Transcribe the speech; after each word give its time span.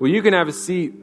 Well, 0.00 0.10
you 0.10 0.22
can 0.22 0.32
have 0.32 0.48
a 0.48 0.52
seat. 0.52 0.94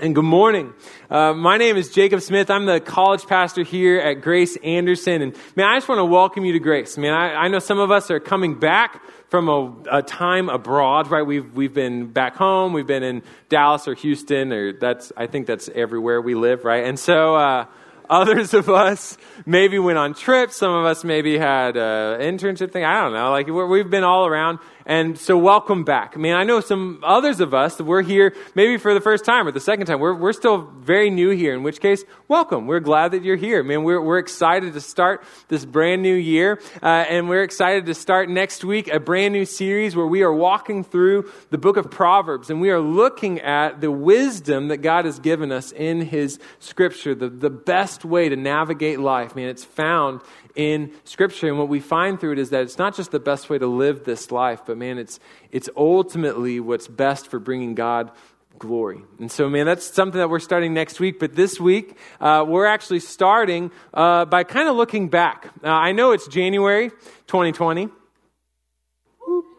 And 0.00 0.12
good 0.12 0.24
morning. 0.24 0.74
Uh, 1.08 1.32
my 1.32 1.58
name 1.58 1.76
is 1.76 1.90
Jacob 1.90 2.20
Smith. 2.22 2.50
I'm 2.50 2.66
the 2.66 2.80
college 2.80 3.24
pastor 3.24 3.62
here 3.62 4.00
at 4.00 4.14
Grace 4.14 4.56
Anderson. 4.64 5.22
And 5.22 5.36
man, 5.54 5.68
I 5.68 5.76
just 5.76 5.88
want 5.88 6.00
to 6.00 6.04
welcome 6.04 6.44
you 6.44 6.52
to 6.54 6.58
Grace. 6.58 6.98
I 6.98 7.02
mean, 7.02 7.12
I, 7.12 7.34
I 7.34 7.46
know 7.46 7.60
some 7.60 7.78
of 7.78 7.92
us 7.92 8.10
are 8.10 8.18
coming 8.18 8.58
back 8.58 9.00
from 9.28 9.48
a, 9.48 9.98
a, 9.98 10.02
time 10.02 10.48
abroad, 10.48 11.08
right? 11.08 11.24
We've, 11.24 11.54
we've 11.54 11.72
been 11.72 12.08
back 12.08 12.34
home. 12.34 12.72
We've 12.72 12.84
been 12.84 13.04
in 13.04 13.22
Dallas 13.48 13.86
or 13.86 13.94
Houston, 13.94 14.52
or 14.52 14.72
that's, 14.72 15.12
I 15.16 15.28
think 15.28 15.46
that's 15.46 15.68
everywhere 15.68 16.20
we 16.20 16.34
live, 16.34 16.64
right? 16.64 16.82
And 16.82 16.98
so, 16.98 17.36
uh, 17.36 17.66
Others 18.08 18.54
of 18.54 18.68
us 18.68 19.18
maybe 19.44 19.78
went 19.78 19.98
on 19.98 20.14
trips. 20.14 20.56
Some 20.56 20.72
of 20.72 20.84
us 20.84 21.02
maybe 21.02 21.38
had 21.38 21.76
an 21.76 22.20
internship 22.20 22.70
thing. 22.70 22.84
I 22.84 23.00
don't 23.02 23.12
know. 23.12 23.30
Like 23.30 23.48
we've 23.48 23.90
been 23.90 24.04
all 24.04 24.26
around. 24.26 24.60
And 24.88 25.18
so, 25.18 25.36
welcome 25.36 25.82
back. 25.82 26.12
I 26.14 26.20
mean, 26.20 26.34
I 26.34 26.44
know 26.44 26.60
some 26.60 27.00
others 27.02 27.40
of 27.40 27.52
us, 27.52 27.80
we're 27.80 28.02
here 28.02 28.36
maybe 28.54 28.76
for 28.76 28.94
the 28.94 29.00
first 29.00 29.24
time 29.24 29.48
or 29.48 29.50
the 29.50 29.58
second 29.58 29.86
time. 29.86 29.98
We're, 29.98 30.14
we're 30.14 30.32
still 30.32 30.58
very 30.58 31.10
new 31.10 31.30
here, 31.30 31.54
in 31.54 31.64
which 31.64 31.80
case, 31.80 32.04
welcome. 32.28 32.68
We're 32.68 32.78
glad 32.78 33.10
that 33.10 33.24
you're 33.24 33.34
here. 33.34 33.58
I 33.58 33.62
mean, 33.62 33.82
we're, 33.82 34.00
we're 34.00 34.18
excited 34.18 34.74
to 34.74 34.80
start 34.80 35.24
this 35.48 35.64
brand 35.64 36.02
new 36.02 36.14
year. 36.14 36.60
Uh, 36.80 36.86
and 36.86 37.28
we're 37.28 37.42
excited 37.42 37.86
to 37.86 37.94
start 37.94 38.30
next 38.30 38.62
week 38.62 38.86
a 38.86 39.00
brand 39.00 39.34
new 39.34 39.44
series 39.44 39.96
where 39.96 40.06
we 40.06 40.22
are 40.22 40.32
walking 40.32 40.84
through 40.84 41.32
the 41.50 41.58
book 41.58 41.76
of 41.76 41.90
Proverbs 41.90 42.48
and 42.48 42.60
we 42.60 42.70
are 42.70 42.78
looking 42.78 43.40
at 43.40 43.80
the 43.80 43.90
wisdom 43.90 44.68
that 44.68 44.78
God 44.78 45.04
has 45.04 45.18
given 45.18 45.50
us 45.50 45.72
in 45.72 46.00
His 46.00 46.38
scripture, 46.60 47.12
the, 47.12 47.28
the 47.28 47.50
best 47.50 48.04
way 48.04 48.28
to 48.28 48.36
navigate 48.36 49.00
life. 49.00 49.32
I 49.32 49.34
mean, 49.34 49.48
it's 49.48 49.64
found 49.64 50.20
in 50.56 50.92
Scripture. 51.04 51.48
And 51.48 51.58
what 51.58 51.68
we 51.68 51.80
find 51.80 52.18
through 52.18 52.32
it 52.32 52.38
is 52.38 52.50
that 52.50 52.62
it's 52.62 52.78
not 52.78 52.96
just 52.96 53.12
the 53.12 53.20
best 53.20 53.48
way 53.48 53.58
to 53.58 53.66
live 53.66 54.04
this 54.04 54.32
life, 54.32 54.62
but 54.66 54.76
man, 54.76 54.98
it's, 54.98 55.20
it's 55.52 55.68
ultimately 55.76 56.58
what's 56.58 56.88
best 56.88 57.28
for 57.28 57.38
bringing 57.38 57.74
God 57.74 58.10
glory. 58.58 59.02
And 59.20 59.30
so, 59.30 59.48
man, 59.48 59.66
that's 59.66 59.86
something 59.86 60.18
that 60.18 60.30
we're 60.30 60.40
starting 60.40 60.74
next 60.74 60.98
week. 60.98 61.18
But 61.18 61.34
this 61.34 61.60
week, 61.60 61.96
uh, 62.20 62.44
we're 62.46 62.66
actually 62.66 63.00
starting 63.00 63.70
uh, 63.94 64.24
by 64.24 64.44
kind 64.44 64.68
of 64.68 64.76
looking 64.76 65.08
back. 65.08 65.50
Uh, 65.62 65.68
I 65.68 65.92
know 65.92 66.12
it's 66.12 66.26
January 66.26 66.90
2020. 67.26 67.88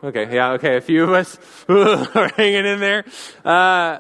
Okay, 0.04 0.34
yeah, 0.36 0.52
okay, 0.52 0.78
a 0.78 0.82
few 0.82 1.04
of 1.04 1.12
us 1.12 1.38
are 1.70 2.30
hanging 2.36 2.66
in 2.66 2.80
there. 2.80 3.04
Uh, 3.44 4.00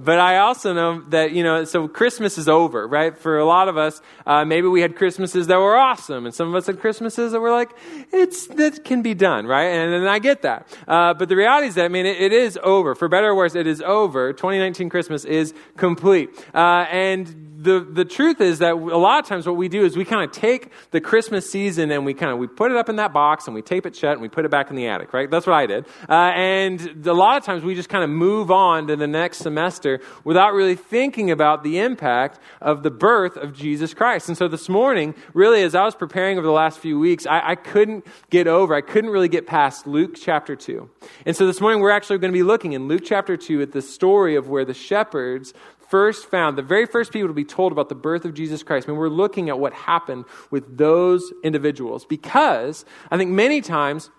but 0.00 0.20
I 0.20 0.38
also 0.38 0.72
know 0.72 1.00
that, 1.08 1.32
you 1.32 1.42
know, 1.42 1.64
so 1.64 1.88
Christmas 1.88 2.38
is 2.38 2.48
over, 2.48 2.86
right? 2.86 3.18
For 3.18 3.38
a 3.38 3.44
lot 3.44 3.68
of 3.68 3.76
us, 3.76 4.00
uh, 4.24 4.44
maybe 4.44 4.68
we 4.68 4.80
had 4.80 4.94
Christmases 4.94 5.48
that 5.48 5.56
were 5.56 5.76
awesome, 5.76 6.24
and 6.24 6.32
some 6.32 6.48
of 6.48 6.54
us 6.54 6.68
had 6.68 6.78
Christmases 6.78 7.32
that 7.32 7.40
were 7.40 7.50
like, 7.50 7.70
it's, 8.12 8.46
that 8.46 8.84
can 8.84 9.02
be 9.02 9.14
done, 9.14 9.44
right? 9.44 9.64
And, 9.64 9.92
and 9.92 10.08
I 10.08 10.20
get 10.20 10.42
that. 10.42 10.68
Uh, 10.86 11.14
but 11.14 11.28
the 11.28 11.34
reality 11.34 11.66
is 11.66 11.74
that, 11.74 11.84
I 11.84 11.88
mean, 11.88 12.06
it, 12.06 12.20
it 12.20 12.32
is 12.32 12.56
over. 12.62 12.94
For 12.94 13.08
better 13.08 13.30
or 13.30 13.34
worse, 13.34 13.56
it 13.56 13.66
is 13.66 13.82
over. 13.82 14.32
2019 14.32 14.88
Christmas 14.88 15.24
is 15.24 15.52
complete. 15.76 16.30
Uh, 16.54 16.86
and 16.90 17.57
the, 17.60 17.80
the 17.80 18.04
truth 18.04 18.40
is 18.40 18.60
that 18.60 18.74
a 18.74 18.76
lot 18.76 19.18
of 19.18 19.26
times 19.26 19.44
what 19.44 19.56
we 19.56 19.68
do 19.68 19.84
is 19.84 19.96
we 19.96 20.04
kind 20.04 20.22
of 20.22 20.30
take 20.30 20.70
the 20.92 21.00
Christmas 21.00 21.50
season 21.50 21.90
and 21.90 22.06
we 22.06 22.14
kind 22.14 22.30
of 22.30 22.38
we 22.38 22.46
put 22.46 22.70
it 22.70 22.76
up 22.76 22.88
in 22.88 22.96
that 22.96 23.12
box 23.12 23.46
and 23.46 23.54
we 23.54 23.62
tape 23.62 23.84
it 23.84 23.96
shut 23.96 24.12
and 24.12 24.20
we 24.20 24.28
put 24.28 24.44
it 24.44 24.50
back 24.50 24.70
in 24.70 24.76
the 24.76 24.86
attic, 24.86 25.12
right? 25.12 25.28
That's 25.28 25.44
what 25.44 25.56
I 25.56 25.66
did. 25.66 25.84
Uh, 26.08 26.30
and 26.36 27.04
a 27.04 27.12
lot 27.12 27.36
of 27.36 27.44
times 27.44 27.64
we 27.64 27.74
just 27.74 27.88
kind 27.88 28.04
of 28.04 28.10
move 28.10 28.52
on 28.52 28.86
to 28.86 28.94
the 28.96 29.08
next 29.08 29.38
semester 29.38 30.00
without 30.22 30.52
really 30.52 30.76
thinking 30.76 31.32
about 31.32 31.64
the 31.64 31.80
impact 31.80 32.38
of 32.60 32.84
the 32.84 32.92
birth 32.92 33.36
of 33.36 33.54
Jesus 33.54 33.92
Christ. 33.92 34.28
And 34.28 34.38
so 34.38 34.46
this 34.46 34.68
morning, 34.68 35.16
really, 35.34 35.62
as 35.62 35.74
I 35.74 35.84
was 35.84 35.96
preparing 35.96 36.38
over 36.38 36.46
the 36.46 36.52
last 36.52 36.78
few 36.78 36.96
weeks, 36.96 37.26
I, 37.26 37.40
I 37.44 37.54
couldn't 37.56 38.06
get 38.30 38.46
over, 38.46 38.72
I 38.72 38.82
couldn't 38.82 39.10
really 39.10 39.28
get 39.28 39.48
past 39.48 39.84
Luke 39.84 40.14
chapter 40.14 40.54
2. 40.54 40.88
And 41.26 41.34
so 41.34 41.44
this 41.44 41.60
morning 41.60 41.80
we're 41.80 41.90
actually 41.90 42.18
going 42.18 42.32
to 42.32 42.38
be 42.38 42.44
looking 42.44 42.74
in 42.74 42.86
Luke 42.86 43.02
chapter 43.04 43.36
2 43.36 43.62
at 43.62 43.72
the 43.72 43.82
story 43.82 44.36
of 44.36 44.48
where 44.48 44.64
the 44.64 44.74
shepherds 44.74 45.54
first 45.88 46.30
found, 46.30 46.58
the 46.58 46.62
very 46.62 46.86
first 46.86 47.12
people 47.12 47.28
to 47.28 47.34
be 47.34 47.44
told 47.44 47.72
about 47.72 47.88
the 47.88 47.94
birth 47.94 48.24
of 48.24 48.34
Jesus 48.34 48.62
Christ, 48.62 48.88
I 48.88 48.92
mean, 48.92 48.98
we're 48.98 49.08
looking 49.08 49.48
at 49.48 49.58
what 49.58 49.72
happened 49.72 50.24
with 50.50 50.76
those 50.76 51.32
individuals 51.42 52.04
because 52.04 52.84
I 53.10 53.16
think 53.16 53.30
many 53.30 53.60
times 53.60 54.10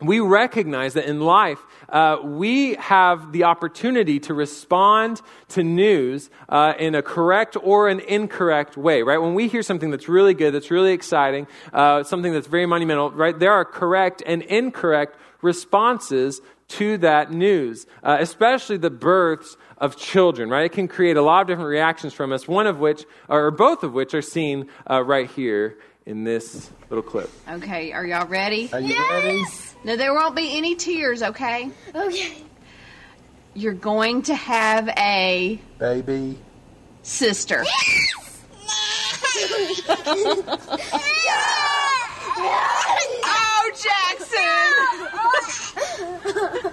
we 0.00 0.20
recognize 0.20 0.92
that 0.94 1.06
in 1.06 1.20
life, 1.20 1.58
uh, 1.88 2.18
we 2.22 2.74
have 2.74 3.32
the 3.32 3.44
opportunity 3.44 4.20
to 4.20 4.34
respond 4.34 5.22
to 5.48 5.62
news 5.62 6.28
uh, 6.50 6.74
in 6.78 6.94
a 6.94 7.02
correct 7.02 7.56
or 7.62 7.88
an 7.88 8.00
incorrect 8.00 8.76
way, 8.76 9.02
right? 9.02 9.18
When 9.18 9.34
we 9.34 9.48
hear 9.48 9.62
something 9.62 9.90
that's 9.90 10.08
really 10.08 10.34
good, 10.34 10.52
that's 10.52 10.70
really 10.70 10.92
exciting, 10.92 11.46
uh, 11.72 12.02
something 12.02 12.32
that's 12.32 12.46
very 12.46 12.66
monumental, 12.66 13.10
right? 13.10 13.38
There 13.38 13.52
are 13.52 13.64
correct 13.64 14.22
and 14.26 14.42
incorrect 14.42 15.16
responses 15.40 16.42
to 16.68 16.98
that 16.98 17.30
news, 17.30 17.86
uh, 18.02 18.16
especially 18.20 18.76
the 18.76 18.90
births 18.90 19.56
of 19.78 19.96
children, 19.96 20.48
right? 20.50 20.64
It 20.64 20.72
can 20.72 20.88
create 20.88 21.16
a 21.16 21.22
lot 21.22 21.42
of 21.42 21.46
different 21.48 21.68
reactions 21.68 22.12
from 22.14 22.32
us, 22.32 22.48
one 22.48 22.66
of 22.66 22.78
which, 22.78 23.04
or 23.28 23.50
both 23.50 23.82
of 23.82 23.92
which, 23.92 24.14
are 24.14 24.22
seen 24.22 24.68
uh, 24.90 25.02
right 25.02 25.30
here 25.30 25.78
in 26.06 26.24
this 26.24 26.70
little 26.88 27.02
clip. 27.02 27.30
Okay, 27.48 27.92
are 27.92 28.06
y'all 28.06 28.26
ready? 28.26 28.70
Are 28.72 28.80
you 28.80 28.94
yes. 28.94 29.10
ready? 29.24 29.44
No, 29.84 29.96
there 29.96 30.14
won't 30.14 30.34
be 30.36 30.56
any 30.56 30.74
tears, 30.76 31.22
okay? 31.22 31.70
Okay. 31.94 32.42
You're 33.54 33.72
going 33.72 34.22
to 34.22 34.34
have 34.34 34.88
a 34.88 35.60
baby 35.78 36.38
sister. 37.02 37.64
Yes. 37.64 38.42
oh, 43.24 43.70
Jackson! 43.82 44.72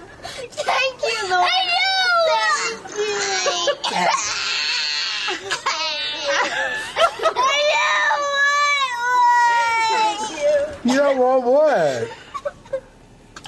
Thank 0.50 1.02
you, 1.02 1.30
Lord. 1.30 1.50
You 10.84 10.96
don't 10.96 11.18
want 11.18 11.44
what? 11.44 12.08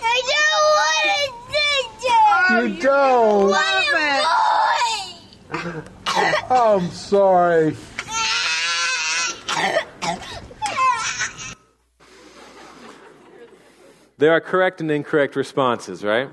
I 0.02 0.22
don't 0.32 0.64
want 0.76 1.06
a 1.12 1.28
sister. 1.52 2.66
You 2.66 2.82
don't. 2.82 3.50
Love 3.50 3.84
it. 5.52 5.84
I'm 6.50 6.90
sorry. 6.90 7.76
There 14.18 14.32
are 14.32 14.40
correct 14.40 14.80
and 14.80 14.90
incorrect 14.90 15.36
responses, 15.36 16.02
right? 16.02 16.30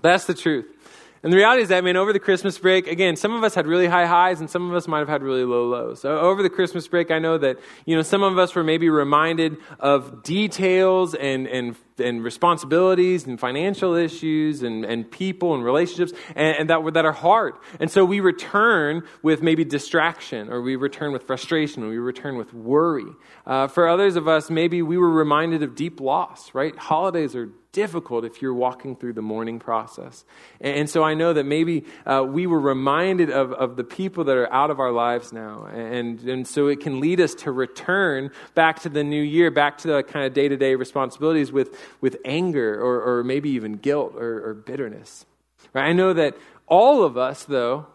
That's 0.00 0.24
the 0.24 0.32
truth. 0.32 0.79
And 1.22 1.30
the 1.30 1.36
reality 1.36 1.62
is 1.62 1.68
that, 1.68 1.76
I 1.76 1.80
mean, 1.82 1.96
over 1.96 2.14
the 2.14 2.18
Christmas 2.18 2.56
break, 2.58 2.86
again, 2.86 3.14
some 3.14 3.34
of 3.34 3.44
us 3.44 3.54
had 3.54 3.66
really 3.66 3.86
high 3.86 4.06
highs 4.06 4.40
and 4.40 4.48
some 4.48 4.70
of 4.70 4.74
us 4.74 4.88
might 4.88 5.00
have 5.00 5.08
had 5.08 5.22
really 5.22 5.44
low 5.44 5.66
lows. 5.66 6.00
So 6.00 6.18
over 6.18 6.42
the 6.42 6.48
Christmas 6.48 6.88
break, 6.88 7.10
I 7.10 7.18
know 7.18 7.36
that, 7.36 7.58
you 7.84 7.94
know, 7.94 8.00
some 8.00 8.22
of 8.22 8.38
us 8.38 8.54
were 8.54 8.64
maybe 8.64 8.88
reminded 8.88 9.58
of 9.78 10.22
details 10.22 11.14
and, 11.14 11.46
and 11.46 11.76
and 12.00 12.24
responsibilities 12.24 13.26
and 13.26 13.38
financial 13.38 13.94
issues 13.94 14.62
and, 14.62 14.84
and 14.84 15.10
people 15.10 15.54
and 15.54 15.64
relationships 15.64 16.12
and, 16.34 16.56
and 16.56 16.70
that, 16.70 16.94
that 16.94 17.04
are 17.04 17.12
hard. 17.12 17.54
And 17.78 17.90
so 17.90 18.04
we 18.04 18.20
return 18.20 19.02
with 19.22 19.42
maybe 19.42 19.64
distraction 19.64 20.50
or 20.50 20.60
we 20.60 20.76
return 20.76 21.12
with 21.12 21.24
frustration 21.24 21.84
or 21.84 21.88
we 21.88 21.98
return 21.98 22.36
with 22.36 22.52
worry. 22.52 23.12
Uh, 23.46 23.68
for 23.68 23.88
others 23.88 24.16
of 24.16 24.28
us, 24.28 24.50
maybe 24.50 24.82
we 24.82 24.96
were 24.98 25.10
reminded 25.10 25.62
of 25.62 25.74
deep 25.74 26.00
loss, 26.00 26.54
right? 26.54 26.76
Holidays 26.76 27.34
are 27.34 27.50
difficult 27.72 28.24
if 28.24 28.42
you're 28.42 28.54
walking 28.54 28.96
through 28.96 29.12
the 29.12 29.22
mourning 29.22 29.58
process. 29.58 30.24
And, 30.60 30.90
so 30.90 31.04
I 31.04 31.14
know 31.14 31.32
that 31.32 31.44
maybe 31.44 31.84
uh, 32.04 32.24
we 32.26 32.46
were 32.46 32.58
reminded 32.58 33.30
of, 33.30 33.52
of 33.52 33.76
the 33.76 33.84
people 33.84 34.24
that 34.24 34.36
are 34.36 34.52
out 34.52 34.70
of 34.70 34.80
our 34.80 34.90
lives 34.90 35.32
now. 35.32 35.66
And, 35.66 36.20
and 36.22 36.46
so 36.46 36.66
it 36.66 36.80
can 36.80 36.98
lead 36.98 37.20
us 37.20 37.34
to 37.36 37.52
return 37.52 38.30
back 38.54 38.80
to 38.80 38.88
the 38.88 39.04
new 39.04 39.22
year, 39.22 39.52
back 39.52 39.78
to 39.78 39.88
the 39.88 40.02
kind 40.02 40.26
of 40.26 40.32
day 40.32 40.48
to 40.48 40.56
day 40.56 40.74
responsibilities 40.74 41.52
with, 41.52 41.78
with 42.00 42.16
anger 42.24 42.80
or, 42.80 43.18
or 43.18 43.24
maybe 43.24 43.50
even 43.50 43.74
guilt 43.74 44.14
or, 44.16 44.50
or 44.50 44.54
bitterness. 44.54 45.26
Right? 45.72 45.88
I 45.88 45.92
know 45.92 46.12
that 46.12 46.36
all 46.66 47.02
of 47.02 47.16
us, 47.16 47.44
though, 47.44 47.86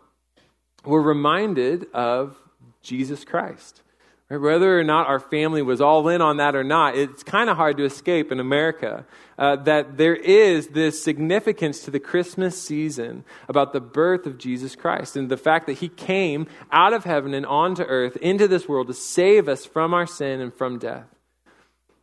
were 0.83 1.01
reminded 1.01 1.87
of 1.93 2.37
Jesus 2.81 3.23
Christ. 3.23 3.81
Right? 4.29 4.37
Whether 4.37 4.79
or 4.79 4.83
not 4.83 5.07
our 5.07 5.19
family 5.19 5.61
was 5.61 5.81
all 5.81 6.07
in 6.09 6.21
on 6.21 6.37
that 6.37 6.55
or 6.55 6.63
not, 6.63 6.97
it's 6.97 7.23
kind 7.23 7.49
of 7.49 7.57
hard 7.57 7.77
to 7.77 7.85
escape 7.85 8.31
in 8.31 8.39
America 8.39 9.05
uh, 9.37 9.57
that 9.57 9.97
there 9.97 10.15
is 10.15 10.69
this 10.69 11.03
significance 11.03 11.81
to 11.81 11.91
the 11.91 11.99
Christmas 11.99 12.61
season 12.61 13.23
about 13.47 13.73
the 13.73 13.81
birth 13.81 14.25
of 14.25 14.37
Jesus 14.37 14.75
Christ 14.75 15.15
and 15.15 15.29
the 15.29 15.37
fact 15.37 15.67
that 15.67 15.73
he 15.73 15.89
came 15.89 16.47
out 16.71 16.93
of 16.93 17.03
heaven 17.03 17.33
and 17.33 17.45
onto 17.45 17.83
earth 17.83 18.15
into 18.17 18.47
this 18.47 18.67
world 18.67 18.87
to 18.87 18.93
save 18.93 19.47
us 19.47 19.65
from 19.65 19.93
our 19.93 20.07
sin 20.07 20.41
and 20.41 20.53
from 20.53 20.79
death. 20.79 21.14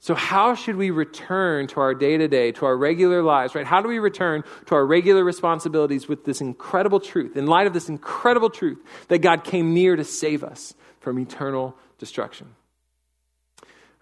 So, 0.03 0.17
how 0.17 0.57
should 0.57 0.75
we 0.75 0.91
return 0.91 1.69
to 1.69 1.81
our 1.81 1.95
day 1.95 2.17
to 2.17 2.27
day, 2.27 2.51
to 2.53 2.67
our 2.67 2.77
regular 2.77 3.23
lives, 3.23 3.55
right? 3.55 3.65
How 3.65 3.81
do 3.81 3.89
we 3.89 4.01
return 4.01 4.43
to 4.67 4.75
our 4.75 4.85
regular 4.85 5.23
responsibilities 5.23 6.09
with 6.09 6.25
this 6.25 6.41
incredible 6.41 6.99
truth, 6.99 7.37
in 7.37 7.47
light 7.47 7.69
of 7.69 7.73
this 7.73 7.89
incredible 7.89 8.51
truth 8.51 8.81
that 9.07 9.21
God 9.21 9.45
came 9.45 9.73
near 9.73 9.95
to 9.95 10.03
save 10.03 10.43
us 10.43 10.75
from 10.99 11.21
eternal 11.21 11.77
destruction? 11.99 12.49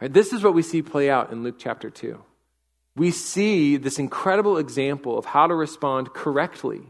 Right, 0.00 0.10
this 0.10 0.32
is 0.32 0.42
what 0.42 0.54
we 0.54 0.62
see 0.62 0.80
play 0.80 1.10
out 1.10 1.32
in 1.32 1.42
Luke 1.42 1.56
chapter 1.58 1.90
2. 1.90 2.18
We 2.96 3.10
see 3.10 3.76
this 3.76 3.98
incredible 3.98 4.56
example 4.56 5.18
of 5.18 5.26
how 5.26 5.48
to 5.48 5.54
respond 5.54 6.14
correctly 6.14 6.80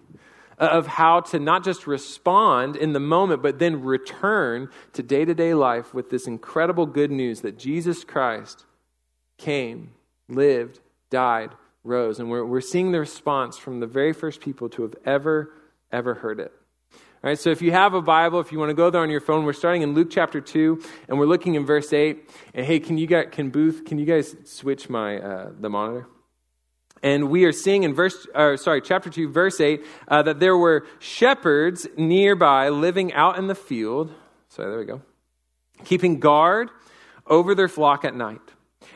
of 0.57 0.87
how 0.87 1.21
to 1.21 1.39
not 1.39 1.65
just 1.65 1.87
respond 1.87 2.77
in 2.77 2.93
the 2.93 3.01
moment, 3.01 3.43
but 3.43 3.59
then 3.59 3.83
return 3.83 4.69
to 4.93 5.03
day 5.03 5.25
to 5.25 5.35
day 5.35 5.55
life 5.55 5.95
with 5.95 6.11
this 6.11 6.27
incredible 6.27 6.85
good 6.85 7.11
news 7.11 7.41
that 7.41 7.59
Jesus 7.59 8.05
Christ 8.05 8.67
came, 9.41 9.93
lived, 10.29 10.81
died, 11.11 11.51
rose. 11.83 12.19
And 12.21 12.31
we're, 12.31 12.45
we're 12.45 12.61
seeing 12.61 12.93
the 12.93 13.01
response 13.01 13.59
from 13.59 13.81
the 13.81 13.87
very 13.87 14.13
first 14.13 14.41
people 14.41 14.69
to 14.71 14.83
have 14.83 14.95
ever, 15.05 15.53
ever 15.91 16.15
heard 16.15 16.41
it. 16.41 16.53
All 17.23 17.29
right, 17.29 17.39
so 17.39 17.51
if 17.51 17.61
you 17.61 17.73
have 17.73 17.93
a 17.93 18.01
Bible, 18.01 18.41
if 18.41 18.51
you 18.51 18.59
want 18.59 18.71
to 18.71 18.75
go 18.75 18.89
there 18.89 19.03
on 19.03 19.11
your 19.11 19.21
phone, 19.21 19.45
we're 19.45 19.53
starting 19.53 19.83
in 19.83 19.93
Luke 19.93 20.09
chapter 20.11 20.41
2, 20.41 20.83
and 21.09 21.19
we're 21.19 21.27
looking 21.27 21.55
in 21.55 21.67
verse 21.67 21.93
8. 21.93 22.31
And 22.55 22.65
hey, 22.65 22.81
can 22.81 22.97
you 22.97 23.07
guys, 23.07 23.27
can 23.31 23.51
Booth, 23.51 23.85
can 23.85 23.99
you 23.99 24.07
guys 24.07 24.35
switch 24.45 24.89
my, 24.89 25.19
uh, 25.19 25.51
the 25.59 25.69
monitor? 25.69 26.07
And 27.03 27.31
we 27.31 27.45
are 27.45 27.53
seeing 27.53 27.83
in 27.83 27.95
verse, 27.95 28.27
or 28.35 28.57
sorry, 28.57 28.81
chapter 28.81 29.11
2, 29.11 29.31
verse 29.31 29.61
8, 29.61 29.85
uh, 30.09 30.23
that 30.23 30.41
there 30.41 30.57
were 30.57 30.87
shepherds 30.99 31.87
nearby 31.97 32.71
living 32.71 33.13
out 33.13 33.39
in 33.39 33.49
the 33.49 33.55
field. 33.55 34.13
Sorry, 34.49 34.71
there 34.71 34.79
we 34.79 34.87
go. 34.87 35.03
Keeping 35.85 36.21
guard 36.21 36.71
over 37.27 37.55
their 37.55 37.69
flock 37.69 38.05
at 38.05 38.15
night. 38.15 38.41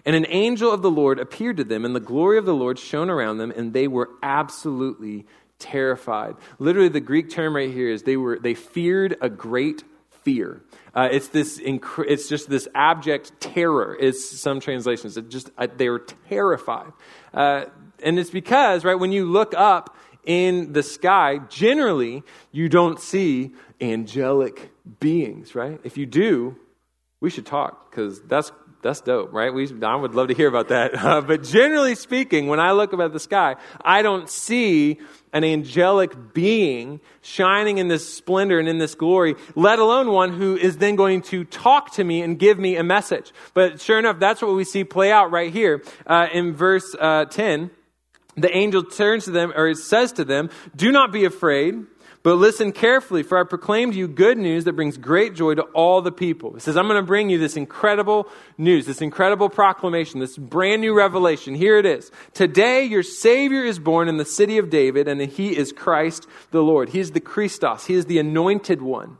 And 0.04 0.14
an 0.14 0.26
angel 0.28 0.70
of 0.70 0.82
the 0.82 0.90
Lord 0.90 1.18
appeared 1.18 1.56
to 1.56 1.64
them, 1.64 1.84
and 1.84 1.96
the 1.96 2.00
glory 2.00 2.36
of 2.36 2.44
the 2.44 2.54
Lord 2.54 2.78
shone 2.78 3.08
around 3.08 3.38
them, 3.38 3.50
and 3.50 3.72
they 3.72 3.88
were 3.88 4.10
absolutely 4.22 5.26
terrified. 5.58 6.34
Literally, 6.58 6.88
the 6.88 7.00
Greek 7.00 7.30
term 7.30 7.56
right 7.56 7.70
here 7.70 7.88
is 7.88 8.02
they 8.02 8.16
were 8.16 8.38
they 8.38 8.54
feared 8.54 9.16
a 9.20 9.30
great 9.30 9.82
fear. 10.22 10.62
Uh, 10.94 11.08
it's 11.10 11.28
this. 11.28 11.58
Inc- 11.58 12.04
it's 12.06 12.28
just 12.28 12.48
this 12.48 12.68
abject 12.74 13.40
terror. 13.40 13.94
Is 13.94 14.28
some 14.40 14.60
translations. 14.60 15.16
It 15.16 15.30
just 15.30 15.50
uh, 15.56 15.68
they 15.74 15.88
were 15.88 16.04
terrified, 16.28 16.92
uh, 17.32 17.66
and 18.02 18.18
it's 18.18 18.30
because 18.30 18.84
right 18.84 18.98
when 18.98 19.12
you 19.12 19.24
look 19.24 19.54
up 19.56 19.96
in 20.24 20.72
the 20.72 20.82
sky, 20.82 21.38
generally 21.48 22.22
you 22.52 22.68
don't 22.68 23.00
see 23.00 23.52
angelic 23.80 24.70
beings. 25.00 25.54
Right? 25.54 25.80
If 25.82 25.96
you 25.96 26.06
do, 26.06 26.56
we 27.20 27.30
should 27.30 27.46
talk 27.46 27.90
because 27.90 28.20
that's 28.22 28.52
that's 28.84 29.00
dope, 29.00 29.32
right? 29.32 29.52
We, 29.52 29.66
I 29.82 29.96
would 29.96 30.14
love 30.14 30.28
to 30.28 30.34
hear 30.34 30.46
about 30.46 30.68
that. 30.68 30.92
Uh, 31.04 31.20
but 31.20 31.42
generally 31.42 31.94
speaking, 31.94 32.46
when 32.46 32.58
I 32.58 32.72
look 32.72 32.94
up 32.94 33.00
at 33.00 33.12
the 33.12 33.20
sky, 33.20 33.56
I 33.84 34.00
don't 34.00 34.28
see 34.28 34.98
an 35.34 35.44
angelic 35.44 36.32
being 36.32 37.00
shining 37.20 37.76
in 37.78 37.88
this 37.88 38.14
splendor 38.14 38.58
and 38.58 38.68
in 38.68 38.78
this 38.78 38.94
glory, 38.94 39.34
let 39.54 39.78
alone 39.78 40.10
one 40.10 40.32
who 40.32 40.56
is 40.56 40.78
then 40.78 40.96
going 40.96 41.20
to 41.22 41.44
talk 41.44 41.92
to 41.94 42.04
me 42.04 42.22
and 42.22 42.38
give 42.38 42.58
me 42.58 42.76
a 42.76 42.82
message. 42.82 43.32
But 43.52 43.80
sure 43.80 43.98
enough, 43.98 44.18
that's 44.18 44.40
what 44.40 44.54
we 44.54 44.64
see 44.64 44.82
play 44.84 45.12
out 45.12 45.30
right 45.30 45.52
here 45.52 45.82
uh, 46.06 46.28
in 46.32 46.54
verse 46.54 46.94
uh, 46.98 47.26
10. 47.26 47.70
The 48.36 48.56
angel 48.56 48.82
turns 48.84 49.26
to 49.26 49.30
them, 49.30 49.52
or 49.54 49.74
says 49.74 50.12
to 50.12 50.24
them, 50.24 50.50
Do 50.74 50.90
not 50.90 51.12
be 51.12 51.24
afraid. 51.24 51.84
But 52.24 52.36
listen 52.36 52.72
carefully, 52.72 53.22
for 53.22 53.38
I 53.38 53.44
proclaim 53.44 53.92
to 53.92 53.98
you 53.98 54.08
good 54.08 54.38
news 54.38 54.64
that 54.64 54.72
brings 54.72 54.96
great 54.96 55.34
joy 55.34 55.56
to 55.56 55.62
all 55.74 56.00
the 56.00 56.10
people. 56.10 56.56
It 56.56 56.62
says, 56.62 56.74
I'm 56.74 56.88
going 56.88 56.96
to 56.96 57.06
bring 57.06 57.28
you 57.28 57.36
this 57.38 57.54
incredible 57.54 58.28
news, 58.56 58.86
this 58.86 59.02
incredible 59.02 59.50
proclamation, 59.50 60.20
this 60.20 60.38
brand 60.38 60.80
new 60.80 60.94
revelation. 60.94 61.54
Here 61.54 61.76
it 61.76 61.84
is. 61.84 62.10
Today, 62.32 62.84
your 62.84 63.02
Savior 63.02 63.62
is 63.62 63.78
born 63.78 64.08
in 64.08 64.16
the 64.16 64.24
city 64.24 64.56
of 64.56 64.70
David, 64.70 65.06
and 65.06 65.20
he 65.20 65.54
is 65.54 65.70
Christ 65.70 66.26
the 66.50 66.62
Lord. 66.62 66.88
He 66.88 66.98
is 66.98 67.10
the 67.10 67.20
Christos. 67.20 67.84
He 67.84 67.94
is 67.94 68.06
the 68.06 68.18
anointed 68.18 68.80
one. 68.80 69.18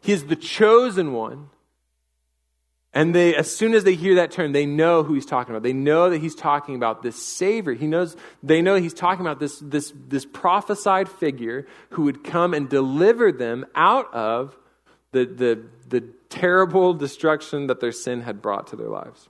He 0.00 0.10
is 0.10 0.24
the 0.24 0.34
chosen 0.34 1.12
one. 1.12 1.50
And 2.92 3.14
they, 3.14 3.36
as 3.36 3.54
soon 3.54 3.74
as 3.74 3.84
they 3.84 3.94
hear 3.94 4.16
that 4.16 4.32
term, 4.32 4.50
they 4.52 4.66
know 4.66 5.04
who 5.04 5.14
he's 5.14 5.26
talking 5.26 5.54
about. 5.54 5.62
They 5.62 5.72
know 5.72 6.10
that 6.10 6.20
he's 6.20 6.34
talking 6.34 6.74
about 6.74 7.02
this 7.02 7.24
Savior. 7.24 7.72
He 7.72 7.86
knows, 7.86 8.16
they 8.42 8.62
know 8.62 8.74
he's 8.76 8.94
talking 8.94 9.20
about 9.20 9.38
this, 9.38 9.60
this, 9.60 9.92
this 10.08 10.24
prophesied 10.24 11.08
figure 11.08 11.66
who 11.90 12.02
would 12.02 12.24
come 12.24 12.52
and 12.52 12.68
deliver 12.68 13.30
them 13.30 13.64
out 13.76 14.12
of 14.12 14.56
the, 15.12 15.24
the, 15.24 15.62
the 15.88 16.00
terrible 16.30 16.92
destruction 16.94 17.68
that 17.68 17.80
their 17.80 17.92
sin 17.92 18.22
had 18.22 18.42
brought 18.42 18.66
to 18.68 18.76
their 18.76 18.88
lives. 18.88 19.28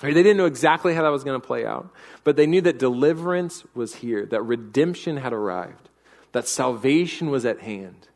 They 0.00 0.12
didn't 0.12 0.36
know 0.36 0.46
exactly 0.46 0.94
how 0.94 1.02
that 1.02 1.12
was 1.12 1.22
going 1.22 1.40
to 1.40 1.46
play 1.46 1.64
out, 1.64 1.88
but 2.24 2.36
they 2.36 2.46
knew 2.46 2.60
that 2.62 2.78
deliverance 2.78 3.64
was 3.74 3.96
here, 3.96 4.26
that 4.26 4.42
redemption 4.42 5.18
had 5.18 5.32
arrived, 5.32 5.88
that 6.32 6.48
salvation 6.48 7.30
was 7.30 7.44
at 7.44 7.60
hand. 7.60 8.08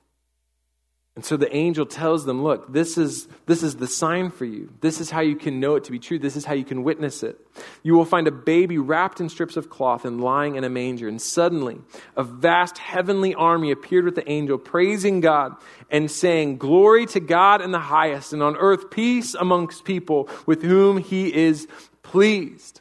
And 1.19 1.25
so 1.25 1.37
the 1.37 1.53
angel 1.53 1.85
tells 1.85 2.27
them, 2.27 2.45
look, 2.45 2.73
this 2.73 2.97
is, 2.97 3.27
this 3.47 3.65
is 3.65 3.75
the 3.75 3.89
sign 3.89 4.31
for 4.31 4.45
you. 4.45 4.73
This 4.83 5.01
is 5.01 5.11
how 5.11 5.19
you 5.19 5.35
can 5.35 5.59
know 5.59 5.75
it 5.75 5.83
to 5.83 5.91
be 5.91 5.99
true. 5.99 6.17
This 6.17 6.37
is 6.37 6.45
how 6.45 6.55
you 6.55 6.65
can 6.65 6.85
witness 6.85 7.25
it. 7.25 7.45
You 7.83 7.95
will 7.95 8.05
find 8.05 8.29
a 8.29 8.31
baby 8.31 8.79
wrapped 8.79 9.21
in 9.21 9.29
strips 9.29 9.57
of 9.57 9.69
cloth 9.69 10.05
and 10.05 10.21
lying 10.21 10.55
in 10.55 10.63
a 10.63 10.69
manger. 10.69 11.09
And 11.09 11.21
suddenly, 11.21 11.81
a 12.17 12.23
vast 12.23 12.79
heavenly 12.79 13.35
army 13.35 13.73
appeared 13.73 14.05
with 14.05 14.15
the 14.15 14.31
angel, 14.31 14.59
praising 14.59 15.19
God 15.19 15.57
and 15.91 16.09
saying, 16.09 16.59
Glory 16.59 17.05
to 17.07 17.19
God 17.19 17.63
in 17.63 17.73
the 17.73 17.81
highest, 17.81 18.33
and 18.33 18.41
on 18.41 18.57
earth 18.57 18.89
peace 18.89 19.35
amongst 19.35 19.85
people 19.85 20.29
with 20.47 20.63
whom 20.63 20.99
he 20.99 21.35
is 21.35 21.67
pleased. 22.05 22.81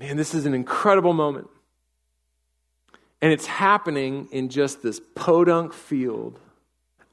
Man, 0.00 0.16
this 0.16 0.34
is 0.34 0.44
an 0.44 0.54
incredible 0.54 1.12
moment. 1.12 1.46
And 3.22 3.32
it's 3.32 3.46
happening 3.46 4.26
in 4.32 4.48
just 4.48 4.82
this 4.82 5.00
podunk 5.14 5.72
field 5.72 6.40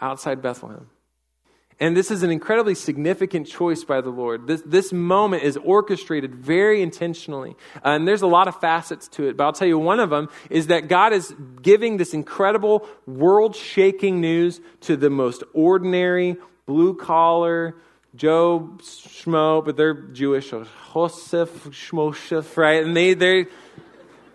outside 0.02 0.42
Bethlehem. 0.42 0.90
And 1.80 1.98
this 1.98 2.12
is 2.12 2.22
an 2.22 2.30
incredibly 2.30 2.76
significant 2.76 3.48
choice 3.48 3.84
by 3.84 4.02
the 4.02 4.12
Lord. 4.12 4.46
This, 4.46 4.62
this 4.64 4.94
moment 4.94 5.42
is 5.42 5.58
orchestrated 5.58 6.36
very 6.36 6.84
intentionally. 6.84 7.56
Uh, 7.78 7.90
and 7.90 8.08
there's 8.08 8.22
a 8.22 8.28
lot 8.28 8.48
of 8.48 8.60
facets 8.62 9.08
to 9.10 9.28
it, 9.28 9.36
but 9.36 9.46
I'll 9.46 9.54
tell 9.54 9.68
you 9.68 9.80
one 9.80 10.00
of 10.00 10.12
them 10.12 10.30
is 10.52 10.68
that 10.68 10.88
God 10.88 11.12
is 11.12 11.34
giving 11.64 11.98
this 11.98 12.14
incredible 12.14 12.88
world 13.08 13.56
shaking 13.56 14.22
news 14.22 14.62
to 14.82 14.96
the 14.96 15.10
most 15.10 15.44
ordinary, 15.54 16.38
blue 16.68 16.94
collar, 16.94 17.76
Joe 18.16 18.78
Schmo, 18.82 19.66
but 19.66 19.76
they're 19.76 19.96
Jewish, 19.96 20.52
Joseph 20.52 21.64
Shmoshef, 21.70 22.58
right? 22.58 22.84
And 22.84 22.96
they, 22.96 23.16
they're, 23.16 23.48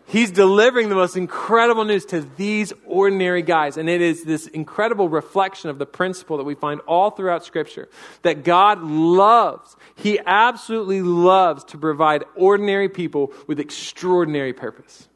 He's 0.08 0.30
delivering 0.30 0.88
the 0.88 0.94
most 0.94 1.16
incredible 1.16 1.84
news 1.84 2.04
to 2.06 2.20
these 2.36 2.72
ordinary 2.86 3.42
guys. 3.42 3.76
And 3.76 3.88
it 3.88 4.00
is 4.00 4.22
this 4.22 4.46
incredible 4.46 5.08
reflection 5.08 5.68
of 5.68 5.78
the 5.78 5.86
principle 5.86 6.36
that 6.36 6.44
we 6.44 6.54
find 6.54 6.80
all 6.82 7.10
throughout 7.10 7.44
Scripture 7.44 7.88
that 8.22 8.44
God 8.44 8.82
loves, 8.82 9.76
He 9.96 10.20
absolutely 10.24 11.02
loves 11.02 11.64
to 11.64 11.78
provide 11.78 12.24
ordinary 12.36 12.88
people 12.88 13.32
with 13.48 13.58
extraordinary 13.58 14.52
purpose. 14.52 15.08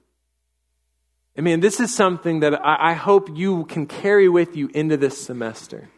I 1.38 1.42
mean, 1.42 1.60
this 1.60 1.78
is 1.78 1.94
something 1.94 2.40
that 2.40 2.60
I, 2.62 2.94
hope 2.94 3.30
you 3.34 3.64
can 3.64 3.86
carry 3.86 4.28
with 4.28 4.56
you 4.56 4.68
into 4.74 4.96
this 4.96 5.22
semester 5.22 5.88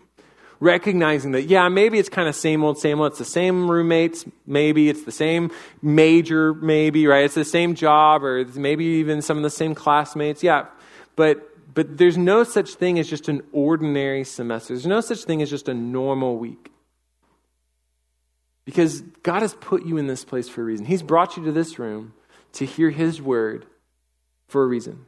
recognizing 0.63 1.33
that, 1.33 1.43
yeah, 1.43 1.69
maybe 1.69 1.99
it's 1.99 2.09
kind 2.09 2.29
of 2.29 2.37
same 2.37 2.63
old, 2.63 2.79
same 2.79 3.01
old. 3.01 3.11
It's 3.11 3.19
the 3.19 3.25
same 3.25 3.69
roommates, 3.69 4.25
maybe. 4.47 4.89
It's 4.89 5.03
the 5.03 5.11
same 5.11 5.51
major, 5.83 6.55
maybe, 6.55 7.09
right? 7.09 7.25
It's 7.25 7.35
the 7.35 7.45
same 7.45 7.75
job, 7.75 8.23
or 8.23 8.45
maybe 8.55 8.85
even 8.85 9.23
some 9.23 9.37
of 9.37 9.43
the 9.43 9.51
same 9.51 9.75
classmates. 9.75 10.43
Yeah. 10.43 10.67
But, 11.17 11.75
but 11.75 11.99
there's 11.99 12.17
no 12.17 12.45
such 12.45 12.75
thing 12.75 13.01
as 13.01 13.11
just 13.11 13.29
an 13.29 13.43
ordinary 13.51 14.23
semester. 14.23 14.75
There's 14.75 14.87
no 14.87 15.01
such 15.01 15.25
thing 15.25 15.43
as 15.43 15.51
just 15.51 15.69
a 15.69 15.75
normal 15.75 16.37
week. 16.37 16.71
Because 18.65 19.01
God 19.25 19.43
has 19.43 19.55
put 19.55 19.85
you 19.85 19.97
in 19.97 20.07
this 20.07 20.25
place 20.25 20.49
for 20.49 20.61
a 20.61 20.65
reason. 20.65 20.87
He's 20.87 21.03
brought 21.03 21.37
you 21.37 21.45
to 21.45 21.51
this 21.51 21.81
room 21.81 22.15
to 22.53 22.65
hear 22.65 22.91
His 22.91 23.21
word 23.21 23.67
for 24.47 24.63
a 24.63 24.67
reason. 24.67 25.07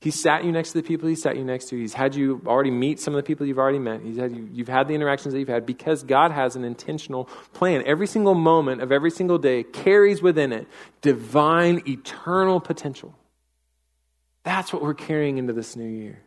He 0.00 0.10
sat 0.10 0.44
you 0.44 0.52
next 0.52 0.72
to 0.72 0.80
the 0.80 0.82
people 0.82 1.08
he 1.10 1.14
sat 1.14 1.36
you 1.36 1.44
next 1.44 1.66
to. 1.66 1.76
He's 1.76 1.92
had 1.92 2.14
you 2.14 2.40
already 2.46 2.70
meet 2.70 3.00
some 3.00 3.14
of 3.14 3.18
the 3.18 3.22
people 3.22 3.46
you've 3.46 3.58
already 3.58 3.78
met. 3.78 4.00
He's 4.00 4.16
had 4.16 4.34
you, 4.34 4.48
you've 4.50 4.68
had 4.68 4.88
the 4.88 4.94
interactions 4.94 5.34
that 5.34 5.38
you've 5.38 5.48
had 5.48 5.66
because 5.66 6.02
God 6.02 6.32
has 6.32 6.56
an 6.56 6.64
intentional 6.64 7.26
plan. 7.52 7.82
Every 7.84 8.06
single 8.06 8.34
moment 8.34 8.80
of 8.80 8.92
every 8.92 9.10
single 9.10 9.36
day 9.36 9.62
carries 9.62 10.22
within 10.22 10.52
it 10.52 10.66
divine, 11.02 11.82
eternal 11.86 12.60
potential. 12.60 13.14
That's 14.42 14.72
what 14.72 14.80
we're 14.80 14.94
carrying 14.94 15.36
into 15.36 15.52
this 15.52 15.76
new 15.76 15.86
year. 15.86 16.18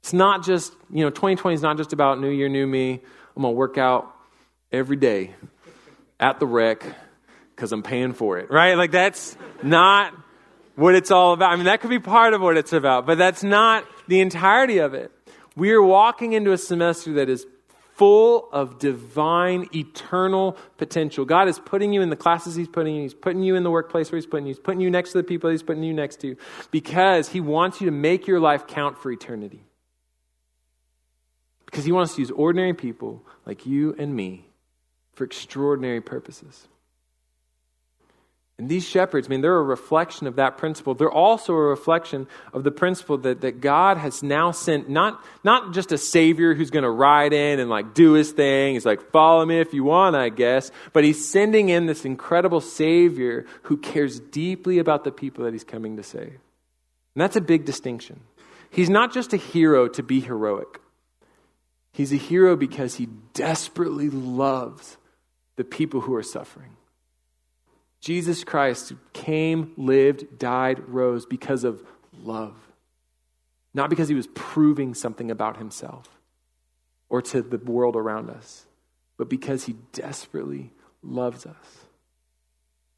It's 0.00 0.14
not 0.14 0.42
just, 0.42 0.72
you 0.90 1.04
know, 1.04 1.10
2020 1.10 1.54
is 1.54 1.60
not 1.60 1.76
just 1.76 1.92
about 1.92 2.18
new 2.18 2.30
year, 2.30 2.48
new 2.48 2.66
me. 2.66 2.92
I'm 3.36 3.42
going 3.42 3.52
to 3.52 3.58
work 3.58 3.76
out 3.76 4.10
every 4.72 4.96
day 4.96 5.34
at 6.18 6.40
the 6.40 6.46
rec 6.46 6.82
because 7.54 7.72
I'm 7.72 7.82
paying 7.82 8.14
for 8.14 8.38
it, 8.38 8.50
right? 8.50 8.74
Like 8.78 8.90
that's 8.90 9.36
not 9.62 10.14
what 10.80 10.94
it's 10.94 11.10
all 11.10 11.34
about. 11.34 11.52
I 11.52 11.56
mean, 11.56 11.66
that 11.66 11.82
could 11.82 11.90
be 11.90 11.98
part 11.98 12.32
of 12.32 12.40
what 12.40 12.56
it's 12.56 12.72
about, 12.72 13.04
but 13.04 13.18
that's 13.18 13.42
not 13.42 13.84
the 14.08 14.20
entirety 14.20 14.78
of 14.78 14.94
it. 14.94 15.12
We 15.54 15.72
are 15.72 15.82
walking 15.82 16.32
into 16.32 16.52
a 16.52 16.58
semester 16.58 17.12
that 17.14 17.28
is 17.28 17.46
full 17.96 18.48
of 18.50 18.78
divine, 18.78 19.68
eternal 19.74 20.56
potential. 20.78 21.26
God 21.26 21.48
is 21.48 21.58
putting 21.58 21.92
you 21.92 22.00
in 22.00 22.08
the 22.08 22.16
classes 22.16 22.54
He's 22.54 22.66
putting 22.66 22.94
you, 22.94 23.02
He's 23.02 23.12
putting 23.12 23.42
you 23.42 23.56
in 23.56 23.62
the 23.62 23.70
workplace 23.70 24.10
where 24.10 24.16
He's 24.16 24.24
putting 24.24 24.46
you, 24.46 24.54
He's 24.54 24.58
putting 24.58 24.80
you 24.80 24.88
next 24.88 25.12
to 25.12 25.18
the 25.18 25.24
people 25.24 25.50
He's 25.50 25.62
putting 25.62 25.82
you 25.82 25.92
next 25.92 26.18
to, 26.22 26.34
because 26.70 27.28
He 27.28 27.42
wants 27.42 27.82
you 27.82 27.84
to 27.84 27.92
make 27.92 28.26
your 28.26 28.40
life 28.40 28.66
count 28.66 28.96
for 28.96 29.12
eternity. 29.12 29.66
Because 31.66 31.84
He 31.84 31.92
wants 31.92 32.14
to 32.14 32.22
use 32.22 32.30
ordinary 32.30 32.72
people 32.72 33.22
like 33.44 33.66
you 33.66 33.94
and 33.98 34.16
me 34.16 34.48
for 35.12 35.24
extraordinary 35.24 36.00
purposes. 36.00 36.68
And 38.60 38.68
these 38.68 38.86
shepherds, 38.86 39.26
I 39.26 39.30
mean, 39.30 39.40
they're 39.40 39.56
a 39.56 39.62
reflection 39.62 40.26
of 40.26 40.36
that 40.36 40.58
principle. 40.58 40.94
They're 40.94 41.10
also 41.10 41.54
a 41.54 41.62
reflection 41.62 42.28
of 42.52 42.62
the 42.62 42.70
principle 42.70 43.16
that, 43.16 43.40
that 43.40 43.62
God 43.62 43.96
has 43.96 44.22
now 44.22 44.50
sent 44.50 44.86
not, 44.86 45.24
not 45.42 45.72
just 45.72 45.92
a 45.92 45.96
savior 45.96 46.52
who's 46.52 46.68
going 46.68 46.82
to 46.82 46.90
ride 46.90 47.32
in 47.32 47.58
and 47.58 47.70
like 47.70 47.94
do 47.94 48.12
his 48.12 48.32
thing. 48.32 48.74
He's 48.74 48.84
like, 48.84 49.12
follow 49.12 49.46
me 49.46 49.60
if 49.60 49.72
you 49.72 49.82
want, 49.82 50.14
I 50.14 50.28
guess. 50.28 50.70
But 50.92 51.04
he's 51.04 51.26
sending 51.26 51.70
in 51.70 51.86
this 51.86 52.04
incredible 52.04 52.60
savior 52.60 53.46
who 53.62 53.78
cares 53.78 54.20
deeply 54.20 54.78
about 54.78 55.04
the 55.04 55.10
people 55.10 55.46
that 55.46 55.54
he's 55.54 55.64
coming 55.64 55.96
to 55.96 56.02
save. 56.02 56.28
And 56.28 57.22
that's 57.22 57.36
a 57.36 57.40
big 57.40 57.64
distinction. 57.64 58.20
He's 58.68 58.90
not 58.90 59.14
just 59.14 59.32
a 59.32 59.38
hero 59.38 59.88
to 59.88 60.02
be 60.02 60.20
heroic. 60.20 60.82
He's 61.92 62.12
a 62.12 62.16
hero 62.16 62.56
because 62.56 62.96
he 62.96 63.08
desperately 63.32 64.10
loves 64.10 64.98
the 65.56 65.64
people 65.64 66.02
who 66.02 66.14
are 66.14 66.22
suffering. 66.22 66.76
Jesus 68.00 68.44
Christ 68.44 68.94
came, 69.12 69.72
lived, 69.76 70.38
died, 70.38 70.88
rose 70.88 71.26
because 71.26 71.64
of 71.64 71.82
love. 72.22 72.54
Not 73.74 73.90
because 73.90 74.08
he 74.08 74.14
was 74.14 74.26
proving 74.28 74.94
something 74.94 75.30
about 75.30 75.58
himself 75.58 76.18
or 77.08 77.20
to 77.22 77.42
the 77.42 77.58
world 77.58 77.96
around 77.96 78.30
us, 78.30 78.66
but 79.16 79.28
because 79.28 79.64
he 79.64 79.74
desperately 79.92 80.72
loves 81.02 81.46
us. 81.46 81.84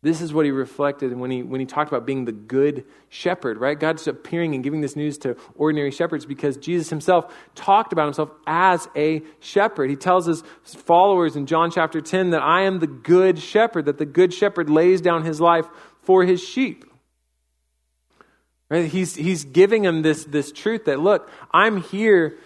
This 0.03 0.21
is 0.21 0.35
what 0.35 0.45
he 0.45 0.51
reflected 0.51 1.17
when 1.17 1.31
he, 1.31 1.45
when 1.45 1.61
he 1.61 1.67
talked 1.67 1.89
about 1.89 2.05
being 2.05 2.25
the 2.25 2.33
good 2.33 2.85
shepherd, 3.09 3.59
right? 3.59 3.79
God's 3.79 4.09
appearing 4.09 4.57
and 4.57 4.65
giving 4.65 4.81
this 4.81 4.97
news 4.97 5.17
to 5.19 5.37
ordinary 5.55 5.93
shepherds 5.93 6.27
because 6.27 6.57
Jesus 6.57 6.91
himself 6.91 7.33
talked 7.55 7.93
about 7.93 8.07
himself 8.07 8.31
as 8.45 8.89
a 8.97 9.23
shepherd. 9.39 9.91
He 9.91 9.97
tells 9.97 10.27
his 10.27 10.43
followers 10.65 11.37
in 11.37 11.47
John 11.47 11.71
chapter 11.71 12.01
10 12.01 12.31
that 12.31 12.43
I 12.43 12.63
am 12.63 12.81
the 12.81 12.89
good 12.89 13.39
shepherd, 13.39 13.85
that 13.85 13.99
the 13.99 14.05
good 14.05 14.35
shepherd 14.35 14.69
lays 14.69 15.01
down 15.01 15.23
his 15.25 15.41
life 15.41 15.67
for 16.03 16.25
his 16.25 16.43
sheep. 16.43 16.85
Right? 18.69 18.87
He's, 18.87 19.15
he's 19.15 19.45
giving 19.45 19.83
them 19.83 20.03
this, 20.03 20.25
this 20.25 20.51
truth 20.51 20.87
that, 20.87 20.99
look, 20.99 21.31
I'm 21.53 21.77
here 21.77 22.39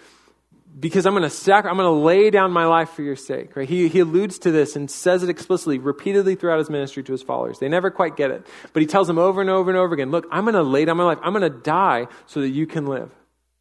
because 0.79 1.05
I'm 1.05 1.13
going 1.13 1.23
to 1.23 1.29
sac- 1.29 1.65
I'm 1.65 1.77
going 1.77 1.85
to 1.85 2.03
lay 2.05 2.29
down 2.29 2.51
my 2.51 2.65
life 2.65 2.89
for 2.91 3.01
your 3.01 3.15
sake. 3.15 3.55
Right? 3.55 3.67
He, 3.67 3.87
he 3.87 3.99
alludes 3.99 4.39
to 4.39 4.51
this 4.51 4.75
and 4.75 4.89
says 4.89 5.23
it 5.23 5.29
explicitly, 5.29 5.79
repeatedly 5.79 6.35
throughout 6.35 6.59
his 6.59 6.69
ministry 6.69 7.03
to 7.03 7.11
his 7.11 7.23
followers. 7.23 7.59
They 7.59 7.69
never 7.69 7.89
quite 7.89 8.15
get 8.15 8.31
it, 8.31 8.45
but 8.73 8.81
he 8.81 8.87
tells 8.87 9.07
them 9.07 9.17
over 9.17 9.41
and 9.41 9.49
over 9.49 9.69
and 9.69 9.77
over 9.77 9.93
again, 9.93 10.11
"Look, 10.11 10.27
I'm 10.31 10.43
going 10.43 10.55
to 10.55 10.63
lay 10.63 10.85
down 10.85 10.97
my 10.97 11.03
life. 11.03 11.19
I'm 11.23 11.33
going 11.33 11.51
to 11.51 11.57
die 11.57 12.07
so 12.25 12.41
that 12.41 12.49
you 12.49 12.67
can 12.67 12.85
live. 12.85 13.09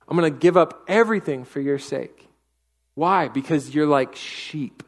I'm 0.09 0.17
going 0.17 0.33
to 0.33 0.39
give 0.39 0.57
up 0.57 0.85
everything 0.89 1.45
for 1.45 1.61
your 1.61 1.79
sake." 1.79 2.29
Why? 2.95 3.29
Because 3.29 3.75
you're 3.75 3.87
like 3.87 4.17
sheep. 4.17 4.83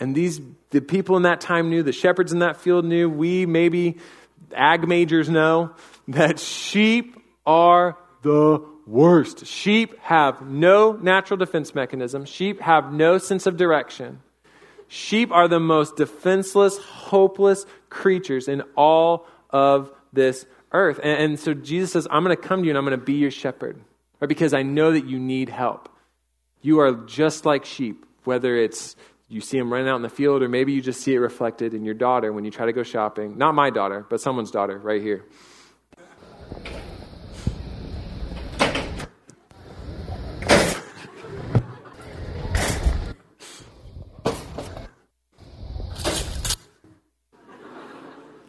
And 0.00 0.14
these 0.14 0.40
the 0.70 0.80
people 0.80 1.16
in 1.16 1.22
that 1.22 1.40
time 1.40 1.70
knew, 1.70 1.82
the 1.82 1.92
shepherds 1.92 2.32
in 2.32 2.40
that 2.40 2.56
field 2.56 2.84
knew, 2.84 3.08
we 3.08 3.46
maybe 3.46 3.98
ag 4.54 4.86
majors 4.88 5.28
know 5.28 5.74
that 6.08 6.38
sheep 6.38 7.16
are 7.46 7.96
the 8.22 8.73
worst. 8.86 9.46
Sheep 9.46 9.98
have 10.00 10.42
no 10.42 10.92
natural 10.92 11.36
defense 11.36 11.74
mechanism. 11.74 12.24
Sheep 12.24 12.60
have 12.60 12.92
no 12.92 13.18
sense 13.18 13.46
of 13.46 13.56
direction. 13.56 14.20
Sheep 14.88 15.32
are 15.32 15.48
the 15.48 15.60
most 15.60 15.96
defenseless, 15.96 16.78
hopeless 16.78 17.66
creatures 17.88 18.48
in 18.48 18.62
all 18.76 19.26
of 19.50 19.90
this 20.12 20.46
earth. 20.72 21.00
And, 21.02 21.22
and 21.22 21.40
so 21.40 21.54
Jesus 21.54 21.92
says, 21.92 22.06
I'm 22.10 22.24
going 22.24 22.36
to 22.36 22.42
come 22.42 22.60
to 22.60 22.66
you 22.66 22.70
and 22.70 22.78
I'm 22.78 22.84
going 22.84 22.98
to 22.98 23.04
be 23.04 23.14
your 23.14 23.30
shepherd, 23.30 23.80
right? 24.20 24.28
Because 24.28 24.54
I 24.54 24.62
know 24.62 24.92
that 24.92 25.06
you 25.06 25.18
need 25.18 25.48
help. 25.48 25.88
You 26.60 26.80
are 26.80 26.92
just 26.92 27.44
like 27.44 27.64
sheep, 27.64 28.04
whether 28.24 28.56
it's 28.56 28.96
you 29.28 29.40
see 29.40 29.58
them 29.58 29.72
running 29.72 29.88
out 29.88 29.96
in 29.96 30.02
the 30.02 30.08
field 30.08 30.42
or 30.42 30.48
maybe 30.48 30.72
you 30.72 30.80
just 30.80 31.00
see 31.00 31.14
it 31.14 31.18
reflected 31.18 31.74
in 31.74 31.84
your 31.84 31.94
daughter 31.94 32.32
when 32.32 32.44
you 32.44 32.50
try 32.50 32.66
to 32.66 32.72
go 32.72 32.82
shopping. 32.82 33.38
Not 33.38 33.54
my 33.54 33.70
daughter, 33.70 34.06
but 34.08 34.20
someone's 34.20 34.50
daughter 34.50 34.78
right 34.78 35.02
here. 35.02 35.24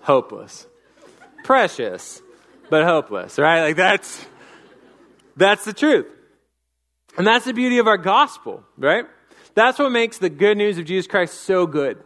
Hopeless. 0.06 0.68
Precious, 1.44 2.22
but 2.70 2.86
hopeless, 2.86 3.38
right? 3.38 3.64
Like 3.64 3.76
that's 3.76 4.26
that's 5.36 5.66
the 5.66 5.74
truth. 5.74 6.08
And 7.18 7.26
that's 7.26 7.46
the 7.46 7.54
beauty 7.54 7.80
of 7.80 7.88
our 7.88 7.98
gospel, 7.98 8.64
right? 8.78 9.06
That's 9.54 9.80
what 9.80 9.92
makes 9.92 10.18
the 10.18 10.30
good 10.30 10.58
news 10.58 10.78
of 10.78 10.86
Jesus 10.86 11.08
Christ 11.08 11.42
so 11.42 11.66
good. 11.66 12.02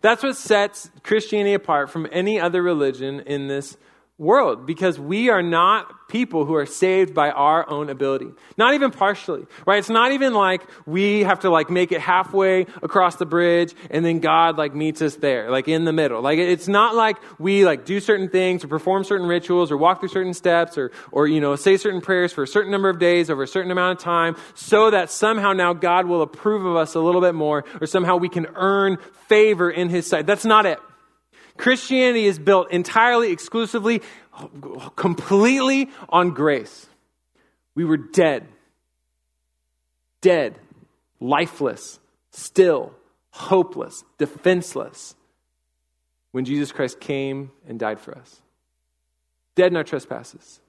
That's 0.00 0.22
what 0.22 0.36
sets 0.36 0.90
Christianity 1.02 1.54
apart 1.54 1.90
from 1.90 2.08
any 2.10 2.40
other 2.40 2.62
religion 2.62 3.20
in 3.20 3.48
this 3.48 3.76
world 4.20 4.66
because 4.66 5.00
we 5.00 5.30
are 5.30 5.42
not 5.42 6.08
people 6.08 6.44
who 6.44 6.54
are 6.54 6.66
saved 6.66 7.14
by 7.14 7.30
our 7.30 7.68
own 7.70 7.88
ability. 7.88 8.28
Not 8.58 8.74
even 8.74 8.90
partially 8.90 9.46
right? 9.64 9.78
It's 9.78 9.88
not 9.88 10.12
even 10.12 10.34
like 10.34 10.62
we 10.84 11.22
have 11.22 11.40
to 11.40 11.50
like 11.50 11.70
make 11.70 11.90
it 11.90 12.02
halfway 12.02 12.66
across 12.82 13.16
the 13.16 13.24
bridge 13.24 13.74
and 13.90 14.04
then 14.04 14.20
god 14.20 14.58
like 14.58 14.74
meets 14.74 15.00
us 15.00 15.16
there 15.16 15.50
like 15.50 15.68
in 15.68 15.86
the 15.86 15.92
middle. 15.92 16.20
Like 16.20 16.38
it's 16.38 16.68
not 16.68 16.94
like 16.94 17.16
we 17.38 17.64
like 17.64 17.86
do 17.86 17.98
certain 17.98 18.28
things 18.28 18.62
or 18.62 18.68
perform 18.68 19.04
certain 19.04 19.26
rituals 19.26 19.72
or 19.72 19.78
walk 19.78 20.00
through 20.00 20.10
certain 20.10 20.34
steps 20.34 20.76
or 20.76 20.92
or 21.12 21.26
you 21.26 21.40
know 21.40 21.56
say 21.56 21.78
certain 21.78 22.02
prayers 22.02 22.30
for 22.30 22.42
a 22.42 22.46
certain 22.46 22.70
number 22.70 22.90
of 22.90 22.98
days 22.98 23.30
over 23.30 23.42
a 23.42 23.48
certain 23.48 23.70
amount 23.70 23.98
of 23.98 24.04
time 24.04 24.36
so 24.54 24.90
that 24.90 25.10
somehow 25.10 25.54
now 25.54 25.72
god 25.72 26.04
will 26.06 26.20
approve 26.20 26.66
of 26.66 26.76
us 26.76 26.94
a 26.94 27.00
little 27.00 27.22
bit 27.22 27.34
more 27.34 27.64
or 27.80 27.86
somehow 27.86 28.16
we 28.16 28.28
can 28.28 28.46
earn 28.54 28.98
favor 29.28 29.70
in 29.70 29.88
his 29.88 30.06
sight. 30.06 30.26
That's 30.26 30.44
not 30.44 30.66
it 30.66 30.78
Christianity 31.60 32.24
is 32.24 32.38
built 32.38 32.70
entirely, 32.70 33.30
exclusively, 33.30 34.02
completely 34.96 35.90
on 36.08 36.30
grace. 36.30 36.86
We 37.74 37.84
were 37.84 37.98
dead. 37.98 38.48
Dead, 40.22 40.58
lifeless, 41.20 42.00
still, 42.30 42.94
hopeless, 43.30 44.04
defenseless 44.18 45.14
when 46.32 46.44
Jesus 46.44 46.72
Christ 46.72 47.00
came 47.00 47.50
and 47.68 47.78
died 47.78 48.00
for 48.00 48.16
us. 48.16 48.40
Dead 49.54 49.68
in 49.68 49.76
our 49.76 49.84
trespasses, 49.84 50.60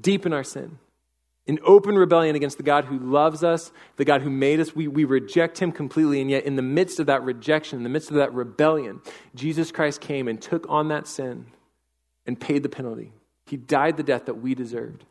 deep 0.00 0.26
in 0.26 0.32
our 0.32 0.44
sin 0.44 0.78
in 1.46 1.60
open 1.64 1.96
rebellion 1.96 2.34
against 2.34 2.56
the 2.56 2.62
God 2.62 2.86
who 2.86 2.98
loves 2.98 3.44
us, 3.44 3.70
the 3.96 4.04
God 4.04 4.22
who 4.22 4.30
made 4.30 4.58
us. 4.58 4.74
We, 4.74 4.88
we 4.88 5.04
reject 5.04 5.58
him 5.58 5.70
completely. 5.70 6.20
And 6.20 6.30
yet, 6.30 6.44
in 6.44 6.56
the 6.56 6.62
midst 6.62 6.98
of 6.98 7.06
that 7.06 7.22
rejection, 7.22 7.78
in 7.78 7.82
the 7.84 7.88
midst 7.88 8.10
of 8.10 8.16
that 8.16 8.32
rebellion, 8.32 9.00
Jesus 9.34 9.70
Christ 9.70 10.00
came 10.00 10.26
and 10.28 10.40
took 10.40 10.66
on 10.68 10.88
that 10.88 11.06
sin 11.06 11.46
and 12.26 12.40
paid 12.40 12.62
the 12.62 12.68
penalty. 12.68 13.12
He 13.46 13.56
died 13.56 13.96
the 13.96 14.02
death 14.02 14.26
that 14.26 14.34
we 14.34 14.54
deserved. 14.54 15.04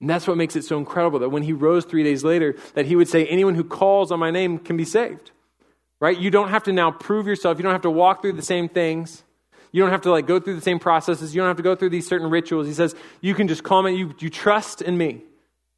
And 0.00 0.08
that's 0.08 0.28
what 0.28 0.36
makes 0.36 0.54
it 0.54 0.64
so 0.64 0.78
incredible 0.78 1.18
that 1.20 1.30
when 1.30 1.42
he 1.42 1.52
rose 1.52 1.84
three 1.84 2.04
days 2.04 2.22
later, 2.22 2.54
that 2.74 2.86
he 2.86 2.94
would 2.94 3.08
say, 3.08 3.26
Anyone 3.26 3.54
who 3.54 3.64
calls 3.64 4.12
on 4.12 4.20
my 4.20 4.30
name 4.30 4.58
can 4.58 4.76
be 4.76 4.84
saved. 4.84 5.32
Right? 6.00 6.16
You 6.16 6.30
don't 6.30 6.50
have 6.50 6.62
to 6.64 6.72
now 6.72 6.92
prove 6.92 7.26
yourself. 7.26 7.58
You 7.58 7.64
don't 7.64 7.72
have 7.72 7.82
to 7.82 7.90
walk 7.90 8.22
through 8.22 8.34
the 8.34 8.42
same 8.42 8.68
things. 8.68 9.24
You 9.72 9.82
don't 9.82 9.90
have 9.90 10.02
to 10.02 10.10
like 10.10 10.26
go 10.26 10.40
through 10.40 10.54
the 10.54 10.60
same 10.60 10.78
processes. 10.78 11.34
You 11.34 11.40
don't 11.40 11.48
have 11.48 11.56
to 11.58 11.62
go 11.62 11.74
through 11.74 11.90
these 11.90 12.06
certain 12.06 12.30
rituals. 12.30 12.66
He 12.66 12.72
says, 12.72 12.94
you 13.20 13.34
can 13.34 13.48
just 13.48 13.62
call 13.62 13.82
me, 13.82 13.94
you, 13.94 14.14
you 14.18 14.30
trust 14.30 14.82
in 14.82 14.96
me. 14.96 15.22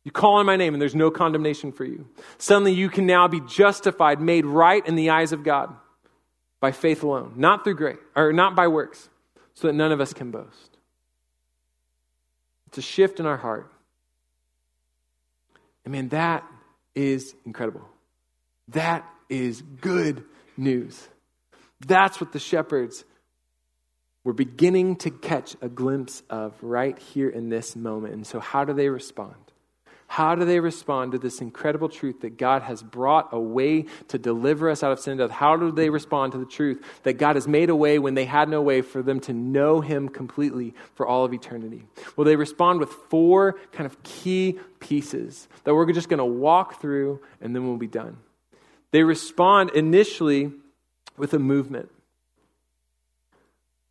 You 0.05 0.11
call 0.11 0.39
on 0.39 0.47
my 0.47 0.57
name 0.57 0.75
and 0.75 0.81
there's 0.81 0.95
no 0.95 1.11
condemnation 1.11 1.73
for 1.73 1.85
you. 1.85 2.09
Suddenly 2.39 2.73
you 2.73 2.89
can 2.89 3.07
now 3.07 3.29
be 3.29 3.41
justified, 3.41 4.21
made 4.21 4.47
right 4.47 4.87
in 4.87 4.95
the 4.95 5.11
eyes 5.11 5.33
of 5.33 5.43
God 5.43 5.75
by 6.61 6.73
faith 6.73 7.03
alone, 7.03 7.35
not 7.37 7.65
through 7.65 7.75
grace, 7.75 7.99
or 8.17 8.33
not 8.33 8.55
by 8.55 8.69
works, 8.69 9.09
so 9.55 9.67
that 9.67 9.75
none 9.75 9.93
of 9.93 10.01
us 10.01 10.15
can 10.15 10.31
boast. 10.31 10.79
It's 12.69 12.79
a 12.79 12.83
shift 12.83 13.21
in 13.21 13.27
our 13.27 13.37
heart. 13.37 13.71
And 15.85 15.93
man, 15.93 16.09
that 16.11 16.47
is 16.95 17.35
incredible. 17.45 17.87
That 18.69 19.05
is 19.29 19.63
good 19.63 20.25
news. 20.57 21.09
That's 21.87 22.21
what 22.21 22.33
the 22.33 22.39
shepherds 22.39 23.05
we're 24.25 24.33
beginning 24.33 24.97
to 24.97 25.11
catch 25.11 25.57
a 25.63 25.69
glimpse 25.69 26.23
of 26.29 26.55
right 26.63 26.99
here 26.99 27.29
in 27.29 27.49
this 27.49 27.75
moment. 27.75 28.15
And 28.15 28.27
so, 28.27 28.39
how 28.39 28.65
do 28.65 28.73
they 28.73 28.89
respond? 28.89 29.35
How 30.11 30.35
do 30.35 30.45
they 30.45 30.59
respond 30.59 31.13
to 31.13 31.19
this 31.19 31.41
incredible 31.41 31.89
truth 31.89 32.23
that 32.23 32.37
God 32.37 32.63
has 32.63 32.83
brought 32.83 33.29
a 33.31 33.39
way 33.39 33.85
to 34.09 34.19
deliver 34.19 34.69
us 34.69 34.83
out 34.83 34.91
of 34.91 34.99
sin 34.99 35.13
and 35.13 35.21
death? 35.21 35.31
How 35.31 35.57
do 35.57 35.71
they 35.71 35.89
respond 35.89 36.33
to 36.33 36.39
the 36.39 36.47
truth 36.47 36.85
that 37.05 37.13
God 37.13 37.37
has 37.37 37.47
made 37.47 37.71
a 37.71 37.77
way 37.77 38.01
when 38.01 38.15
they 38.15 38.25
had 38.25 38.49
no 38.49 38.61
way 38.61 38.83
for 38.83 39.03
them 39.03 39.21
to 39.21 39.33
know 39.33 39.81
Him 39.81 40.09
completely 40.09 40.75
for 40.97 41.07
all 41.07 41.25
of 41.25 41.33
eternity? 41.33 41.85
Well, 42.17 42.25
they 42.25 42.35
respond 42.35 42.81
with 42.81 42.91
four 43.09 43.61
kind 43.71 43.87
of 43.87 44.03
key 44.03 44.59
pieces 44.81 45.47
that 45.63 45.77
we're 45.77 45.91
just 45.93 46.09
going 46.09 46.19
to 46.19 46.25
walk 46.25 46.81
through 46.81 47.21
and 47.41 47.55
then 47.55 47.69
we'll 47.69 47.77
be 47.77 47.87
done. 47.87 48.17
They 48.91 49.05
respond 49.05 49.71
initially 49.77 50.51
with 51.17 51.35
a 51.35 51.39
movement. 51.39 51.89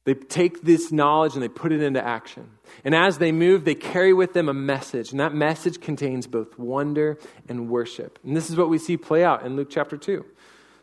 They 0.06 0.14
take 0.14 0.62
this 0.62 0.92
knowledge 0.92 1.34
and 1.34 1.44
they 1.44 1.50
put 1.50 1.72
it 1.72 1.82
into 1.82 2.04
action. 2.04 2.50
And 2.84 2.96
as 2.96 3.18
they 3.18 3.32
move, 3.32 3.66
they 3.66 3.76
carry 3.76 4.14
with 4.14 4.34
them 4.34 4.50
a 4.50 4.54
message. 4.54 5.12
And 5.12 5.20
that 5.20 5.34
message 5.34 5.82
contains 5.82 6.26
both 6.26 6.58
wonder 6.58 7.18
and 7.48 7.70
worship. 7.70 8.18
And 8.24 8.36
this 8.36 8.50
is 8.50 8.56
what 8.56 8.70
we 8.70 8.78
see 8.78 8.98
play 8.98 9.24
out 9.24 9.46
in 9.46 9.56
Luke 9.56 9.70
chapter 9.70 9.98
2. 9.98 10.26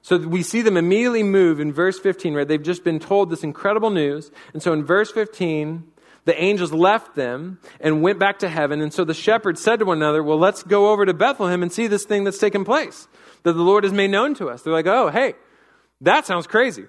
So 0.03 0.19
we 0.19 0.45
see 0.45 0.63
them 0.63 0.77
immediately 0.77 1.25
move 1.25 1.59
in 1.59 1.73
verse 1.73 1.99
15, 1.99 2.35
right? 2.35 2.47
They've 2.47 2.63
just 2.63 2.85
been 2.85 3.01
told 3.01 3.29
this 3.29 3.43
incredible 3.43 3.91
news. 3.91 4.31
And 4.53 4.63
so 4.63 4.73
in 4.73 4.85
verse 4.85 5.11
15, 5.11 5.83
the 6.27 6.41
angels 6.41 6.73
left 6.73 7.17
them 7.17 7.59
and 7.81 8.03
went 8.03 8.19
back 8.19 8.41
to 8.41 8.49
heaven. 8.49 8.81
And 8.81 8.93
so 8.93 9.05
the 9.05 9.15
shepherds 9.15 9.63
said 9.63 9.79
to 9.79 9.85
one 9.85 9.97
another, 9.97 10.23
Well, 10.23 10.39
let's 10.39 10.63
go 10.63 10.93
over 10.93 11.07
to 11.07 11.15
Bethlehem 11.15 11.63
and 11.63 11.73
see 11.73 11.87
this 11.87 12.05
thing 12.05 12.25
that's 12.25 12.39
taken 12.39 12.65
place 12.65 13.09
that 13.45 13.55
the 13.55 13.63
Lord 13.63 13.85
has 13.85 13.93
made 13.93 14.11
known 14.11 14.35
to 14.35 14.49
us. 14.49 14.63
They're 14.63 14.73
like, 14.73 14.87
Oh, 14.87 15.09
hey, 15.09 15.35
that 16.03 16.27
sounds 16.27 16.47
crazy. 16.47 16.85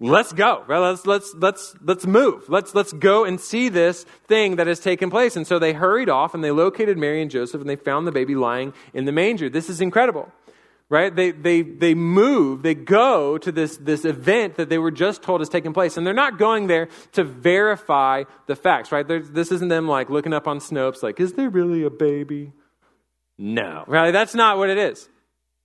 Let's 0.00 0.32
go. 0.32 0.64
Right? 0.66 0.78
Let's, 0.78 1.06
let's, 1.06 1.34
let's, 1.34 1.76
let's 1.82 2.06
move. 2.06 2.48
Let's, 2.48 2.74
let's 2.74 2.92
go 2.92 3.24
and 3.24 3.38
see 3.38 3.68
this 3.68 4.04
thing 4.26 4.56
that 4.56 4.66
has 4.66 4.80
taken 4.80 5.10
place. 5.10 5.36
And 5.36 5.46
so 5.46 5.58
they 5.58 5.74
hurried 5.74 6.08
off 6.08 6.34
and 6.34 6.42
they 6.42 6.50
located 6.50 6.96
Mary 6.96 7.20
and 7.20 7.30
Joseph 7.30 7.60
and 7.60 7.68
they 7.68 7.76
found 7.76 8.06
the 8.06 8.12
baby 8.12 8.34
lying 8.34 8.72
in 8.94 9.04
the 9.04 9.12
manger. 9.12 9.50
This 9.50 9.68
is 9.68 9.80
incredible 9.80 10.32
right? 10.90 11.14
They, 11.14 11.30
they, 11.30 11.62
they 11.62 11.94
move, 11.94 12.62
they 12.62 12.74
go 12.74 13.38
to 13.38 13.52
this, 13.52 13.76
this 13.78 14.04
event 14.04 14.56
that 14.56 14.68
they 14.68 14.76
were 14.76 14.90
just 14.90 15.22
told 15.22 15.40
has 15.40 15.48
taken 15.48 15.72
place. 15.72 15.96
And 15.96 16.04
they're 16.04 16.12
not 16.12 16.36
going 16.36 16.66
there 16.66 16.88
to 17.12 17.24
verify 17.24 18.24
the 18.46 18.56
facts, 18.56 18.92
right? 18.92 19.06
This 19.06 19.52
isn't 19.52 19.68
them 19.68 19.88
like 19.88 20.10
looking 20.10 20.34
up 20.34 20.48
on 20.48 20.58
Snopes, 20.58 21.02
like, 21.02 21.20
is 21.20 21.34
there 21.34 21.48
really 21.48 21.84
a 21.84 21.90
baby? 21.90 22.52
No, 23.38 23.84
right? 23.86 24.10
That's 24.10 24.34
not 24.34 24.58
what 24.58 24.68
it 24.68 24.76
is. 24.76 25.08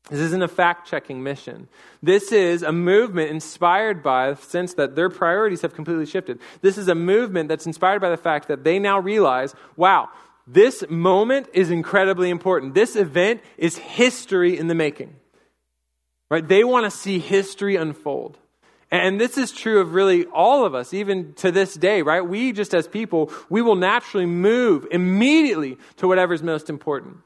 This 0.09 0.19
isn't 0.19 0.43
a 0.43 0.47
fact 0.47 0.87
checking 0.87 1.23
mission. 1.23 1.67
This 2.03 2.31
is 2.31 2.61
a 2.61 2.71
movement 2.71 3.31
inspired 3.31 4.03
by 4.03 4.33
the 4.33 4.41
sense 4.41 4.75
that 4.75 4.95
their 4.95 5.09
priorities 5.09 5.61
have 5.63 5.73
completely 5.73 6.05
shifted. 6.05 6.39
This 6.61 6.77
is 6.77 6.87
a 6.87 6.95
movement 6.95 7.49
that's 7.49 7.65
inspired 7.65 8.01
by 8.01 8.09
the 8.09 8.17
fact 8.17 8.47
that 8.49 8.63
they 8.63 8.77
now 8.77 8.99
realize 8.99 9.55
wow, 9.75 10.09
this 10.45 10.83
moment 10.89 11.47
is 11.53 11.71
incredibly 11.71 12.29
important. 12.29 12.75
This 12.75 12.95
event 12.95 13.41
is 13.57 13.77
history 13.77 14.57
in 14.57 14.67
the 14.67 14.75
making. 14.75 15.15
Right? 16.29 16.47
They 16.47 16.63
want 16.63 16.85
to 16.85 16.91
see 16.91 17.19
history 17.19 17.75
unfold. 17.75 18.37
And 18.91 19.19
this 19.19 19.37
is 19.37 19.51
true 19.51 19.81
of 19.81 19.93
really 19.93 20.25
all 20.25 20.65
of 20.65 20.75
us, 20.75 20.93
even 20.93 21.33
to 21.35 21.51
this 21.51 21.73
day, 21.73 22.03
right? 22.03 22.21
We, 22.21 22.51
just 22.51 22.75
as 22.75 22.87
people, 22.87 23.31
we 23.49 23.61
will 23.61 23.75
naturally 23.75 24.27
move 24.27 24.87
immediately 24.91 25.77
to 25.97 26.07
whatever's 26.07 26.43
most 26.43 26.69
important. 26.69 27.17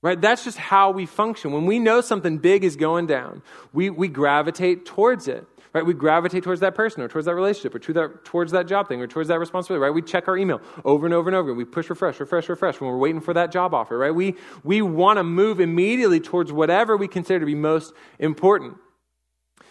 Right? 0.00 0.20
That's 0.20 0.44
just 0.44 0.58
how 0.58 0.92
we 0.92 1.06
function. 1.06 1.52
When 1.52 1.66
we 1.66 1.80
know 1.80 2.00
something 2.00 2.38
big 2.38 2.62
is 2.62 2.76
going 2.76 3.06
down, 3.06 3.42
we, 3.72 3.90
we 3.90 4.06
gravitate 4.06 4.86
towards 4.86 5.26
it. 5.26 5.44
Right? 5.74 5.84
We 5.84 5.92
gravitate 5.92 6.44
towards 6.44 6.60
that 6.60 6.74
person 6.74 7.02
or 7.02 7.08
towards 7.08 7.26
that 7.26 7.34
relationship 7.34 7.74
or 7.74 7.92
that, 7.92 8.24
towards 8.24 8.52
that 8.52 8.66
job 8.66 8.88
thing 8.88 9.02
or 9.02 9.06
towards 9.06 9.28
that 9.28 9.38
responsibility, 9.38 9.82
right? 9.82 9.92
We 9.92 10.00
check 10.00 10.26
our 10.26 10.36
email 10.36 10.62
over 10.84 11.04
and 11.04 11.14
over 11.14 11.28
and 11.28 11.36
over. 11.36 11.52
We 11.52 11.66
push 11.66 11.90
refresh, 11.90 12.18
refresh, 12.20 12.48
refresh 12.48 12.80
when 12.80 12.90
we're 12.90 12.96
waiting 12.96 13.20
for 13.20 13.34
that 13.34 13.52
job 13.52 13.74
offer, 13.74 13.98
right? 13.98 14.14
We, 14.14 14.36
we 14.64 14.80
want 14.80 15.18
to 15.18 15.24
move 15.24 15.60
immediately 15.60 16.20
towards 16.20 16.50
whatever 16.50 16.96
we 16.96 17.06
consider 17.06 17.40
to 17.40 17.46
be 17.46 17.54
most 17.54 17.92
important. 18.18 18.78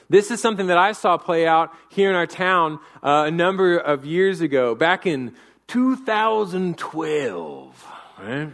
This 0.09 0.29
is 0.29 0.39
something 0.39 0.67
that 0.67 0.77
I 0.77 0.91
saw 0.91 1.17
play 1.17 1.47
out 1.47 1.73
here 1.89 2.09
in 2.09 2.15
our 2.15 2.27
town 2.27 2.79
uh, 3.01 3.25
a 3.27 3.31
number 3.31 3.77
of 3.77 4.05
years 4.05 4.39
ago, 4.39 4.75
back 4.75 5.05
in 5.05 5.33
2012, 5.67 7.85
right? 8.19 8.51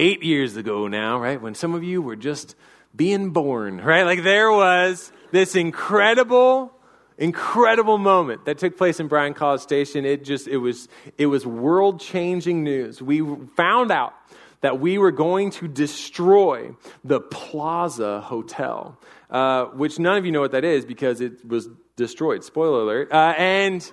Eight 0.00 0.22
years 0.22 0.56
ago 0.56 0.88
now, 0.88 1.20
right? 1.20 1.38
When 1.38 1.54
some 1.54 1.74
of 1.74 1.84
you 1.84 2.00
were 2.00 2.16
just 2.16 2.56
being 2.96 3.30
born, 3.30 3.82
right? 3.82 4.04
Like 4.04 4.22
there 4.22 4.50
was 4.50 5.12
this 5.30 5.54
incredible, 5.54 6.72
incredible 7.18 7.98
moment 7.98 8.46
that 8.46 8.56
took 8.56 8.78
place 8.78 8.98
in 8.98 9.08
Bryan 9.08 9.34
College 9.34 9.60
Station. 9.60 10.06
It 10.06 10.24
just, 10.24 10.48
it 10.48 10.56
was, 10.56 10.88
it 11.18 11.26
was 11.26 11.46
world 11.46 12.00
changing 12.00 12.64
news. 12.64 13.02
We 13.02 13.20
found 13.56 13.92
out 13.92 14.14
that 14.62 14.80
we 14.80 14.96
were 14.96 15.12
going 15.12 15.50
to 15.50 15.68
destroy 15.68 16.74
the 17.04 17.20
Plaza 17.20 18.22
Hotel, 18.22 18.98
uh, 19.28 19.66
which 19.66 19.98
none 19.98 20.16
of 20.16 20.24
you 20.24 20.32
know 20.32 20.40
what 20.40 20.52
that 20.52 20.64
is 20.64 20.86
because 20.86 21.20
it 21.20 21.46
was 21.46 21.68
destroyed. 21.96 22.42
Spoiler 22.42 22.80
alert. 22.80 23.12
Uh, 23.12 23.34
and 23.36 23.92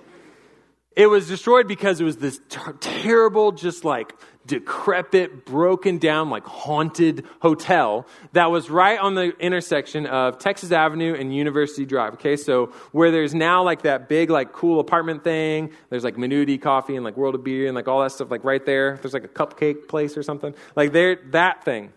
it 0.98 1.06
was 1.06 1.28
destroyed 1.28 1.68
because 1.68 2.00
it 2.00 2.04
was 2.04 2.16
this 2.16 2.40
ter- 2.48 2.72
terrible, 2.72 3.52
just 3.52 3.84
like 3.84 4.16
decrepit, 4.46 5.46
broken 5.46 5.98
down, 5.98 6.28
like 6.28 6.44
haunted 6.44 7.24
hotel 7.40 8.04
that 8.32 8.50
was 8.50 8.68
right 8.68 8.98
on 8.98 9.14
the 9.14 9.28
intersection 9.38 10.06
of 10.06 10.38
Texas 10.38 10.72
Avenue 10.72 11.14
and 11.14 11.32
University 11.32 11.86
Drive. 11.86 12.14
Okay, 12.14 12.36
so 12.36 12.72
where 12.90 13.12
there's 13.12 13.32
now 13.32 13.62
like 13.62 13.82
that 13.82 14.08
big, 14.08 14.28
like 14.28 14.52
cool 14.52 14.80
apartment 14.80 15.22
thing, 15.22 15.70
there's 15.88 16.02
like 16.02 16.16
Minuti 16.16 16.60
Coffee 16.60 16.96
and 16.96 17.04
like 17.04 17.16
World 17.16 17.36
of 17.36 17.44
Beer 17.44 17.68
and 17.68 17.76
like 17.76 17.86
all 17.86 18.02
that 18.02 18.10
stuff, 18.10 18.28
like 18.28 18.42
right 18.42 18.66
there. 18.66 18.98
There's 19.00 19.14
like 19.14 19.24
a 19.24 19.28
cupcake 19.28 19.86
place 19.86 20.16
or 20.16 20.24
something. 20.24 20.52
Like 20.74 20.90
there, 20.90 21.20
that 21.30 21.62
thing. 21.62 21.92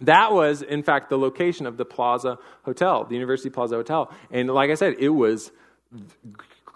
That 0.00 0.32
was, 0.32 0.60
in 0.60 0.82
fact, 0.82 1.08
the 1.08 1.18
location 1.18 1.64
of 1.64 1.78
the 1.78 1.86
Plaza 1.86 2.36
Hotel, 2.64 3.04
the 3.04 3.14
University 3.14 3.48
Plaza 3.48 3.76
Hotel. 3.76 4.12
And 4.30 4.50
like 4.50 4.70
I 4.70 4.74
said, 4.74 4.96
it 4.98 5.08
was 5.08 5.50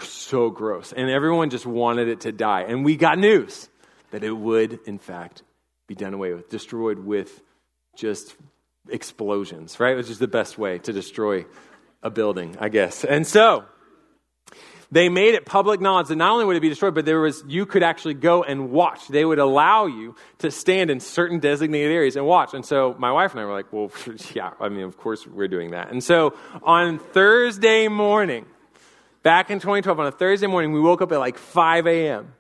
so 0.05 0.51
gross. 0.51 0.93
And 0.93 1.11
everyone 1.11 1.51
just 1.51 1.67
wanted 1.67 2.09
it 2.09 2.21
to 2.23 2.33
die. 2.33 2.63
And 2.63 2.85
we 2.85 2.97
got 2.97 3.19
news 3.19 3.69
that 4.11 4.25
it 4.25 4.33
would, 4.33 4.81
in 4.87 4.99
fact, 4.99 5.43
be 5.87 5.95
done 5.95 6.15
away 6.15 6.33
with, 6.33 6.49
destroyed 6.49 6.99
with 6.99 7.41
just 7.97 8.37
explosions, 8.89 9.79
right? 9.81 9.97
Which 9.97 10.11
is 10.11 10.19
the 10.19 10.29
best 10.29 10.59
way 10.59 10.79
to 10.81 10.93
destroy 10.93 11.47
a 12.03 12.11
building, 12.11 12.57
I 12.61 12.69
guess. 12.69 13.05
And 13.05 13.27
so, 13.27 13.65
they 14.93 15.09
made 15.09 15.35
it 15.35 15.47
public 15.47 15.81
knowledge 15.81 16.09
that 16.09 16.17
not 16.17 16.33
only 16.33 16.45
would 16.45 16.57
it 16.57 16.61
be 16.61 16.69
destroyed, 16.69 16.95
but 16.95 17.07
there 17.07 17.21
was 17.21 17.43
you 17.49 17.65
could 17.65 17.83
actually 17.83 18.13
go 18.13 18.43
and 18.43 18.71
watch. 18.71 19.09
They 19.09 19.25
would 19.25 19.39
allow 19.39 19.87
you 19.87 20.15
to 20.39 20.51
stand 20.51 20.91
in 20.91 21.01
certain 21.01 21.39
designated 21.39 21.91
areas 21.91 22.15
and 22.15 22.27
watch. 22.27 22.53
And 22.53 22.65
so 22.65 22.95
my 22.99 23.11
wife 23.11 23.33
and 23.33 23.41
I 23.41 23.47
were 23.47 23.55
like, 23.55 23.73
"Well, 23.73 23.91
yeah, 24.35 24.51
I 24.61 24.69
mean, 24.69 24.85
of 24.85 24.99
course 24.99 25.27
we're 25.27 25.49
doing 25.49 25.71
that." 25.71 25.91
And 25.91 26.05
so 26.05 26.35
on 26.63 26.99
Thursday 26.99 27.89
morning, 27.89 28.45
back 29.23 29.51
in 29.51 29.59
2012, 29.59 29.99
on 29.99 30.07
a 30.07 30.13
Thursday 30.13 30.47
morning, 30.47 30.73
we 30.73 30.81
woke 30.81 31.03
up 31.03 31.13
at 31.13 31.19
like 31.19 31.39
5 31.39 31.87
a.m 31.87 32.35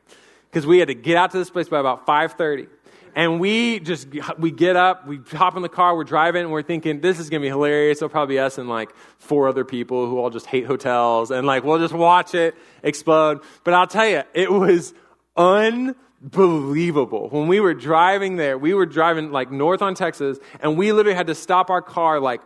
because 0.52 0.66
we 0.66 0.78
had 0.78 0.88
to 0.88 0.94
get 0.94 1.16
out 1.16 1.30
to 1.30 1.38
this 1.38 1.50
place 1.50 1.68
by 1.68 1.80
about 1.80 2.06
5.30 2.06 2.68
and 3.14 3.40
we 3.40 3.80
just 3.80 4.08
we 4.38 4.50
get 4.50 4.76
up 4.76 5.06
we 5.06 5.18
hop 5.32 5.56
in 5.56 5.62
the 5.62 5.68
car 5.68 5.96
we're 5.96 6.04
driving 6.04 6.42
and 6.42 6.52
we're 6.52 6.62
thinking 6.62 7.00
this 7.00 7.18
is 7.18 7.30
going 7.30 7.40
to 7.40 7.44
be 7.44 7.48
hilarious. 7.48 7.98
It'll 7.98 8.08
probably 8.08 8.36
be 8.36 8.38
us 8.38 8.58
and 8.58 8.68
like 8.68 8.94
four 9.18 9.48
other 9.48 9.64
people 9.64 10.06
who 10.06 10.18
all 10.18 10.30
just 10.30 10.46
hate 10.46 10.66
hotels 10.66 11.30
and 11.30 11.46
like 11.46 11.64
we'll 11.64 11.78
just 11.78 11.94
watch 11.94 12.34
it 12.34 12.54
explode. 12.82 13.40
But 13.64 13.74
i'll 13.74 13.86
tell 13.86 14.06
you 14.06 14.22
it 14.34 14.50
was 14.50 14.94
unbelievable 15.36 16.00
when 16.30 17.48
we 17.48 17.58
were 17.61 17.74
driving 17.74 18.37
there 18.37 18.56
we 18.56 18.74
were 18.74 18.87
driving 18.87 19.32
like 19.32 19.50
north 19.50 19.82
on 19.82 19.94
texas 19.94 20.38
and 20.61 20.76
we 20.76 20.92
literally 20.92 21.16
had 21.16 21.26
to 21.26 21.35
stop 21.35 21.68
our 21.68 21.82
car 21.82 22.20
like 22.20 22.40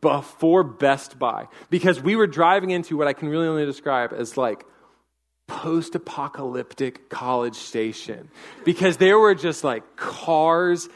before 0.00 0.62
best 0.62 1.18
buy 1.18 1.48
because 1.70 2.00
we 2.00 2.14
were 2.14 2.26
driving 2.26 2.70
into 2.70 2.96
what 2.96 3.08
i 3.08 3.12
can 3.12 3.28
really 3.28 3.46
only 3.46 3.64
describe 3.64 4.12
as 4.12 4.36
like 4.36 4.66
post 5.48 5.94
apocalyptic 5.94 7.08
college 7.08 7.56
station 7.56 8.28
because 8.64 8.98
there 8.98 9.18
were 9.18 9.34
just 9.34 9.64
like 9.64 9.96
cars 9.96 10.88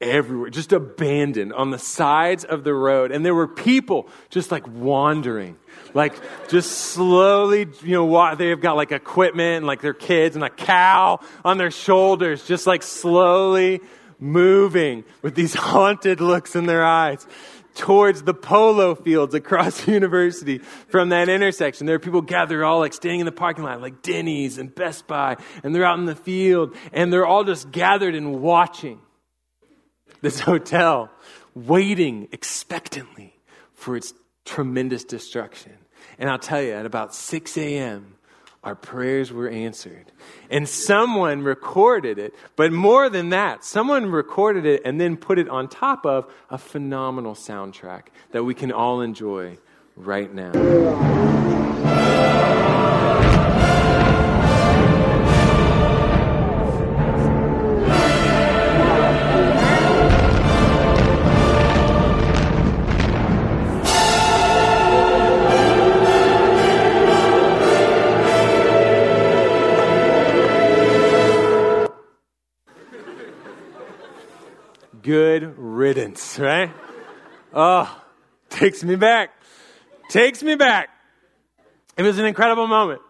everywhere, 0.00 0.50
just 0.50 0.72
abandoned 0.72 1.52
on 1.52 1.70
the 1.70 1.78
sides 1.78 2.44
of 2.44 2.64
the 2.64 2.74
road. 2.74 3.10
And 3.10 3.24
there 3.24 3.34
were 3.34 3.48
people 3.48 4.08
just 4.30 4.50
like 4.50 4.66
wandering, 4.66 5.56
like 5.94 6.14
just 6.48 6.70
slowly, 6.72 7.66
you 7.82 7.92
know, 7.92 8.34
they've 8.34 8.60
got 8.60 8.76
like 8.76 8.92
equipment 8.92 9.58
and 9.58 9.66
like 9.66 9.80
their 9.80 9.94
kids 9.94 10.36
and 10.36 10.44
a 10.44 10.50
cow 10.50 11.20
on 11.44 11.58
their 11.58 11.70
shoulders, 11.70 12.46
just 12.46 12.66
like 12.66 12.82
slowly 12.82 13.80
moving 14.18 15.04
with 15.22 15.34
these 15.34 15.54
haunted 15.58 16.20
looks 16.20 16.56
in 16.56 16.66
their 16.66 16.84
eyes 16.84 17.26
towards 17.74 18.22
the 18.22 18.34
polo 18.34 18.94
fields 18.94 19.34
across 19.34 19.82
the 19.82 19.92
university 19.92 20.58
from 20.58 21.08
that 21.10 21.28
intersection. 21.28 21.86
There 21.86 21.96
are 21.96 22.00
people 22.00 22.22
gathered 22.22 22.62
all 22.62 22.78
like 22.78 22.92
standing 22.92 23.20
in 23.20 23.26
the 23.26 23.32
parking 23.32 23.64
lot, 23.64 23.80
like 23.80 24.02
Denny's 24.02 24.58
and 24.58 24.74
Best 24.74 25.06
Buy, 25.06 25.36
and 25.62 25.74
they're 25.74 25.84
out 25.84 25.98
in 25.98 26.04
the 26.04 26.14
field, 26.14 26.76
and 26.92 27.12
they're 27.12 27.26
all 27.26 27.44
just 27.44 27.70
gathered 27.70 28.14
and 28.14 28.40
watching 28.40 29.00
this 30.24 30.40
hotel, 30.40 31.10
waiting 31.54 32.28
expectantly 32.32 33.36
for 33.74 33.96
its 33.96 34.12
tremendous 34.44 35.04
destruction. 35.04 35.72
And 36.18 36.28
I'll 36.28 36.38
tell 36.38 36.60
you, 36.60 36.72
at 36.72 36.86
about 36.86 37.14
6 37.14 37.56
a.m., 37.56 38.16
our 38.64 38.74
prayers 38.74 39.30
were 39.30 39.48
answered. 39.48 40.10
And 40.50 40.68
someone 40.68 41.42
recorded 41.42 42.18
it. 42.18 42.34
But 42.56 42.72
more 42.72 43.10
than 43.10 43.28
that, 43.28 43.62
someone 43.62 44.06
recorded 44.06 44.64
it 44.64 44.82
and 44.84 44.98
then 44.98 45.18
put 45.18 45.38
it 45.38 45.48
on 45.50 45.68
top 45.68 46.06
of 46.06 46.32
a 46.48 46.56
phenomenal 46.56 47.34
soundtrack 47.34 48.04
that 48.32 48.42
we 48.44 48.54
can 48.54 48.72
all 48.72 49.02
enjoy 49.02 49.58
right 49.96 50.32
now. 50.32 50.52
Good 75.14 75.54
riddance, 75.56 76.40
right? 76.40 76.72
Oh, 77.52 78.02
takes 78.50 78.82
me 78.82 78.96
back. 78.96 79.30
takes 80.08 80.42
me 80.42 80.56
back. 80.56 80.88
It 81.96 82.02
was 82.02 82.18
an 82.18 82.24
incredible 82.24 82.66
moment. 82.66 83.00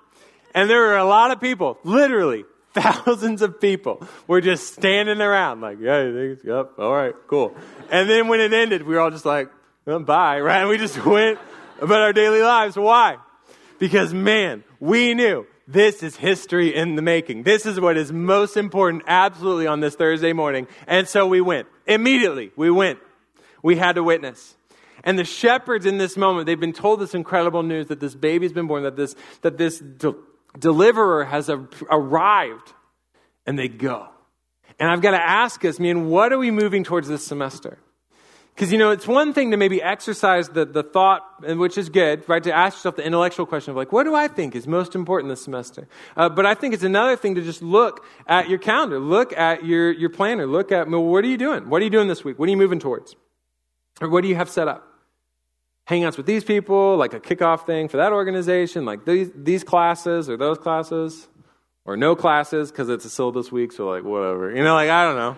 And 0.54 0.68
there 0.68 0.80
were 0.80 0.98
a 0.98 1.06
lot 1.06 1.30
of 1.30 1.40
people, 1.40 1.78
literally 1.82 2.44
thousands 2.74 3.40
of 3.40 3.58
people, 3.58 4.06
were 4.26 4.42
just 4.42 4.74
standing 4.74 5.22
around 5.22 5.62
like, 5.62 5.78
yeah, 5.80 6.34
yep, 6.44 6.72
all 6.78 6.92
right, 6.92 7.14
cool. 7.26 7.56
And 7.90 8.10
then 8.10 8.28
when 8.28 8.40
it 8.40 8.52
ended, 8.52 8.82
we 8.82 8.92
were 8.92 9.00
all 9.00 9.10
just 9.10 9.24
like, 9.24 9.48
well, 9.86 10.00
bye, 10.00 10.40
right? 10.48 10.60
And 10.60 10.68
we 10.68 10.76
just 10.76 11.02
went 11.06 11.38
about 11.80 12.02
our 12.02 12.12
daily 12.12 12.42
lives. 12.42 12.76
Why? 12.76 13.16
Because 13.78 14.12
man, 14.12 14.62
we 14.78 15.14
knew 15.14 15.46
this 15.66 16.02
is 16.02 16.16
history 16.16 16.74
in 16.74 16.96
the 16.96 17.02
making. 17.02 17.42
This 17.42 17.64
is 17.66 17.80
what 17.80 17.96
is 17.96 18.12
most 18.12 18.56
important 18.56 19.04
absolutely 19.06 19.66
on 19.66 19.80
this 19.80 19.94
Thursday 19.94 20.32
morning. 20.32 20.66
And 20.86 21.08
so 21.08 21.26
we 21.26 21.40
went. 21.40 21.68
Immediately, 21.86 22.52
we 22.56 22.70
went. 22.70 22.98
We 23.62 23.76
had 23.76 23.94
to 23.94 24.02
witness. 24.02 24.56
And 25.04 25.18
the 25.18 25.24
shepherds 25.24 25.86
in 25.86 25.98
this 25.98 26.16
moment, 26.16 26.46
they've 26.46 26.60
been 26.60 26.72
told 26.72 27.00
this 27.00 27.14
incredible 27.14 27.62
news 27.62 27.88
that 27.88 28.00
this 28.00 28.14
baby's 28.14 28.52
been 28.52 28.66
born, 28.66 28.82
that 28.82 28.96
this, 28.96 29.14
that 29.42 29.58
this 29.58 29.78
de- 29.78 30.14
deliverer 30.58 31.24
has 31.24 31.48
a, 31.48 31.66
arrived. 31.90 32.72
And 33.46 33.58
they 33.58 33.68
go. 33.68 34.08
And 34.78 34.90
I've 34.90 35.02
got 35.02 35.12
to 35.12 35.22
ask 35.22 35.64
us, 35.64 35.78
man, 35.78 36.08
what 36.08 36.32
are 36.32 36.38
we 36.38 36.50
moving 36.50 36.84
towards 36.84 37.08
this 37.08 37.24
semester? 37.24 37.78
Because, 38.54 38.70
you 38.70 38.78
know, 38.78 38.92
it's 38.92 39.08
one 39.08 39.32
thing 39.32 39.50
to 39.50 39.56
maybe 39.56 39.82
exercise 39.82 40.48
the, 40.48 40.64
the 40.64 40.84
thought, 40.84 41.22
which 41.42 41.76
is 41.76 41.88
good, 41.88 42.28
right? 42.28 42.42
To 42.44 42.52
ask 42.52 42.76
yourself 42.76 42.94
the 42.94 43.04
intellectual 43.04 43.46
question 43.46 43.72
of, 43.72 43.76
like, 43.76 43.90
what 43.90 44.04
do 44.04 44.14
I 44.14 44.28
think 44.28 44.54
is 44.54 44.68
most 44.68 44.94
important 44.94 45.28
this 45.28 45.42
semester? 45.42 45.88
Uh, 46.16 46.28
but 46.28 46.46
I 46.46 46.54
think 46.54 46.72
it's 46.72 46.84
another 46.84 47.16
thing 47.16 47.34
to 47.34 47.42
just 47.42 47.62
look 47.62 48.06
at 48.28 48.48
your 48.48 48.60
calendar, 48.60 49.00
look 49.00 49.36
at 49.36 49.64
your, 49.64 49.90
your 49.90 50.08
planner, 50.08 50.46
look 50.46 50.70
at, 50.70 50.88
well, 50.88 51.02
what 51.02 51.24
are 51.24 51.28
you 51.28 51.36
doing? 51.36 51.68
What 51.68 51.82
are 51.82 51.84
you 51.84 51.90
doing 51.90 52.06
this 52.06 52.22
week? 52.22 52.38
What 52.38 52.46
are 52.46 52.50
you 52.50 52.56
moving 52.56 52.78
towards? 52.78 53.16
Or 54.00 54.08
what 54.08 54.20
do 54.22 54.28
you 54.28 54.36
have 54.36 54.48
set 54.48 54.68
up? 54.68 54.86
Hangouts 55.88 56.16
with 56.16 56.26
these 56.26 56.44
people, 56.44 56.96
like 56.96 57.12
a 57.12 57.20
kickoff 57.20 57.66
thing 57.66 57.88
for 57.88 57.96
that 57.96 58.12
organization, 58.12 58.84
like 58.84 59.04
these, 59.04 59.30
these 59.34 59.64
classes 59.64 60.30
or 60.30 60.36
those 60.36 60.58
classes, 60.58 61.26
or 61.84 61.96
no 61.96 62.14
classes 62.14 62.70
because 62.70 62.88
it's 62.88 63.04
a 63.04 63.10
syllabus 63.10 63.50
week, 63.50 63.72
so 63.72 63.88
like, 63.88 64.04
whatever. 64.04 64.54
You 64.54 64.62
know, 64.62 64.74
like, 64.74 64.90
I 64.90 65.04
don't 65.04 65.16
know. 65.16 65.36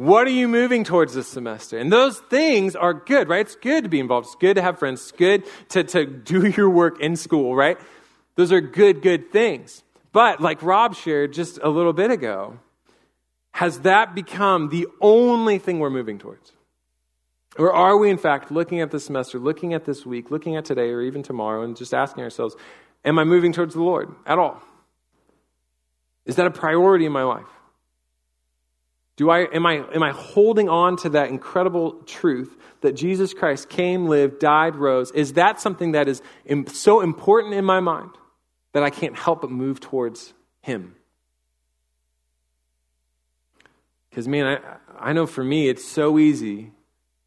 What 0.00 0.26
are 0.26 0.30
you 0.30 0.48
moving 0.48 0.82
towards 0.82 1.12
this 1.12 1.28
semester? 1.28 1.76
And 1.76 1.92
those 1.92 2.20
things 2.20 2.74
are 2.74 2.94
good, 2.94 3.28
right? 3.28 3.42
It's 3.42 3.54
good 3.54 3.84
to 3.84 3.90
be 3.90 4.00
involved. 4.00 4.28
It's 4.28 4.34
good 4.34 4.54
to 4.54 4.62
have 4.62 4.78
friends. 4.78 5.02
It's 5.02 5.12
good 5.12 5.44
to, 5.68 5.84
to 5.84 6.06
do 6.06 6.46
your 6.56 6.70
work 6.70 7.02
in 7.02 7.16
school, 7.16 7.54
right? 7.54 7.76
Those 8.34 8.50
are 8.50 8.62
good, 8.62 9.02
good 9.02 9.30
things. 9.30 9.84
But 10.10 10.40
like 10.40 10.62
Rob 10.62 10.94
shared 10.94 11.34
just 11.34 11.58
a 11.62 11.68
little 11.68 11.92
bit 11.92 12.10
ago, 12.10 12.60
has 13.50 13.80
that 13.80 14.14
become 14.14 14.70
the 14.70 14.86
only 15.02 15.58
thing 15.58 15.80
we're 15.80 15.90
moving 15.90 16.18
towards? 16.18 16.52
Or 17.58 17.70
are 17.70 17.98
we, 17.98 18.08
in 18.08 18.16
fact, 18.16 18.50
looking 18.50 18.80
at 18.80 18.90
this 18.90 19.04
semester, 19.04 19.38
looking 19.38 19.74
at 19.74 19.84
this 19.84 20.06
week, 20.06 20.30
looking 20.30 20.56
at 20.56 20.64
today, 20.64 20.88
or 20.88 21.02
even 21.02 21.22
tomorrow, 21.22 21.62
and 21.62 21.76
just 21.76 21.92
asking 21.92 22.24
ourselves, 22.24 22.56
am 23.04 23.18
I 23.18 23.24
moving 23.24 23.52
towards 23.52 23.74
the 23.74 23.82
Lord 23.82 24.14
at 24.24 24.38
all? 24.38 24.62
Is 26.24 26.36
that 26.36 26.46
a 26.46 26.50
priority 26.50 27.04
in 27.04 27.12
my 27.12 27.24
life? 27.24 27.59
Do 29.20 29.28
I, 29.28 29.40
am, 29.54 29.66
I, 29.66 29.84
am 29.94 30.02
I 30.02 30.12
holding 30.12 30.70
on 30.70 30.96
to 30.96 31.10
that 31.10 31.28
incredible 31.28 31.92
truth 32.06 32.56
that 32.80 32.92
Jesus 32.92 33.34
Christ 33.34 33.68
came, 33.68 34.06
lived, 34.06 34.38
died, 34.38 34.76
rose? 34.76 35.10
Is 35.10 35.34
that 35.34 35.60
something 35.60 35.92
that 35.92 36.08
is 36.08 36.22
so 36.68 37.02
important 37.02 37.52
in 37.52 37.66
my 37.66 37.80
mind 37.80 38.12
that 38.72 38.82
I 38.82 38.88
can't 38.88 39.14
help 39.14 39.42
but 39.42 39.50
move 39.50 39.78
towards 39.78 40.32
Him? 40.62 40.94
Because, 44.08 44.26
man, 44.26 44.46
I, 44.56 45.10
I 45.10 45.12
know 45.12 45.26
for 45.26 45.44
me, 45.44 45.68
it's 45.68 45.86
so 45.86 46.18
easy 46.18 46.72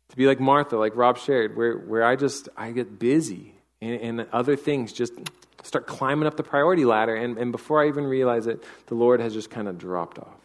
to 0.09 0.15
be 0.17 0.25
like 0.25 0.39
Martha, 0.39 0.77
like 0.77 0.95
Rob 0.95 1.19
shared, 1.19 1.55
where, 1.55 1.77
where 1.77 2.03
I 2.03 2.15
just, 2.15 2.49
I 2.57 2.71
get 2.71 2.97
busy 2.97 3.53
and, 3.81 4.19
and 4.19 4.27
other 4.33 4.55
things 4.55 4.93
just 4.93 5.13
start 5.61 5.85
climbing 5.85 6.25
up 6.25 6.37
the 6.37 6.43
priority 6.43 6.85
ladder. 6.85 7.13
And, 7.13 7.37
and 7.37 7.51
before 7.51 7.83
I 7.83 7.87
even 7.87 8.05
realize 8.05 8.47
it, 8.47 8.63
the 8.87 8.95
Lord 8.95 9.19
has 9.19 9.31
just 9.31 9.51
kind 9.51 9.67
of 9.67 9.77
dropped 9.77 10.17
off 10.17 10.42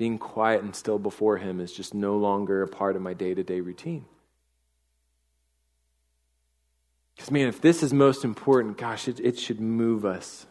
being 0.00 0.16
quiet 0.16 0.62
and 0.62 0.74
still 0.74 0.98
before 0.98 1.36
Him 1.36 1.60
is 1.60 1.70
just 1.70 1.92
no 1.92 2.16
longer 2.16 2.62
a 2.62 2.66
part 2.66 2.96
of 2.96 3.02
my 3.02 3.12
day 3.12 3.34
to 3.34 3.42
day 3.42 3.60
routine. 3.60 4.06
Because, 7.14 7.30
man, 7.30 7.48
if 7.48 7.60
this 7.60 7.82
is 7.82 7.92
most 7.92 8.24
important, 8.24 8.78
gosh, 8.78 9.08
it, 9.08 9.20
it, 9.20 9.38
should 9.38 9.60
move 9.60 10.06
us. 10.06 10.46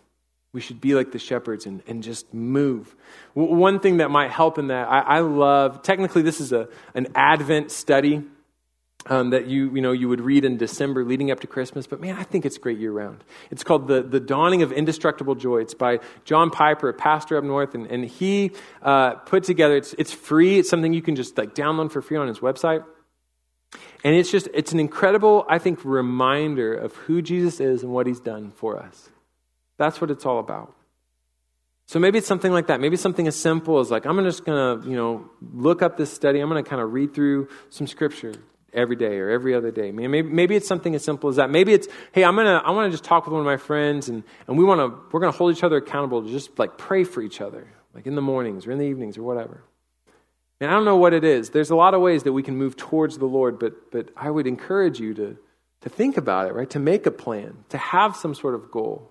We 0.54 0.62
should 0.62 0.80
be 0.80 0.94
like 0.94 1.12
the 1.12 1.18
shepherds 1.18 1.66
and, 1.66 1.82
and 1.88 2.04
just 2.04 2.32
move. 2.32 2.96
W- 3.34 3.56
one 3.56 3.80
thing 3.80 3.98
that 3.98 4.12
might 4.12 4.30
help 4.30 4.60
in 4.60 4.68
that, 4.68 4.88
I, 4.88 5.00
I 5.00 5.20
love, 5.22 5.82
technically, 5.82 6.22
this 6.22 6.40
is 6.40 6.52
a, 6.52 6.68
an 6.94 7.08
Advent 7.16 7.72
study 7.72 8.22
um, 9.06 9.30
that 9.30 9.48
you, 9.48 9.74
you, 9.74 9.82
know, 9.82 9.92
you 9.92 10.10
would 10.10 10.20
read 10.20 10.44
in 10.44 10.58
December 10.58 11.06
leading 11.06 11.32
up 11.32 11.40
to 11.40 11.48
Christmas, 11.48 11.88
but 11.88 12.02
man, 12.02 12.18
I 12.18 12.24
think 12.24 12.46
it's 12.46 12.58
great 12.58 12.78
year 12.78 12.92
round. 12.92 13.24
It's 13.50 13.64
called 13.64 13.88
the, 13.88 14.02
the 14.02 14.20
Dawning 14.20 14.62
of 14.62 14.72
Indestructible 14.72 15.36
Joy. 15.36 15.60
It's 15.62 15.74
by 15.74 16.00
John 16.26 16.50
Piper, 16.50 16.90
a 16.90 16.94
pastor 16.94 17.38
up 17.38 17.44
north, 17.44 17.76
and, 17.76 17.88
and 17.88 18.06
he 18.06 18.52
uh, 18.82 19.12
put 19.16 19.44
together, 19.44 19.78
it's, 19.78 19.94
it's 19.98 20.12
free, 20.12 20.60
it's 20.60 20.70
something 20.70 20.94
you 20.94 21.02
can 21.02 21.16
just 21.16 21.38
like 21.38 21.56
download 21.56 21.92
for 21.92 22.02
free 22.02 22.18
on 22.18 22.28
his 22.28 22.40
website. 22.40 22.84
And 24.04 24.16
it's 24.16 24.32
just, 24.32 24.48
it's 24.54 24.74
an 24.74 24.80
incredible, 24.80 25.46
I 25.48 25.60
think, 25.60 25.86
reminder 25.86 26.74
of 26.74 26.96
who 26.96 27.22
Jesus 27.22 27.60
is 27.60 27.84
and 27.84 27.92
what 27.92 28.08
he's 28.08 28.20
done 28.20 28.52
for 28.52 28.78
us. 28.78 29.10
That's 29.78 30.02
what 30.02 30.12
it's 30.12 30.26
all 30.26 30.40
about. 30.40 30.76
So 31.86 32.00
maybe 32.00 32.18
it's 32.18 32.28
something 32.28 32.52
like 32.52 32.68
that. 32.68 32.80
Maybe 32.80 32.98
something 32.98 33.28
as 33.28 33.36
simple 33.36 33.80
as 33.80 33.90
like, 33.90 34.06
I'm 34.06 34.24
just 34.24 34.46
going 34.46 34.82
to, 34.82 34.90
you 34.90 34.96
know, 34.96 35.30
look 35.54 35.82
up 35.82 35.98
this 35.98 36.14
study. 36.14 36.40
I'm 36.40 36.50
going 36.50 36.64
to 36.64 36.70
kind 36.70 36.82
of 36.82 36.94
read 36.94 37.14
through 37.14 37.48
some 37.70 37.88
scripture 37.88 38.34
every 38.74 38.96
day 38.96 39.18
or 39.18 39.30
every 39.30 39.56
other 39.56 39.72
day. 39.72 39.92
Maybe, 39.92 40.22
maybe 40.22 40.56
it's 40.56 40.68
something 40.68 40.96
as 40.96 41.04
simple 41.04 41.30
as 41.30 41.38
that. 41.38 41.50
Maybe 41.50 41.74
it's, 41.74 41.88
hey, 42.12 42.24
I'm 42.24 42.36
gonna, 42.36 42.62
I 42.64 42.72
want 42.72 42.88
to 42.88 42.92
just 42.92 43.04
talk 43.04 43.26
with 43.26 43.34
one 43.34 43.42
of 43.42 43.46
my 43.46 43.58
friends, 43.58 44.10
and, 44.10 44.24
and 44.48 44.58
we 44.58 44.64
want 44.64 44.80
to, 44.80 45.00
we're 45.12 45.20
gonna 45.20 45.32
hold 45.32 45.56
each 45.56 45.64
other 45.64 45.78
accountable 45.78 46.24
to 46.24 46.30
just 46.30 46.58
like 46.60 46.78
pray 46.78 47.04
for 47.04 47.22
each 47.22 47.42
other, 47.42 47.68
like 47.94 48.08
in 48.08 48.16
the 48.16 48.22
mornings 48.22 48.68
or 48.68 48.72
in 48.72 48.78
the 48.78 48.86
evenings 48.86 49.18
or 49.18 49.24
whatever. 49.24 49.64
And 50.62 50.70
I 50.70 50.74
don't 50.74 50.86
know 50.86 50.98
what 50.98 51.14
it 51.14 51.24
is. 51.24 51.52
There's 51.52 51.70
a 51.70 51.76
lot 51.76 51.94
of 51.94 52.02
ways 52.02 52.24
that 52.24 52.34
we 52.34 52.44
can 52.44 52.58
move 52.58 52.76
towards 52.76 53.18
the 53.18 53.26
Lord, 53.26 53.60
but 53.60 53.92
but 53.92 54.10
I 54.16 54.30
would 54.30 54.46
encourage 54.46 55.00
you 55.00 55.14
to 55.14 55.38
to 55.82 55.90
think 55.90 56.18
about 56.18 56.48
it, 56.48 56.54
right? 56.54 56.70
To 56.72 56.80
make 56.80 57.06
a 57.06 57.12
plan, 57.12 57.64
to 57.70 57.78
have 57.78 58.16
some 58.16 58.36
sort 58.36 58.56
of 58.56 58.70
goal. 58.70 59.10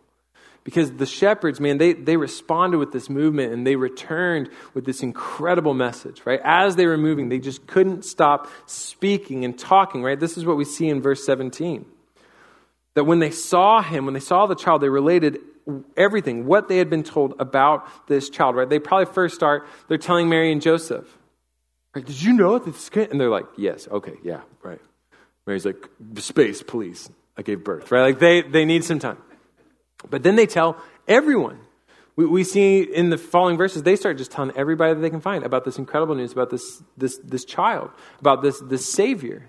Because 0.69 0.93
the 0.93 1.07
shepherds, 1.07 1.61
man, 1.61 1.79
they, 1.79 1.95
they 1.95 2.19
responded 2.19 2.77
with 2.77 2.93
this 2.93 3.09
movement 3.09 3.55
and 3.55 3.67
they 3.67 3.75
returned 3.75 4.51
with 4.75 4.85
this 4.85 5.03
incredible 5.03 5.73
message, 5.73 6.21
right? 6.27 6.43
As 6.45 6.77
they 6.77 6.85
were 6.85 6.99
moving, 6.99 7.31
they 7.31 7.39
just 7.39 7.67
couldn't 7.67 8.05
stop 8.05 8.51
speaking 8.67 9.47
and 9.47 9.59
talking, 9.59 10.03
right? 10.03 10.21
This 10.21 10.37
is 10.37 10.45
what 10.45 10.59
we 10.59 10.67
see 10.67 10.91
in 10.91 11.01
verse 11.01 11.25
17. 11.25 11.87
That 12.97 13.05
when 13.05 13.19
they 13.19 13.31
saw 13.31 13.81
him, 13.81 14.05
when 14.05 14.13
they 14.13 14.21
saw 14.21 14.45
the 14.45 14.55
child, 14.55 14.83
they 14.83 14.91
related 14.91 15.39
everything, 15.97 16.45
what 16.45 16.69
they 16.69 16.77
had 16.77 16.91
been 16.91 17.03
told 17.03 17.33
about 17.39 18.07
this 18.07 18.29
child, 18.29 18.55
right? 18.55 18.69
They 18.69 18.79
probably 18.79 19.11
first 19.11 19.37
start, 19.37 19.67
they're 19.89 19.97
telling 19.97 20.29
Mary 20.29 20.53
and 20.53 20.61
Joseph, 20.61 21.09
right? 21.95 22.05
Did 22.05 22.21
you 22.21 22.35
know 22.35 22.59
this? 22.59 22.91
And 22.95 23.19
they're 23.19 23.31
like, 23.31 23.47
yes, 23.57 23.89
okay, 23.91 24.17
yeah, 24.23 24.43
right. 24.63 24.83
Mary's 25.47 25.65
like, 25.65 25.89
space, 26.17 26.63
please. 26.63 27.09
I 27.39 27.43
gave 27.43 27.65
birth, 27.65 27.91
right? 27.91 28.03
Like 28.03 28.19
they, 28.19 28.43
they 28.43 28.67
need 28.67 28.85
some 28.85 28.99
time. 28.99 29.17
But 30.09 30.23
then 30.23 30.37
they 30.37 30.47
tell 30.47 30.77
everyone. 31.07 31.61
We, 32.17 32.27
we 32.27 32.45
see 32.45 32.83
in 32.83 33.11
the 33.11 33.19
following 33.19 33.57
verses, 33.57 33.83
they 33.83 33.97
start 33.97 34.19
just 34.19 34.31
telling 34.31 34.57
everybody 34.57 34.95
that 34.95 35.01
they 35.01 35.11
can 35.11 35.21
find 35.21 35.45
about 35.45 35.65
this 35.65 35.79
incredible 35.79 36.15
news, 36.15 36.33
about 36.33 36.51
this, 36.51 36.83
this, 36.97 37.19
this 37.25 37.45
child, 37.45 37.91
about 38.21 38.43
this, 38.43 38.61
this 38.61 38.91
Savior. 38.91 39.47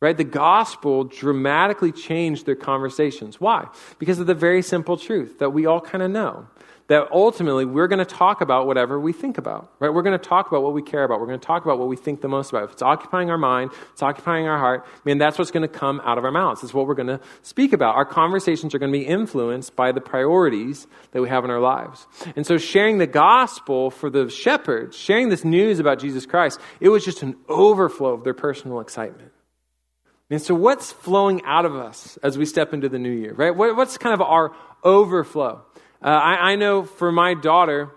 Right? 0.00 0.16
The 0.16 0.24
gospel 0.24 1.04
dramatically 1.04 1.90
changed 1.90 2.44
their 2.44 2.54
conversations. 2.54 3.40
Why? 3.40 3.68
Because 3.98 4.20
of 4.20 4.26
the 4.26 4.34
very 4.34 4.60
simple 4.60 4.98
truth 4.98 5.38
that 5.38 5.50
we 5.50 5.64
all 5.64 5.80
kind 5.80 6.02
of 6.02 6.10
know 6.10 6.48
that 6.88 7.08
ultimately 7.10 7.64
we're 7.64 7.88
going 7.88 7.98
to 7.98 8.04
talk 8.04 8.40
about 8.40 8.66
whatever 8.66 9.00
we 9.00 9.12
think 9.12 9.38
about, 9.38 9.72
right? 9.80 9.92
We're 9.92 10.02
going 10.02 10.18
to 10.18 10.24
talk 10.24 10.46
about 10.46 10.62
what 10.62 10.72
we 10.72 10.82
care 10.82 11.02
about. 11.04 11.20
We're 11.20 11.26
going 11.26 11.40
to 11.40 11.46
talk 11.46 11.64
about 11.64 11.78
what 11.78 11.88
we 11.88 11.96
think 11.96 12.20
the 12.20 12.28
most 12.28 12.50
about. 12.50 12.64
If 12.64 12.72
it's 12.72 12.82
occupying 12.82 13.30
our 13.30 13.38
mind, 13.38 13.72
it's 13.92 14.02
occupying 14.02 14.46
our 14.46 14.58
heart, 14.58 14.84
I 14.86 15.00
mean, 15.04 15.18
that's 15.18 15.38
what's 15.38 15.50
going 15.50 15.68
to 15.68 15.68
come 15.68 16.00
out 16.04 16.16
of 16.18 16.24
our 16.24 16.30
mouths. 16.30 16.62
It's 16.62 16.72
what 16.72 16.86
we're 16.86 16.94
going 16.94 17.08
to 17.08 17.20
speak 17.42 17.72
about. 17.72 17.96
Our 17.96 18.04
conversations 18.04 18.74
are 18.74 18.78
going 18.78 18.92
to 18.92 18.98
be 18.98 19.04
influenced 19.04 19.74
by 19.74 19.92
the 19.92 20.00
priorities 20.00 20.86
that 21.10 21.20
we 21.20 21.28
have 21.28 21.44
in 21.44 21.50
our 21.50 21.60
lives. 21.60 22.06
And 22.36 22.46
so 22.46 22.56
sharing 22.56 22.98
the 22.98 23.06
gospel 23.06 23.90
for 23.90 24.08
the 24.08 24.28
shepherds, 24.28 24.96
sharing 24.96 25.28
this 25.28 25.44
news 25.44 25.80
about 25.80 25.98
Jesus 25.98 26.24
Christ, 26.24 26.60
it 26.80 26.88
was 26.88 27.04
just 27.04 27.22
an 27.22 27.36
overflow 27.48 28.14
of 28.14 28.24
their 28.24 28.34
personal 28.34 28.80
excitement. 28.80 29.32
And 30.28 30.42
so, 30.42 30.56
what's 30.56 30.90
flowing 30.90 31.42
out 31.44 31.64
of 31.64 31.76
us 31.76 32.18
as 32.20 32.36
we 32.36 32.46
step 32.46 32.74
into 32.74 32.88
the 32.88 32.98
new 32.98 33.12
year, 33.12 33.32
right? 33.32 33.54
What's 33.54 33.96
kind 33.96 34.12
of 34.12 34.20
our 34.20 34.52
overflow? 34.82 35.64
Uh, 36.02 36.08
I, 36.08 36.52
I, 36.52 36.56
know 36.56 36.82
for 36.82 37.10
my 37.10 37.34
daughter, 37.34 37.90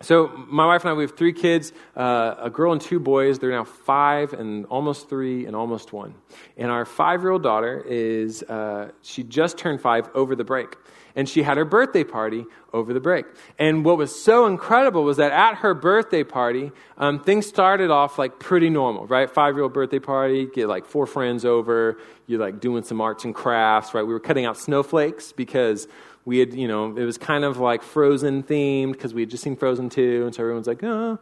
So, 0.00 0.28
my 0.48 0.66
wife 0.66 0.82
and 0.82 0.90
I, 0.90 0.94
we 0.94 1.04
have 1.04 1.16
three 1.16 1.32
kids 1.32 1.72
uh, 1.96 2.34
a 2.38 2.50
girl 2.50 2.72
and 2.72 2.80
two 2.80 2.98
boys. 2.98 3.38
They're 3.38 3.50
now 3.50 3.64
five 3.64 4.32
and 4.32 4.66
almost 4.66 5.08
three 5.08 5.46
and 5.46 5.54
almost 5.54 5.92
one. 5.92 6.14
And 6.56 6.70
our 6.70 6.84
five 6.84 7.22
year 7.22 7.30
old 7.30 7.42
daughter 7.42 7.84
is, 7.86 8.42
uh, 8.44 8.90
she 9.02 9.22
just 9.22 9.58
turned 9.58 9.80
five 9.80 10.08
over 10.14 10.34
the 10.34 10.44
break. 10.44 10.76
And 11.14 11.28
she 11.28 11.42
had 11.42 11.56
her 11.56 11.64
birthday 11.64 12.04
party 12.04 12.46
over 12.72 12.92
the 12.92 13.00
break. 13.00 13.26
And 13.58 13.84
what 13.84 13.98
was 13.98 14.22
so 14.22 14.46
incredible 14.46 15.04
was 15.04 15.18
that 15.18 15.32
at 15.32 15.56
her 15.56 15.74
birthday 15.74 16.24
party, 16.24 16.72
um, 16.96 17.22
things 17.22 17.46
started 17.46 17.90
off 17.90 18.18
like 18.18 18.38
pretty 18.38 18.70
normal, 18.70 19.06
right? 19.06 19.30
Five 19.30 19.54
year 19.54 19.64
old 19.64 19.74
birthday 19.74 19.98
party, 19.98 20.46
get 20.46 20.68
like 20.68 20.86
four 20.86 21.06
friends 21.06 21.44
over, 21.44 21.98
you're 22.26 22.40
like 22.40 22.60
doing 22.60 22.82
some 22.82 23.00
arts 23.00 23.24
and 23.24 23.34
crafts, 23.34 23.94
right? 23.94 24.02
We 24.02 24.12
were 24.12 24.20
cutting 24.20 24.46
out 24.46 24.56
snowflakes 24.56 25.32
because 25.32 25.86
we 26.24 26.38
had, 26.38 26.54
you 26.54 26.68
know, 26.68 26.96
it 26.96 27.04
was 27.04 27.18
kind 27.18 27.44
of 27.44 27.58
like 27.58 27.82
Frozen 27.82 28.44
themed 28.44 28.92
because 28.92 29.12
we 29.12 29.22
had 29.22 29.30
just 29.30 29.42
seen 29.42 29.56
Frozen 29.56 29.90
2. 29.90 30.24
And 30.24 30.34
so 30.34 30.42
everyone's 30.42 30.66
like, 30.66 30.82
oh, 30.82 31.18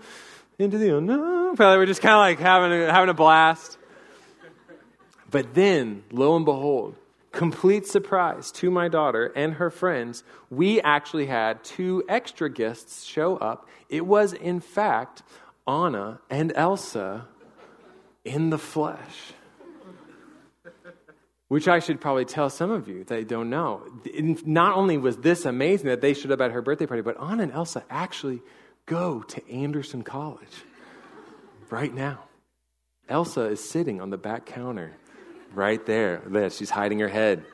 into 0.59 0.79
the 0.79 0.96
unknown. 0.96 1.57
Probably 1.57 1.79
we're 1.79 1.87
just 1.87 2.03
kind 2.03 2.14
of 2.14 2.20
like 2.20 2.38
having 2.38 2.81
a, 2.81 2.92
having 2.92 3.09
a 3.09 3.14
blast. 3.14 3.79
But 5.31 5.55
then, 5.55 6.03
lo 6.11 6.37
and 6.37 6.44
behold, 6.44 6.96
complete 7.33 7.87
surprise 7.87 8.51
to 8.53 8.71
my 8.71 8.88
daughter 8.88 9.33
and 9.37 9.55
her 9.55 9.71
friends, 9.71 10.25
we 10.51 10.81
actually 10.81 11.27
had 11.27 11.62
two 11.64 12.05
extra 12.09 12.51
guests 12.51 13.05
show 13.05 13.37
up. 13.37 13.69
It 13.88 14.07
was, 14.07 14.33
in 14.33 14.61
fact, 14.61 15.23
Anna 15.66 16.21
and 16.29 16.53
Elsa 16.55 17.27
in 18.25 18.51
the 18.51 18.59
flesh 18.59 19.33
which 21.51 21.66
I 21.66 21.81
should 21.81 22.01
probably 22.01 22.27
tell 22.27 22.49
some 22.49 22.71
of 22.71 22.87
you 22.87 23.03
that 23.03 23.27
don't 23.27 23.51
know. 23.51 23.83
Not 24.47 24.77
only 24.77 24.97
was 24.99 25.16
this 25.16 25.45
amazing 25.45 25.88
that 25.88 26.01
they 26.01 26.14
showed 26.14 26.31
up 26.31 26.40
at 26.40 26.53
her 26.53 26.62
birthday 26.62 26.87
party, 26.87 27.03
but 27.03 27.21
Anna 27.21 27.43
and 27.43 27.51
Elsa 27.51 27.83
actually 27.90 28.40
go 28.87 29.23
to 29.23 29.51
Anderson 29.51 30.03
College 30.03 30.62
right 31.69 31.93
now. 31.93 32.21
Elsa 33.09 33.47
is 33.47 33.69
sitting 33.69 34.01
on 34.01 34.11
the 34.11 34.16
back 34.16 34.47
counter 34.47 34.93
right 35.53 35.85
there. 35.87 36.23
There, 36.27 36.51
she's 36.51 36.71
hiding 36.71 36.99
her 37.01 37.09
head. 37.09 37.45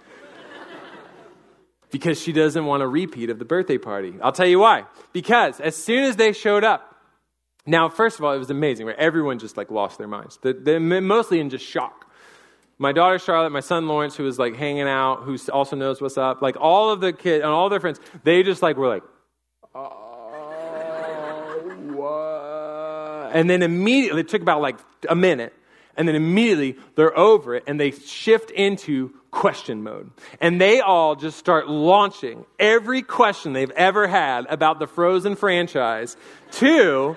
Because 1.90 2.20
she 2.20 2.32
doesn't 2.32 2.66
want 2.66 2.82
a 2.82 2.88
repeat 2.88 3.30
of 3.30 3.38
the 3.38 3.44
birthday 3.44 3.78
party. 3.78 4.14
I'll 4.22 4.32
tell 4.32 4.46
you 4.46 4.58
why. 4.58 4.84
Because 5.12 5.60
as 5.60 5.76
soon 5.76 6.04
as 6.04 6.16
they 6.16 6.32
showed 6.32 6.64
up, 6.64 6.94
now, 7.64 7.88
first 7.88 8.18
of 8.18 8.24
all, 8.24 8.32
it 8.32 8.38
was 8.38 8.50
amazing, 8.50 8.86
right? 8.86 8.96
Everyone 8.96 9.38
just 9.38 9.56
like 9.56 9.70
lost 9.70 9.98
their 9.98 10.08
minds. 10.08 10.38
They're 10.42 10.80
mostly 10.80 11.40
in 11.40 11.50
just 11.50 11.64
shock 11.64 12.06
my 12.78 12.92
daughter 12.92 13.18
Charlotte, 13.18 13.50
my 13.50 13.60
son 13.60 13.88
Lawrence, 13.88 14.16
who 14.16 14.24
was 14.24 14.38
like 14.38 14.56
hanging 14.56 14.86
out, 14.86 15.22
who 15.22 15.36
also 15.52 15.76
knows 15.76 16.00
what's 16.00 16.18
up, 16.18 16.42
like 16.42 16.56
all 16.58 16.90
of 16.90 17.00
the 17.00 17.12
kids 17.12 17.42
and 17.42 17.50
all 17.50 17.68
their 17.68 17.80
friends, 17.80 18.00
they 18.24 18.42
just 18.42 18.62
like 18.62 18.76
were 18.76 18.88
like, 18.88 19.02
oh, 19.74 19.90
what? 21.94 23.30
And 23.34 23.48
then 23.48 23.62
immediately, 23.62 24.20
it 24.20 24.28
took 24.28 24.42
about 24.42 24.60
like 24.60 24.78
a 25.08 25.14
minute, 25.14 25.54
and 25.96 26.06
then 26.06 26.14
immediately 26.14 26.76
they're 26.94 27.16
over 27.16 27.54
it 27.54 27.64
and 27.66 27.80
they 27.80 27.90
shift 27.90 28.50
into 28.50 29.12
question 29.30 29.82
mode. 29.82 30.10
And 30.40 30.60
they 30.60 30.80
all 30.80 31.14
just 31.14 31.38
start 31.38 31.68
launching 31.68 32.44
every 32.58 33.02
question 33.02 33.52
they've 33.52 33.70
ever 33.72 34.06
had 34.06 34.46
about 34.48 34.78
the 34.78 34.86
Frozen 34.86 35.36
franchise 35.36 36.16
to 36.52 37.16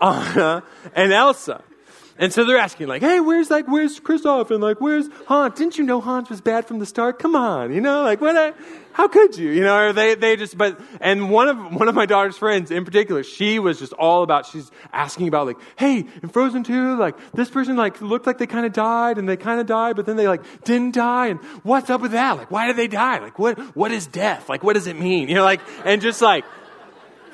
Anna 0.00 0.62
and 0.94 1.12
Elsa. 1.12 1.62
And 2.20 2.34
so 2.34 2.44
they're 2.44 2.58
asking, 2.58 2.86
like, 2.86 3.00
hey, 3.00 3.18
where's 3.18 3.48
like, 3.48 3.66
where's 3.66 3.98
Kristoff? 3.98 4.50
And 4.50 4.60
like, 4.60 4.78
where's 4.78 5.08
Hans? 5.26 5.54
Didn't 5.54 5.78
you 5.78 5.84
know 5.84 6.02
Hans 6.02 6.28
was 6.28 6.42
bad 6.42 6.66
from 6.66 6.78
the 6.78 6.84
start? 6.84 7.18
Come 7.18 7.34
on, 7.34 7.72
you 7.72 7.80
know, 7.80 8.02
like, 8.02 8.20
what? 8.20 8.54
How 8.92 9.08
could 9.08 9.38
you? 9.38 9.48
You 9.48 9.62
know, 9.62 9.86
or 9.86 9.92
they, 9.94 10.16
they 10.16 10.36
just, 10.36 10.58
but, 10.58 10.78
and 11.00 11.30
one 11.30 11.48
of, 11.48 11.56
one 11.74 11.88
of 11.88 11.94
my 11.94 12.04
daughter's 12.04 12.36
friends 12.36 12.70
in 12.70 12.84
particular, 12.84 13.22
she 13.22 13.58
was 13.58 13.78
just 13.78 13.94
all 13.94 14.22
about, 14.22 14.44
she's 14.44 14.70
asking 14.92 15.28
about 15.28 15.46
like, 15.46 15.56
hey, 15.76 16.04
in 16.22 16.28
Frozen 16.28 16.64
2, 16.64 16.98
like, 16.98 17.16
this 17.32 17.48
person 17.48 17.76
like 17.76 18.02
looked 18.02 18.26
like 18.26 18.36
they 18.36 18.46
kind 18.46 18.66
of 18.66 18.74
died 18.74 19.16
and 19.16 19.26
they 19.26 19.38
kind 19.38 19.58
of 19.58 19.66
died, 19.66 19.96
but 19.96 20.04
then 20.04 20.16
they 20.16 20.28
like 20.28 20.42
didn't 20.64 20.94
die. 20.94 21.28
And 21.28 21.40
what's 21.62 21.88
up 21.88 22.02
with 22.02 22.12
that? 22.12 22.36
Like, 22.36 22.50
why 22.50 22.66
did 22.66 22.76
they 22.76 22.88
die? 22.88 23.20
Like, 23.20 23.38
what, 23.38 23.58
what 23.74 23.92
is 23.92 24.06
death? 24.06 24.50
Like, 24.50 24.62
what 24.62 24.74
does 24.74 24.86
it 24.86 24.98
mean? 24.98 25.30
You 25.30 25.36
know, 25.36 25.44
like, 25.44 25.62
and 25.86 26.02
just 26.02 26.20
like, 26.20 26.44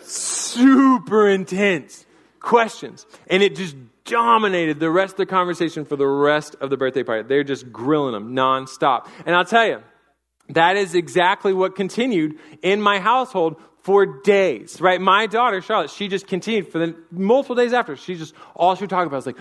super 0.02 1.28
intense 1.28 2.06
questions. 2.38 3.04
And 3.26 3.42
it 3.42 3.56
just 3.56 3.74
dominated 4.06 4.80
the 4.80 4.90
rest 4.90 5.14
of 5.14 5.18
the 5.18 5.26
conversation 5.26 5.84
for 5.84 5.96
the 5.96 6.06
rest 6.06 6.56
of 6.60 6.70
the 6.70 6.76
birthday 6.76 7.02
party. 7.02 7.28
They're 7.28 7.44
just 7.44 7.70
grilling 7.72 8.12
them 8.12 8.34
nonstop. 8.34 9.08
And 9.26 9.34
I'll 9.34 9.44
tell 9.44 9.66
you, 9.66 9.82
that 10.50 10.76
is 10.76 10.94
exactly 10.94 11.52
what 11.52 11.74
continued 11.76 12.38
in 12.62 12.80
my 12.80 13.00
household 13.00 13.56
for 13.82 14.20
days, 14.22 14.80
right? 14.80 15.00
My 15.00 15.26
daughter, 15.26 15.60
Charlotte, 15.60 15.90
she 15.90 16.08
just 16.08 16.26
continued 16.26 16.72
for 16.72 16.78
the 16.78 16.96
multiple 17.10 17.54
days 17.54 17.72
after. 17.72 17.96
She 17.96 18.16
just, 18.16 18.34
all 18.54 18.74
she 18.74 18.82
would 18.82 18.90
talk 18.90 19.06
about 19.06 19.16
was 19.16 19.26
like, 19.26 19.38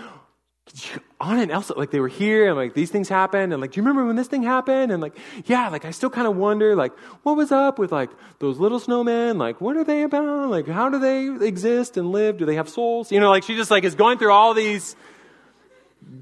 Anna 1.22 1.42
and 1.44 1.52
Elsa, 1.52 1.74
like 1.74 1.92
they 1.92 2.00
were 2.00 2.10
here 2.10 2.48
and 2.48 2.56
like 2.56 2.74
these 2.74 2.92
things 2.92 3.08
happened 3.08 3.54
and 3.54 3.62
like, 3.62 3.72
do 3.72 3.80
you 3.80 3.84
remember 3.84 4.06
when 4.06 4.16
this 4.16 4.28
thing 4.28 4.44
happened? 4.44 4.92
And 4.92 5.02
like, 5.02 5.18
yeah, 5.46 5.70
like 5.70 5.86
I 5.86 5.92
still 5.92 6.10
kind 6.10 6.28
of 6.28 6.36
wonder 6.36 6.76
like, 6.76 6.92
what 7.24 7.38
was 7.38 7.52
up 7.52 7.80
with 7.80 7.92
like 7.92 8.10
those 8.40 8.60
little 8.60 8.80
snowmen? 8.80 9.38
Like, 9.38 9.62
what 9.62 9.78
are 9.78 9.84
they 9.84 10.04
about? 10.04 10.50
Like, 10.50 10.68
how 10.68 10.90
do 10.90 11.00
they 11.00 11.46
exist 11.46 11.98
and 11.98 12.12
live? 12.12 12.38
Do 12.38 12.46
they 12.46 12.56
have 12.56 12.68
souls? 12.68 13.12
You 13.12 13.20
know, 13.20 13.30
like 13.30 13.44
she 13.44 13.56
just 13.56 13.72
like 13.72 13.86
is 13.86 13.96
going 13.96 14.18
through 14.18 14.32
all 14.32 14.54
these 14.54 14.96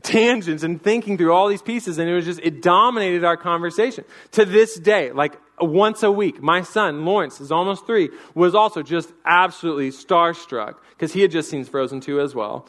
tangents 0.03 0.63
and 0.63 0.81
thinking 0.81 1.17
through 1.17 1.33
all 1.33 1.47
these 1.47 1.61
pieces 1.61 1.97
and 1.97 2.09
it 2.09 2.13
was 2.13 2.25
just, 2.25 2.39
it 2.41 2.61
dominated 2.61 3.23
our 3.23 3.37
conversation. 3.37 4.05
To 4.33 4.45
this 4.45 4.79
day, 4.79 5.11
like 5.11 5.39
once 5.59 6.03
a 6.03 6.11
week, 6.11 6.41
my 6.41 6.61
son, 6.61 7.05
Lawrence, 7.05 7.41
is 7.41 7.51
almost 7.51 7.87
three, 7.87 8.09
was 8.35 8.53
also 8.53 8.83
just 8.83 9.11
absolutely 9.25 9.89
starstruck 9.89 10.75
because 10.91 11.13
he 11.13 11.21
had 11.21 11.31
just 11.31 11.49
seen 11.49 11.63
Frozen 11.63 12.01
2 12.01 12.19
as 12.19 12.35
well. 12.35 12.67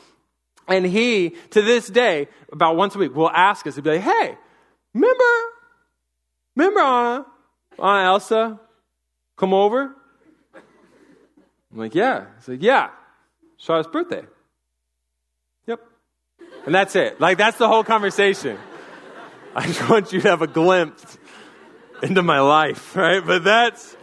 And 0.67 0.87
he, 0.87 1.37
to 1.51 1.63
this 1.63 1.89
day, 1.89 2.29
about 2.53 2.77
once 2.77 2.95
a 2.95 2.99
week, 2.99 3.15
will 3.15 3.31
ask 3.31 3.67
us, 3.67 3.75
he'll 3.75 3.85
be 3.85 3.91
like, 3.91 4.01
hey, 4.01 4.37
remember, 4.95 5.25
remember 6.57 6.81
Anna, 6.81 7.27
Anna 7.79 8.05
Elsa, 8.05 8.61
come 9.37 9.53
over? 9.53 9.95
I'm 11.73 11.79
like, 11.79 11.95
yeah. 11.95 12.27
He's 12.39 12.49
like, 12.49 12.63
yeah. 12.63 12.91
Charlotte's 13.59 13.89
birthday. 13.91 14.23
Yep. 15.67 15.81
And 16.67 16.75
that's 16.75 16.95
it. 16.97 17.21
Like, 17.21 17.37
that's 17.37 17.59
the 17.59 17.69
whole 17.69 17.85
conversation. 17.85 18.59
I 19.57 19.67
just 19.67 19.89
want 19.89 20.13
you 20.13 20.21
to 20.21 20.29
have 20.29 20.43
a 20.43 20.47
glimpse 20.47 21.19
into 22.03 22.23
my 22.23 22.41
life, 22.41 22.97
right? 22.97 23.25
But 23.25 23.45
that's, 23.45 23.97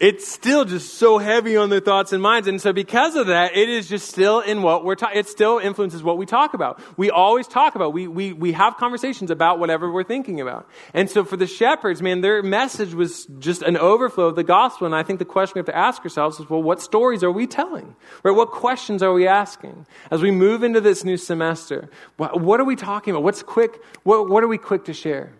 it's 0.00 0.30
still 0.30 0.64
just 0.64 0.94
so 0.94 1.18
heavy 1.18 1.56
on 1.56 1.70
their 1.70 1.80
thoughts 1.80 2.12
and 2.12 2.22
minds. 2.22 2.48
And 2.48 2.60
so 2.60 2.72
because 2.72 3.16
of 3.16 3.28
that, 3.28 3.56
it 3.56 3.68
is 3.68 3.88
just 3.88 4.08
still 4.08 4.40
in 4.40 4.62
what 4.62 4.84
we're 4.84 4.94
talking, 4.94 5.18
it 5.18 5.28
still 5.28 5.58
influences 5.58 6.02
what 6.02 6.18
we 6.18 6.26
talk 6.26 6.54
about. 6.54 6.80
We 6.96 7.10
always 7.10 7.48
talk 7.48 7.74
about, 7.74 7.92
we, 7.92 8.06
we, 8.06 8.32
we 8.32 8.52
have 8.52 8.76
conversations 8.76 9.30
about 9.30 9.58
whatever 9.58 9.90
we're 9.90 10.04
thinking 10.04 10.40
about. 10.40 10.68
And 10.92 11.08
so 11.08 11.24
for 11.24 11.36
the 11.36 11.46
shepherds, 11.46 12.02
man, 12.02 12.20
their 12.20 12.42
message 12.42 12.94
was 12.94 13.26
just 13.38 13.62
an 13.62 13.76
overflow 13.76 14.26
of 14.26 14.36
the 14.36 14.44
gospel. 14.44 14.86
And 14.86 14.94
I 14.94 15.02
think 15.02 15.18
the 15.18 15.24
question 15.24 15.54
we 15.56 15.60
have 15.60 15.66
to 15.66 15.76
ask 15.76 16.02
ourselves 16.02 16.38
is, 16.40 16.50
well, 16.50 16.62
what 16.62 16.80
stories 16.80 17.22
are 17.22 17.32
we 17.32 17.46
telling? 17.46 17.96
Right? 18.22 18.36
What 18.36 18.50
questions 18.50 19.02
are 19.02 19.12
we 19.12 19.26
asking? 19.26 19.86
As 20.10 20.22
we 20.22 20.30
move 20.30 20.62
into 20.62 20.80
this 20.80 21.04
new 21.04 21.16
semester, 21.16 21.88
what, 22.16 22.40
what 22.40 22.60
are 22.60 22.64
we 22.64 22.76
talking 22.76 23.12
about? 23.12 23.22
What's 23.22 23.42
quick, 23.42 23.80
what, 24.02 24.28
what 24.28 24.44
are 24.44 24.48
we 24.48 24.58
quick 24.58 24.84
to 24.86 24.92
share? 24.92 25.32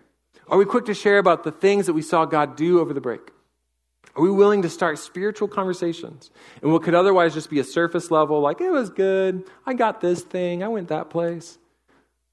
Are 0.49 0.59
we 0.59 0.65
quick 0.65 0.87
to 0.87 0.95
share 0.95 1.19
about 1.19 1.45
the 1.45 1.53
things 1.53 1.87
that 1.87 1.93
we 1.93 2.03
saw 2.03 2.25
God 2.25 2.57
do 2.57 2.81
over 2.81 2.95
the 2.95 3.01
break? 3.01 3.33
Are 4.17 4.23
we 4.23 4.31
willing 4.31 4.63
to 4.63 4.71
start 4.71 4.99
spiritual 4.99 5.47
conversations 5.47 6.31
and 6.63 6.73
what 6.73 6.83
could 6.83 6.95
otherwise 6.95 7.35
just 7.35 7.51
be 7.51 7.61
a 7.61 7.65
surface 7.65 8.11
level, 8.11 8.41
like, 8.41 8.61
it 8.61 8.71
was 8.71 8.89
good, 8.89 9.45
I 9.67 9.75
got 9.75 10.01
this 10.01 10.23
thing, 10.23 10.63
I 10.63 10.69
went 10.69 10.89
that 10.89 11.11
place? 11.11 11.59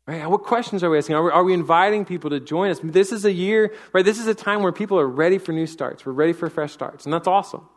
Right? 0.08 0.26
What 0.30 0.44
questions 0.44 0.84
are 0.84 0.90
we 0.90 0.98
asking? 0.98 1.16
Are 1.16 1.24
we, 1.24 1.32
are 1.32 1.44
we 1.44 1.54
inviting 1.54 2.06
people 2.06 2.30
to 2.30 2.40
join 2.40 2.72
us? 2.72 2.80
This 2.84 3.12
is 3.12 3.26
a 3.26 3.32
year, 3.32 3.74
right? 3.94 4.04
This 4.04 4.20
is 4.20 4.28
a 4.28 4.36
time 4.36 4.62
where 4.62 4.72
people 4.72 5.00
are 5.00 5.08
ready 5.08 5.38
for 5.38 5.52
new 5.52 5.68
starts. 5.68 6.06
We're 6.06 6.14
ready 6.14 6.34
for 6.34 6.50
fresh 6.50 6.72
starts, 6.74 7.06
and 7.06 7.14
that's 7.14 7.28
awesome. 7.28 7.68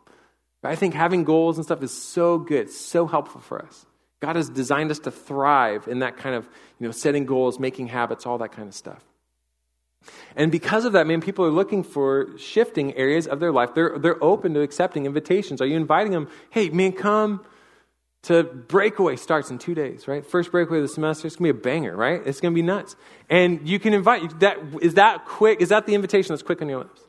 But 0.63 0.73
I 0.73 0.77
think 0.77 0.95
having 0.95 1.25
goals 1.25 1.57
and 1.57 1.65
stuff 1.65 1.83
is 1.83 1.93
so 1.93 2.39
good, 2.39 2.71
so 2.71 3.07
helpful 3.07 3.41
for 3.41 3.65
us. 3.65 3.87
God 4.21 4.37
has 4.37 4.49
designed 4.49 4.91
us 4.91 4.99
to 5.01 5.11
thrive 5.11 5.87
in 5.89 5.99
that 6.01 6.17
kind 6.17 6.35
of, 6.35 6.49
you 6.79 6.87
know, 6.87 6.93
setting 6.93 7.27
goals, 7.27 7.61
making 7.61 7.89
habits, 7.89 8.27
all 8.27 8.39
that 8.39 8.53
kind 8.53 8.67
of 8.69 8.75
stuff. 8.75 9.05
And 10.35 10.53
because 10.53 10.85
of 10.85 10.93
that, 10.93 11.07
man, 11.07 11.21
people 11.21 11.45
are 11.45 11.51
looking 11.51 11.83
for 11.83 12.37
shifting 12.39 12.95
areas 12.95 13.27
of 13.27 13.41
their 13.41 13.53
life. 13.53 13.75
They're, 13.75 13.99
they're 13.99 14.23
open 14.23 14.55
to 14.55 14.61
accepting 14.61 15.07
invitations. 15.07 15.61
Are 15.61 15.67
you 15.67 15.77
inviting 15.77 16.13
them? 16.13 16.29
Hey, 16.51 16.69
man, 16.69 16.93
come 16.93 17.45
to 18.25 18.43
breakaway 18.43 19.17
starts 19.17 19.51
in 19.51 19.59
two 19.59 19.75
days, 19.75 20.09
right? 20.09 20.27
First 20.27 20.51
breakaway 20.51 20.79
of 20.79 20.83
the 20.83 20.89
semester. 20.89 21.27
It's 21.27 21.37
going 21.37 21.49
to 21.49 21.55
be 21.55 21.59
a 21.59 21.63
banger, 21.63 21.97
right? 21.97 22.21
It's 22.27 22.41
going 22.41 22.53
to 22.53 22.55
be 22.55 22.63
nuts. 22.63 22.97
And 23.31 23.67
you 23.67 23.79
can 23.79 23.95
invite, 23.95 24.41
that, 24.41 24.59
is 24.83 24.95
that 24.95 25.25
quick? 25.25 25.61
Is 25.61 25.71
that 25.71 25.87
the 25.87 25.95
invitation 25.95 26.35
that's 26.35 26.43
quick 26.43 26.61
on 26.61 26.69
your 26.69 26.79
lips? 26.81 27.01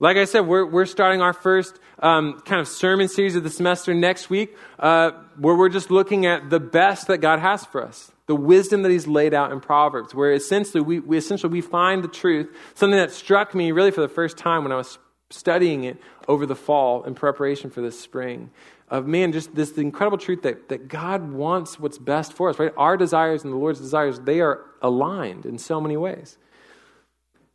Like 0.00 0.16
I 0.16 0.24
said, 0.24 0.40
we're, 0.40 0.66
we're 0.66 0.86
starting 0.86 1.20
our 1.20 1.34
first 1.34 1.78
um, 2.00 2.40
kind 2.44 2.60
of 2.60 2.68
sermon 2.68 3.08
series 3.08 3.36
of 3.36 3.44
the 3.44 3.50
semester 3.50 3.94
next 3.94 4.28
week, 4.28 4.56
uh, 4.78 5.12
where 5.36 5.54
we're 5.54 5.68
just 5.68 5.90
looking 5.90 6.26
at 6.26 6.50
the 6.50 6.58
best 6.58 7.06
that 7.06 7.18
God 7.18 7.38
has 7.38 7.64
for 7.64 7.86
us 7.86 8.10
the 8.26 8.34
wisdom 8.34 8.82
that 8.82 8.90
he's 8.90 9.06
laid 9.06 9.34
out 9.34 9.52
in 9.52 9.60
Proverbs, 9.60 10.14
where 10.14 10.32
essentially 10.32 10.80
we, 10.80 10.98
we, 11.00 11.18
essentially 11.18 11.52
we 11.52 11.60
find 11.60 12.02
the 12.02 12.08
truth, 12.08 12.48
something 12.74 12.98
that 12.98 13.10
struck 13.10 13.54
me 13.54 13.72
really 13.72 13.90
for 13.90 14.00
the 14.00 14.08
first 14.08 14.38
time 14.38 14.62
when 14.62 14.72
I 14.72 14.76
was 14.76 14.98
studying 15.30 15.84
it 15.84 15.98
over 16.28 16.46
the 16.46 16.54
fall 16.54 17.02
in 17.04 17.14
preparation 17.14 17.70
for 17.70 17.80
this 17.80 17.98
spring. 17.98 18.50
of 18.88 19.06
man, 19.06 19.32
just 19.32 19.54
this 19.54 19.72
incredible 19.72 20.18
truth 20.18 20.42
that, 20.42 20.68
that 20.68 20.88
God 20.88 21.32
wants 21.32 21.78
what's 21.78 21.98
best 21.98 22.32
for 22.32 22.48
us, 22.48 22.58
right? 22.58 22.72
Our 22.76 22.96
desires 22.96 23.44
and 23.44 23.52
the 23.52 23.56
Lord's 23.56 23.80
desires, 23.80 24.20
they 24.20 24.40
are 24.40 24.64
aligned 24.80 25.44
in 25.44 25.58
so 25.58 25.80
many 25.80 25.96
ways. 25.96 26.38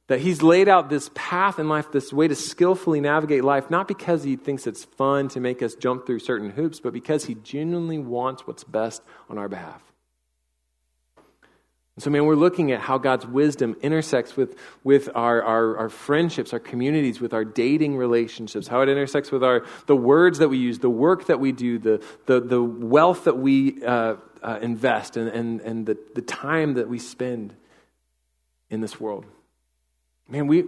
That 0.08 0.20
He's 0.20 0.42
laid 0.42 0.68
out 0.68 0.90
this 0.90 1.10
path 1.14 1.60
in 1.60 1.70
life, 1.70 1.92
this 1.92 2.12
way 2.12 2.28
to 2.28 2.36
skillfully 2.36 3.00
navigate 3.00 3.44
life, 3.44 3.70
not 3.70 3.88
because 3.88 4.24
He 4.24 4.36
thinks 4.36 4.66
it's 4.66 4.84
fun 4.84 5.30
to 5.30 5.40
make 5.40 5.62
us 5.62 5.76
jump 5.76 6.06
through 6.06 6.20
certain 6.20 6.50
hoops, 6.52 6.80
but 6.80 6.94
because 6.94 7.26
He 7.26 7.36
genuinely 7.36 8.00
wants 8.00 8.46
what's 8.48 8.64
best 8.64 9.04
on 9.30 9.38
our 9.38 9.48
behalf. 9.48 9.89
So, 12.00 12.10
man, 12.10 12.26
we're 12.26 12.36
looking 12.36 12.72
at 12.72 12.80
how 12.80 12.98
God's 12.98 13.26
wisdom 13.26 13.76
intersects 13.82 14.38
with, 14.38 14.58
with 14.84 15.10
our, 15.16 15.44
our, 15.44 15.78
our, 15.78 15.90
friendships, 15.90 16.54
our 16.54 16.60
communities, 16.60 17.20
with 17.20 17.34
our 17.34 17.44
dating 17.44 17.98
relationships, 17.98 18.68
how 18.68 18.82
it 18.82 18.90
intersects 18.90 19.32
with 19.32 19.44
our, 19.44 19.66
the 19.86 19.96
words 19.96 20.40
that 20.40 20.48
we 20.48 20.58
use, 20.58 20.80
the 20.80 20.90
work 20.90 21.26
that 21.28 21.40
we 21.40 21.52
do, 21.52 21.78
the, 21.78 22.04
the, 22.26 22.40
the 22.40 22.64
wealth 22.64 23.26
that 23.26 23.38
we 23.38 23.84
uh, 23.84 24.16
uh, 24.42 24.60
invest, 24.62 25.18
and, 25.18 25.28
and, 25.30 25.62
and 25.62 25.86
the, 25.86 25.98
the 26.16 26.22
time 26.22 26.76
that 26.76 26.88
we 26.88 27.00
spend 27.00 27.54
in 28.70 28.80
this 28.80 29.00
world. 29.00 29.26
Man, 30.28 30.48
we, 30.48 30.66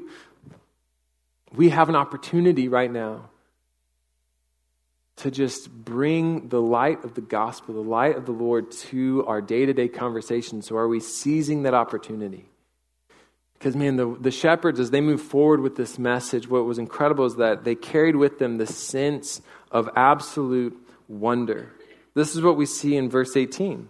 we 1.54 1.70
have 1.70 1.88
an 1.88 1.96
opportunity 1.96 2.68
right 2.68 2.92
now 2.92 3.30
to 5.18 5.30
just 5.30 5.70
bring 5.70 6.50
the 6.50 6.62
light 6.62 7.04
of 7.04 7.14
the 7.14 7.22
gospel, 7.22 7.76
the 7.76 7.82
light 7.82 8.18
of 8.18 8.26
the 8.26 8.32
Lord 8.32 8.72
to 8.72 9.26
our 9.28 9.42
day 9.42 9.66
to 9.66 9.74
day 9.74 9.88
conversations. 9.88 10.68
So, 10.68 10.78
are 10.78 10.88
we 10.88 11.00
seizing 11.00 11.64
that 11.64 11.74
opportunity? 11.74 12.46
Because, 13.54 13.76
man, 13.76 13.96
the, 13.96 14.18
the 14.20 14.32
shepherds, 14.32 14.80
as 14.80 14.90
they 14.90 15.02
move 15.02 15.22
forward 15.22 15.60
with 15.60 15.76
this 15.76 16.00
message, 16.00 16.48
what 16.48 16.66
was 16.66 16.80
incredible 16.80 17.26
is 17.26 17.36
that 17.36 17.64
they 17.64 17.76
carried 17.76 18.16
with 18.16 18.40
them 18.40 18.58
the 18.58 18.66
sense 18.66 19.42
of 19.72 19.88
absolute 19.96 20.76
wonder. 21.08 21.72
This 22.16 22.36
is 22.36 22.42
what 22.42 22.58
we 22.58 22.66
see 22.66 22.96
in 22.96 23.10
verse 23.10 23.38
18 23.38 23.88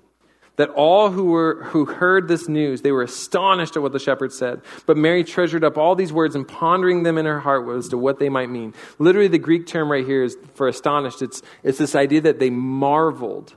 that 0.58 0.70
all 0.70 1.10
who, 1.10 1.26
were, 1.26 1.64
who 1.64 1.86
heard 1.86 2.28
this 2.28 2.48
news, 2.48 2.82
they 2.82 2.92
were 2.92 3.04
astonished 3.04 3.76
at 3.76 3.82
what 3.82 3.94
the 3.94 4.00
shepherds 4.00 4.38
said. 4.38 4.62
But 4.86 4.98
Mary 4.98 5.24
treasured 5.24 5.64
up 5.64 5.78
all 5.78 5.96
these 5.96 6.14
words 6.14 6.36
and 6.36 6.48
pondering 6.48 7.04
them 7.04 7.18
in 7.18 7.26
her 7.26 7.40
heart 7.40 7.68
as 7.78 7.90
to 7.90 7.98
what 7.98 8.20
they 8.20 8.30
might 8.30 8.50
mean. 8.50 8.74
Literally, 9.00 9.28
the 9.28 9.40
Greek 9.40 9.66
term 9.66 9.92
right 9.92 10.06
here 10.06 10.24
is 10.24 10.38
for 10.56 10.68
astonished. 10.68 11.22
It's, 11.22 11.42
it's 11.64 11.78
this 11.78 11.96
idea 11.96 12.22
that 12.22 12.40
they 12.40 12.50
marveled 12.50 13.56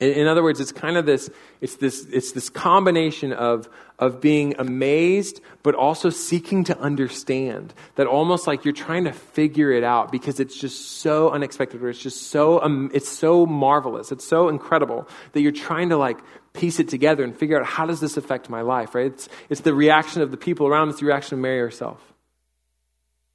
in, 0.00 0.26
other 0.26 0.42
words, 0.42 0.60
it's 0.60 0.72
kind 0.72 0.96
of 0.96 1.04
this, 1.04 1.28
it's 1.60 1.76
this, 1.76 2.06
it's 2.10 2.32
this 2.32 2.48
combination 2.48 3.34
of, 3.34 3.68
of 4.00 4.20
being 4.20 4.54
amazed, 4.58 5.40
but 5.62 5.74
also 5.74 6.10
seeking 6.10 6.64
to 6.64 6.76
understand. 6.78 7.72
That 7.94 8.06
almost 8.06 8.46
like 8.46 8.64
you're 8.64 8.74
trying 8.74 9.04
to 9.04 9.12
figure 9.12 9.70
it 9.70 9.84
out 9.84 10.10
because 10.10 10.40
it's 10.40 10.58
just 10.58 10.98
so 11.02 11.30
unexpected, 11.30 11.82
or 11.82 11.90
it's 11.90 12.00
just 12.00 12.28
so, 12.28 12.60
um, 12.62 12.90
it's 12.94 13.08
so 13.08 13.46
marvelous, 13.46 14.10
it's 14.10 14.26
so 14.26 14.48
incredible 14.48 15.06
that 15.32 15.42
you're 15.42 15.52
trying 15.52 15.90
to 15.90 15.98
like 15.98 16.18
piece 16.54 16.80
it 16.80 16.88
together 16.88 17.22
and 17.22 17.36
figure 17.36 17.60
out 17.60 17.66
how 17.66 17.86
does 17.86 18.00
this 18.00 18.16
affect 18.16 18.48
my 18.48 18.62
life, 18.62 18.94
right? 18.94 19.06
It's, 19.06 19.28
it's 19.50 19.60
the 19.60 19.74
reaction 19.74 20.22
of 20.22 20.30
the 20.30 20.36
people 20.36 20.66
around, 20.66 20.88
it's 20.88 21.00
the 21.00 21.06
reaction 21.06 21.34
of 21.34 21.42
Mary 21.42 21.60
herself. 21.60 22.00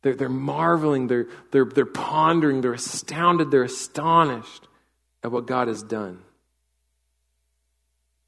They're, 0.02 0.16
they're 0.16 0.30
marveling, 0.30 1.08
they're, 1.08 1.28
they're, 1.52 1.66
they're 1.66 1.86
pondering, 1.86 2.62
they're 2.62 2.74
astounded, 2.74 3.52
they're 3.52 3.64
astonished 3.64 4.68
at 5.24 5.32
what 5.32 5.46
God 5.48 5.68
has 5.68 5.82
done. 5.84 6.22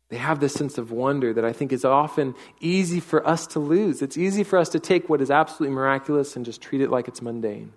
They 0.09 0.17
have 0.17 0.39
this 0.39 0.53
sense 0.53 0.77
of 0.77 0.91
wonder 0.91 1.33
that 1.33 1.43
I 1.43 1.51
think 1.51 1.73
is 1.73 1.83
often 1.83 2.33
easy 2.61 2.99
for 2.99 3.27
us 3.27 3.45
to 3.47 3.59
lose. 3.59 4.01
It's 4.01 4.17
easy 4.17 4.43
for 4.43 4.57
us 4.57 4.69
to 4.69 4.79
take 4.79 5.09
what 5.09 5.21
is 5.21 5.29
absolutely 5.29 5.75
miraculous 5.75 6.35
and 6.35 6.45
just 6.45 6.61
treat 6.61 6.81
it 6.81 6.89
like 6.89 7.07
it's 7.07 7.21
mundane. 7.21 7.73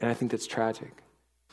And 0.00 0.10
I 0.10 0.14
think 0.14 0.32
that's 0.32 0.46
tragic. 0.46 1.02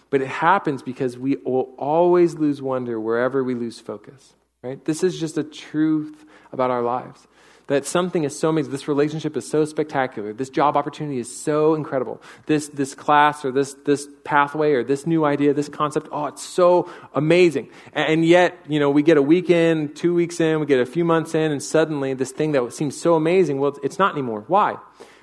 But 0.10 0.22
it 0.22 0.28
happens 0.28 0.82
because 0.82 1.18
we 1.18 1.36
will 1.46 1.74
always 1.78 2.36
lose 2.36 2.62
wonder 2.62 3.00
wherever 3.00 3.44
we 3.44 3.54
lose 3.54 3.80
focus, 3.80 4.34
right? 4.64 4.84
This 4.86 5.04
is 5.04 5.20
just 5.20 5.38
a 5.38 5.44
truth 5.44 6.26
about 6.52 6.72
our 6.72 6.82
lives 6.82 7.28
that 7.68 7.86
something 7.86 8.24
is 8.24 8.38
so 8.38 8.50
amazing. 8.50 8.72
This 8.72 8.88
relationship 8.88 9.36
is 9.36 9.48
so 9.50 9.66
spectacular. 9.66 10.34
This 10.34 10.50
job 10.50 10.78
opportunity 10.78 11.20
is 11.20 11.36
so 11.36 11.76
incredible. 11.76 12.22
This, 12.46 12.70
this 12.70 12.96
class 12.96 13.44
or 13.44 13.52
this, 13.52 13.74
this 13.86 14.08
pathway 14.24 14.72
or 14.72 14.84
this 14.84 15.06
new 15.06 15.26
idea, 15.26 15.54
this 15.54 15.70
concept, 15.70 16.08
oh, 16.12 16.28
it's 16.28 16.44
so 16.44 16.90
amazing. 17.14 17.70
And 17.94 18.26
yet, 18.26 18.58
you 18.68 18.80
know, 18.80 18.90
we 18.90 19.04
get 19.04 19.18
a 19.18 19.22
week 19.22 19.50
in, 19.50 19.94
two 19.94 20.14
weeks 20.14 20.40
in, 20.40 20.60
we 20.60 20.66
get 20.66 20.80
a 20.80 20.86
few 20.86 21.04
months 21.04 21.36
in, 21.36 21.52
and 21.52 21.62
suddenly 21.62 22.14
this 22.14 22.32
thing 22.32 22.54
that 22.54 22.72
seems 22.74 23.00
so 23.00 23.16
amazing, 23.16 23.60
well, 23.60 23.78
it's 23.84 24.00
not 24.00 24.14
anymore. 24.14 24.46
Why? 24.48 24.78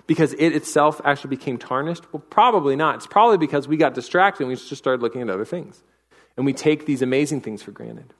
Because 0.06 0.34
it 0.34 0.54
itself 0.54 1.00
actually 1.02 1.30
became 1.30 1.56
tarnished? 1.56 2.12
Well, 2.12 2.22
probably 2.28 2.76
not. 2.76 2.96
It's 2.96 3.06
probably 3.06 3.38
because 3.38 3.66
we 3.66 3.78
got 3.78 3.94
distracted 3.94 4.42
and 4.42 4.50
we 4.50 4.56
just 4.56 4.76
started 4.76 5.00
looking 5.00 5.22
at 5.22 5.30
other 5.30 5.46
things. 5.46 5.82
And 6.36 6.44
we 6.44 6.52
take 6.52 6.84
these 6.84 7.00
amazing 7.00 7.40
things 7.40 7.62
for 7.62 7.70
granted. 7.70 8.12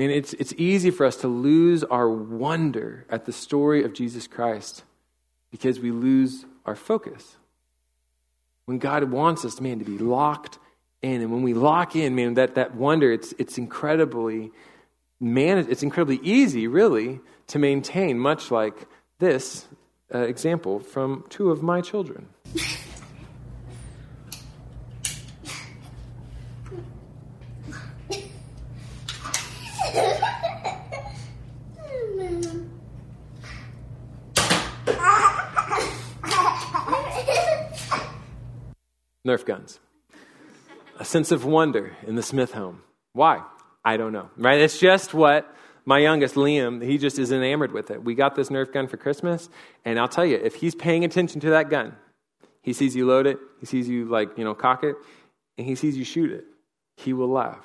I 0.00 0.02
mean, 0.02 0.12
it's, 0.12 0.32
it's 0.32 0.54
easy 0.56 0.90
for 0.90 1.04
us 1.04 1.16
to 1.16 1.28
lose 1.28 1.84
our 1.84 2.08
wonder 2.08 3.04
at 3.10 3.26
the 3.26 3.34
story 3.34 3.84
of 3.84 3.92
Jesus 3.92 4.26
Christ 4.26 4.82
because 5.50 5.78
we 5.78 5.90
lose 5.90 6.46
our 6.64 6.74
focus. 6.74 7.36
When 8.64 8.78
God 8.78 9.04
wants 9.10 9.44
us, 9.44 9.60
man, 9.60 9.78
to 9.78 9.84
be 9.84 9.98
locked 9.98 10.58
in, 11.02 11.20
and 11.20 11.30
when 11.30 11.42
we 11.42 11.52
lock 11.52 11.96
in, 11.96 12.14
man, 12.14 12.32
that, 12.32 12.54
that 12.54 12.74
wonder, 12.74 13.12
it's, 13.12 13.34
it's 13.38 13.58
incredibly 13.58 14.50
man, 15.20 15.58
it's 15.58 15.82
incredibly 15.82 16.20
easy, 16.22 16.66
really, 16.66 17.20
to 17.48 17.58
maintain, 17.58 18.18
much 18.18 18.50
like 18.50 18.88
this 19.18 19.68
uh, 20.14 20.20
example 20.20 20.80
from 20.80 21.26
two 21.28 21.50
of 21.50 21.62
my 21.62 21.82
children. 21.82 22.26
Nerf 39.26 39.44
guns. 39.44 39.80
A 40.98 41.04
sense 41.04 41.32
of 41.32 41.44
wonder 41.44 41.96
in 42.06 42.14
the 42.14 42.22
Smith 42.22 42.52
home. 42.52 42.82
Why? 43.12 43.42
I 43.84 43.96
don't 43.96 44.12
know. 44.12 44.30
Right? 44.36 44.60
It's 44.60 44.78
just 44.78 45.14
what 45.14 45.54
my 45.84 45.98
youngest, 45.98 46.34
Liam, 46.34 46.82
he 46.84 46.98
just 46.98 47.18
is 47.18 47.32
enamored 47.32 47.72
with 47.72 47.90
it. 47.90 48.04
We 48.04 48.14
got 48.14 48.34
this 48.34 48.48
Nerf 48.48 48.72
gun 48.72 48.86
for 48.86 48.96
Christmas, 48.96 49.48
and 49.84 49.98
I'll 49.98 50.08
tell 50.08 50.26
you, 50.26 50.36
if 50.36 50.56
he's 50.56 50.74
paying 50.74 51.04
attention 51.04 51.40
to 51.40 51.50
that 51.50 51.70
gun, 51.70 51.96
he 52.62 52.72
sees 52.72 52.94
you 52.94 53.06
load 53.06 53.26
it, 53.26 53.38
he 53.58 53.66
sees 53.66 53.88
you, 53.88 54.04
like, 54.04 54.36
you 54.36 54.44
know, 54.44 54.54
cock 54.54 54.84
it, 54.84 54.96
and 55.56 55.66
he 55.66 55.74
sees 55.74 55.96
you 55.96 56.04
shoot 56.04 56.30
it, 56.30 56.44
he 56.96 57.12
will 57.12 57.28
laugh 57.28 57.64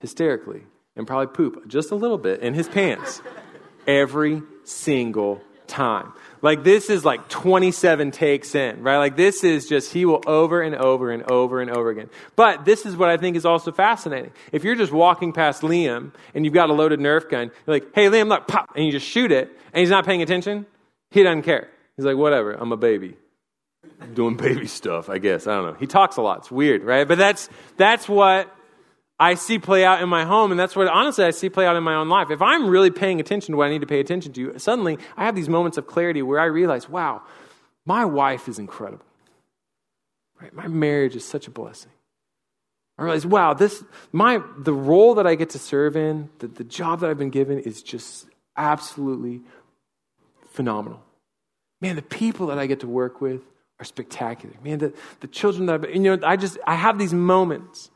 hysterically 0.00 0.62
and 0.96 1.06
probably 1.06 1.28
poop 1.28 1.68
just 1.68 1.90
a 1.90 1.94
little 1.94 2.18
bit 2.18 2.40
in 2.40 2.54
his 2.54 2.68
pants 2.68 3.22
every 3.86 4.42
single 4.64 5.40
time. 5.66 6.12
Like 6.42 6.64
this 6.64 6.90
is 6.90 7.04
like 7.04 7.28
27 7.28 8.10
takes 8.10 8.54
in, 8.56 8.82
right? 8.82 8.98
Like 8.98 9.16
this 9.16 9.44
is 9.44 9.68
just, 9.68 9.92
he 9.92 10.04
will 10.04 10.22
over 10.26 10.60
and 10.60 10.74
over 10.74 11.12
and 11.12 11.30
over 11.30 11.60
and 11.60 11.70
over 11.70 11.88
again. 11.90 12.10
But 12.34 12.64
this 12.64 12.84
is 12.84 12.96
what 12.96 13.08
I 13.08 13.16
think 13.16 13.36
is 13.36 13.46
also 13.46 13.70
fascinating. 13.70 14.32
If 14.50 14.64
you're 14.64 14.74
just 14.74 14.92
walking 14.92 15.32
past 15.32 15.62
Liam 15.62 16.12
and 16.34 16.44
you've 16.44 16.52
got 16.52 16.68
a 16.68 16.72
loaded 16.72 16.98
Nerf 16.98 17.30
gun, 17.30 17.52
you're 17.66 17.76
like, 17.76 17.94
hey 17.94 18.06
Liam, 18.06 18.28
look, 18.28 18.48
pop, 18.48 18.72
and 18.74 18.84
you 18.84 18.90
just 18.90 19.06
shoot 19.06 19.30
it 19.30 19.56
and 19.72 19.80
he's 19.80 19.90
not 19.90 20.04
paying 20.04 20.20
attention, 20.20 20.66
he 21.12 21.22
doesn't 21.22 21.42
care. 21.42 21.68
He's 21.96 22.04
like, 22.04 22.16
whatever, 22.16 22.52
I'm 22.52 22.72
a 22.72 22.76
baby. 22.76 23.16
Doing 24.14 24.36
baby 24.36 24.66
stuff, 24.66 25.08
I 25.08 25.18
guess. 25.18 25.46
I 25.46 25.54
don't 25.54 25.64
know. 25.64 25.76
He 25.78 25.86
talks 25.86 26.16
a 26.16 26.22
lot. 26.22 26.38
It's 26.38 26.50
weird, 26.50 26.82
right? 26.82 27.06
But 27.06 27.18
that's, 27.18 27.48
that's 27.76 28.08
what 28.08 28.52
I 29.22 29.34
see 29.34 29.60
play 29.60 29.84
out 29.84 30.02
in 30.02 30.08
my 30.08 30.24
home, 30.24 30.50
and 30.50 30.58
that's 30.58 30.74
what 30.74 30.88
honestly 30.88 31.24
I 31.24 31.30
see 31.30 31.48
play 31.48 31.64
out 31.64 31.76
in 31.76 31.84
my 31.84 31.94
own 31.94 32.08
life. 32.08 32.32
If 32.32 32.42
I'm 32.42 32.68
really 32.68 32.90
paying 32.90 33.20
attention 33.20 33.52
to 33.52 33.56
what 33.56 33.68
I 33.68 33.70
need 33.70 33.82
to 33.82 33.86
pay 33.86 34.00
attention 34.00 34.32
to, 34.32 34.58
suddenly 34.58 34.98
I 35.16 35.24
have 35.24 35.36
these 35.36 35.48
moments 35.48 35.78
of 35.78 35.86
clarity 35.86 36.22
where 36.22 36.40
I 36.40 36.46
realize, 36.46 36.88
wow, 36.88 37.22
my 37.86 38.04
wife 38.04 38.48
is 38.48 38.58
incredible. 38.58 39.04
Right? 40.40 40.52
My 40.52 40.66
marriage 40.66 41.14
is 41.14 41.24
such 41.24 41.46
a 41.46 41.52
blessing. 41.52 41.92
I 42.98 43.04
realize, 43.04 43.24
wow, 43.24 43.54
this 43.54 43.84
my 44.10 44.42
the 44.58 44.72
role 44.72 45.14
that 45.14 45.26
I 45.26 45.36
get 45.36 45.50
to 45.50 45.58
serve 45.60 45.96
in, 45.96 46.28
the, 46.40 46.48
the 46.48 46.64
job 46.64 46.98
that 47.00 47.08
I've 47.08 47.18
been 47.18 47.30
given 47.30 47.60
is 47.60 47.80
just 47.80 48.26
absolutely 48.56 49.42
phenomenal. 50.50 51.00
Man, 51.80 51.94
the 51.94 52.02
people 52.02 52.48
that 52.48 52.58
I 52.58 52.66
get 52.66 52.80
to 52.80 52.88
work 52.88 53.20
with 53.20 53.42
are 53.78 53.84
spectacular. 53.84 54.56
Man, 54.64 54.78
the, 54.78 54.92
the 55.20 55.28
children 55.28 55.66
that 55.66 55.74
I've, 55.74 55.94
you 55.94 56.00
know, 56.00 56.18
I 56.26 56.34
just 56.36 56.58
I 56.66 56.74
have 56.74 56.98
these 56.98 57.14
moments 57.14 57.91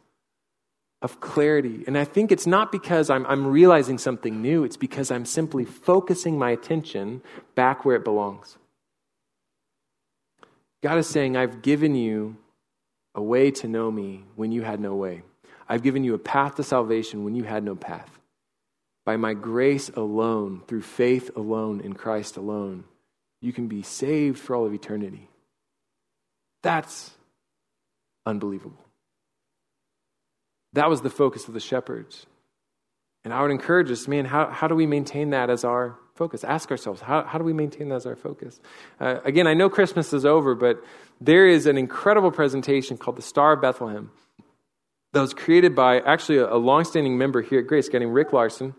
of 1.02 1.20
clarity. 1.20 1.84
And 1.86 1.96
I 1.96 2.04
think 2.04 2.32
it's 2.32 2.46
not 2.46 2.72
because 2.72 3.10
I'm, 3.10 3.26
I'm 3.26 3.46
realizing 3.46 3.98
something 3.98 4.40
new, 4.40 4.64
it's 4.64 4.76
because 4.76 5.10
I'm 5.10 5.24
simply 5.24 5.64
focusing 5.64 6.38
my 6.38 6.50
attention 6.50 7.22
back 7.54 7.84
where 7.84 7.96
it 7.96 8.04
belongs. 8.04 8.56
God 10.82 10.98
is 10.98 11.06
saying, 11.06 11.36
I've 11.36 11.62
given 11.62 11.94
you 11.94 12.36
a 13.14 13.22
way 13.22 13.50
to 13.50 13.68
know 13.68 13.90
me 13.90 14.24
when 14.36 14.52
you 14.52 14.62
had 14.62 14.80
no 14.80 14.94
way. 14.94 15.22
I've 15.68 15.82
given 15.82 16.04
you 16.04 16.14
a 16.14 16.18
path 16.18 16.56
to 16.56 16.62
salvation 16.62 17.24
when 17.24 17.34
you 17.34 17.44
had 17.44 17.64
no 17.64 17.74
path. 17.74 18.10
By 19.04 19.16
my 19.16 19.34
grace 19.34 19.88
alone, 19.90 20.62
through 20.66 20.82
faith 20.82 21.30
alone, 21.36 21.80
in 21.80 21.94
Christ 21.94 22.36
alone, 22.36 22.84
you 23.40 23.52
can 23.52 23.68
be 23.68 23.82
saved 23.82 24.38
for 24.38 24.56
all 24.56 24.66
of 24.66 24.74
eternity. 24.74 25.28
That's 26.62 27.12
unbelievable. 28.24 28.85
That 30.76 30.90
was 30.90 31.00
the 31.00 31.08
focus 31.08 31.48
of 31.48 31.54
the 31.54 31.60
shepherds. 31.60 32.26
And 33.24 33.32
I 33.32 33.40
would 33.40 33.50
encourage 33.50 33.90
us, 33.90 34.06
man, 34.06 34.26
how, 34.26 34.50
how 34.50 34.68
do 34.68 34.74
we 34.74 34.86
maintain 34.86 35.30
that 35.30 35.48
as 35.48 35.64
our 35.64 35.96
focus? 36.14 36.44
Ask 36.44 36.70
ourselves, 36.70 37.00
how, 37.00 37.24
how 37.24 37.38
do 37.38 37.44
we 37.44 37.54
maintain 37.54 37.88
that 37.88 37.96
as 37.96 38.06
our 38.06 38.14
focus? 38.14 38.60
Uh, 39.00 39.20
again, 39.24 39.46
I 39.46 39.54
know 39.54 39.70
Christmas 39.70 40.12
is 40.12 40.26
over, 40.26 40.54
but 40.54 40.84
there 41.18 41.46
is 41.46 41.64
an 41.64 41.78
incredible 41.78 42.30
presentation 42.30 42.98
called 42.98 43.16
The 43.16 43.22
Star 43.22 43.54
of 43.54 43.62
Bethlehem 43.62 44.10
that 45.14 45.20
was 45.22 45.32
created 45.32 45.74
by 45.74 45.98
actually 46.00 46.38
a, 46.38 46.52
a 46.52 46.58
longstanding 46.58 47.16
member 47.16 47.40
here 47.40 47.60
at 47.60 47.66
Grace, 47.66 47.88
getting 47.88 48.10
Rick 48.10 48.34
Larson. 48.34 48.74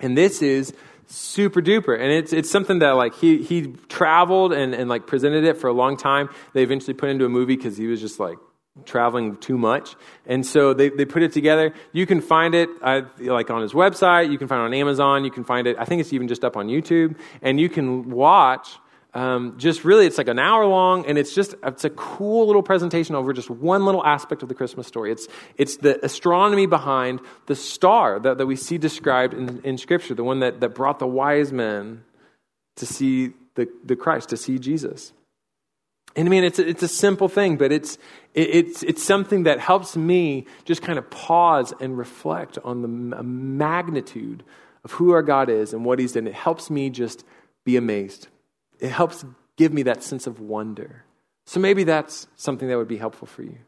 And 0.00 0.18
this 0.18 0.42
is 0.42 0.74
super 1.06 1.62
duper. 1.62 1.94
And 1.94 2.10
it's, 2.10 2.32
it's 2.32 2.50
something 2.50 2.80
that 2.80 2.90
like 2.90 3.14
he, 3.14 3.44
he 3.44 3.68
traveled 3.88 4.52
and, 4.52 4.74
and 4.74 4.88
like 4.88 5.06
presented 5.06 5.44
it 5.44 5.56
for 5.56 5.68
a 5.68 5.72
long 5.72 5.96
time. 5.96 6.30
They 6.52 6.64
eventually 6.64 6.94
put 6.94 7.10
into 7.10 7.24
a 7.26 7.28
movie 7.28 7.54
because 7.54 7.76
he 7.76 7.86
was 7.86 8.00
just 8.00 8.18
like 8.18 8.38
traveling 8.84 9.36
too 9.36 9.58
much. 9.58 9.96
And 10.26 10.46
so 10.46 10.72
they, 10.72 10.88
they 10.88 11.04
put 11.04 11.22
it 11.22 11.32
together. 11.32 11.74
You 11.92 12.06
can 12.06 12.20
find 12.20 12.54
it 12.54 12.68
uh, 12.80 13.02
like 13.18 13.50
on 13.50 13.62
his 13.62 13.72
website. 13.72 14.30
You 14.30 14.38
can 14.38 14.48
find 14.48 14.60
it 14.62 14.64
on 14.64 14.74
Amazon. 14.74 15.24
You 15.24 15.30
can 15.30 15.44
find 15.44 15.66
it, 15.66 15.76
I 15.78 15.84
think 15.84 16.00
it's 16.00 16.12
even 16.12 16.28
just 16.28 16.44
up 16.44 16.56
on 16.56 16.68
YouTube. 16.68 17.16
And 17.42 17.60
you 17.60 17.68
can 17.68 18.10
watch 18.10 18.78
um, 19.14 19.58
just 19.58 19.84
really, 19.84 20.06
it's 20.06 20.16
like 20.16 20.28
an 20.28 20.38
hour 20.38 20.64
long, 20.64 21.04
and 21.04 21.18
it's 21.18 21.34
just 21.34 21.54
it's 21.62 21.84
a 21.84 21.90
cool 21.90 22.46
little 22.46 22.62
presentation 22.62 23.14
over 23.14 23.34
just 23.34 23.50
one 23.50 23.84
little 23.84 24.02
aspect 24.06 24.42
of 24.42 24.48
the 24.48 24.54
Christmas 24.54 24.86
story. 24.86 25.12
It's 25.12 25.28
it's 25.58 25.76
the 25.76 26.02
astronomy 26.02 26.64
behind 26.64 27.20
the 27.46 27.54
star 27.54 28.18
that, 28.20 28.38
that 28.38 28.46
we 28.46 28.56
see 28.56 28.78
described 28.78 29.34
in, 29.34 29.60
in 29.64 29.76
Scripture, 29.76 30.14
the 30.14 30.24
one 30.24 30.40
that, 30.40 30.60
that 30.60 30.70
brought 30.70 30.98
the 30.98 31.06
wise 31.06 31.52
men 31.52 32.04
to 32.76 32.86
see 32.86 33.34
the, 33.54 33.68
the 33.84 33.96
Christ, 33.96 34.30
to 34.30 34.38
see 34.38 34.58
Jesus. 34.58 35.12
And 36.14 36.28
I 36.28 36.30
mean, 36.30 36.44
it's 36.44 36.58
a, 36.58 36.68
it's 36.68 36.82
a 36.82 36.88
simple 36.88 37.28
thing, 37.28 37.56
but 37.56 37.72
it's, 37.72 37.96
it, 38.34 38.50
it's, 38.50 38.82
it's 38.82 39.02
something 39.02 39.44
that 39.44 39.60
helps 39.60 39.96
me 39.96 40.46
just 40.64 40.82
kind 40.82 40.98
of 40.98 41.10
pause 41.10 41.72
and 41.80 41.96
reflect 41.96 42.58
on 42.64 42.82
the 42.82 42.88
magnitude 42.88 44.42
of 44.84 44.92
who 44.92 45.12
our 45.12 45.22
God 45.22 45.48
is 45.48 45.72
and 45.72 45.84
what 45.84 45.98
He's 45.98 46.12
done. 46.12 46.26
It 46.26 46.34
helps 46.34 46.70
me 46.70 46.90
just 46.90 47.24
be 47.64 47.76
amazed. 47.76 48.28
It 48.78 48.90
helps 48.90 49.24
give 49.56 49.72
me 49.72 49.82
that 49.84 50.02
sense 50.02 50.26
of 50.26 50.40
wonder. 50.40 51.04
So 51.46 51.60
maybe 51.60 51.84
that's 51.84 52.26
something 52.36 52.68
that 52.68 52.76
would 52.76 52.88
be 52.88 52.96
helpful 52.98 53.26
for 53.26 53.42
you. 53.42 53.58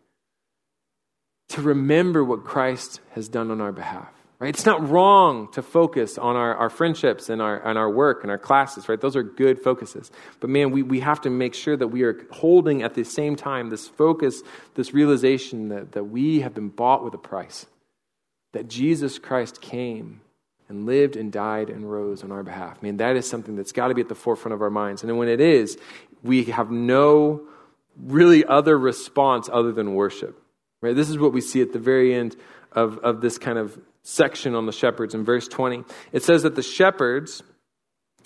To 1.50 1.62
remember 1.62 2.24
what 2.24 2.44
Christ 2.44 3.00
has 3.12 3.28
done 3.28 3.50
on 3.50 3.60
our 3.60 3.72
behalf. 3.72 4.13
Right? 4.40 4.52
It's 4.54 4.66
not 4.66 4.88
wrong 4.88 5.50
to 5.52 5.62
focus 5.62 6.18
on 6.18 6.34
our, 6.34 6.54
our 6.56 6.68
friendships 6.68 7.28
and 7.28 7.40
our, 7.40 7.66
and 7.66 7.78
our 7.78 7.88
work 7.88 8.22
and 8.22 8.30
our 8.30 8.38
classes, 8.38 8.88
right? 8.88 9.00
Those 9.00 9.14
are 9.14 9.22
good 9.22 9.60
focuses. 9.62 10.10
But 10.40 10.50
man, 10.50 10.72
we, 10.72 10.82
we 10.82 11.00
have 11.00 11.20
to 11.22 11.30
make 11.30 11.54
sure 11.54 11.76
that 11.76 11.88
we 11.88 12.02
are 12.02 12.26
holding 12.32 12.82
at 12.82 12.94
the 12.94 13.04
same 13.04 13.36
time 13.36 13.70
this 13.70 13.86
focus, 13.86 14.42
this 14.74 14.92
realization 14.92 15.68
that, 15.68 15.92
that 15.92 16.04
we 16.04 16.40
have 16.40 16.52
been 16.52 16.68
bought 16.68 17.04
with 17.04 17.14
a 17.14 17.18
price, 17.18 17.66
that 18.52 18.68
Jesus 18.68 19.18
Christ 19.20 19.60
came 19.60 20.20
and 20.68 20.84
lived 20.84 21.14
and 21.14 21.30
died 21.30 21.70
and 21.70 21.90
rose 21.90 22.24
on 22.24 22.32
our 22.32 22.42
behalf. 22.42 22.82
Man, 22.82 22.96
that 22.96 23.16
is 23.16 23.28
something 23.28 23.54
that's 23.54 23.72
got 23.72 23.88
to 23.88 23.94
be 23.94 24.00
at 24.00 24.08
the 24.08 24.14
forefront 24.16 24.54
of 24.54 24.62
our 24.62 24.70
minds. 24.70 25.04
And 25.04 25.16
when 25.16 25.28
it 25.28 25.40
is, 25.40 25.78
we 26.22 26.44
have 26.44 26.70
no 26.72 27.42
really 27.96 28.44
other 28.44 28.76
response 28.76 29.48
other 29.52 29.70
than 29.70 29.94
worship. 29.94 30.40
Right? 30.82 30.96
This 30.96 31.08
is 31.08 31.18
what 31.18 31.32
we 31.32 31.40
see 31.40 31.62
at 31.62 31.72
the 31.72 31.78
very 31.78 32.14
end 32.14 32.36
of, 32.72 32.98
of 32.98 33.20
this 33.20 33.38
kind 33.38 33.58
of 33.58 33.78
section 34.04 34.54
on 34.54 34.66
the 34.66 34.72
shepherds 34.72 35.14
in 35.14 35.24
verse 35.24 35.48
20. 35.48 35.82
It 36.12 36.22
says 36.22 36.44
that 36.44 36.54
the 36.54 36.62
shepherds, 36.62 37.42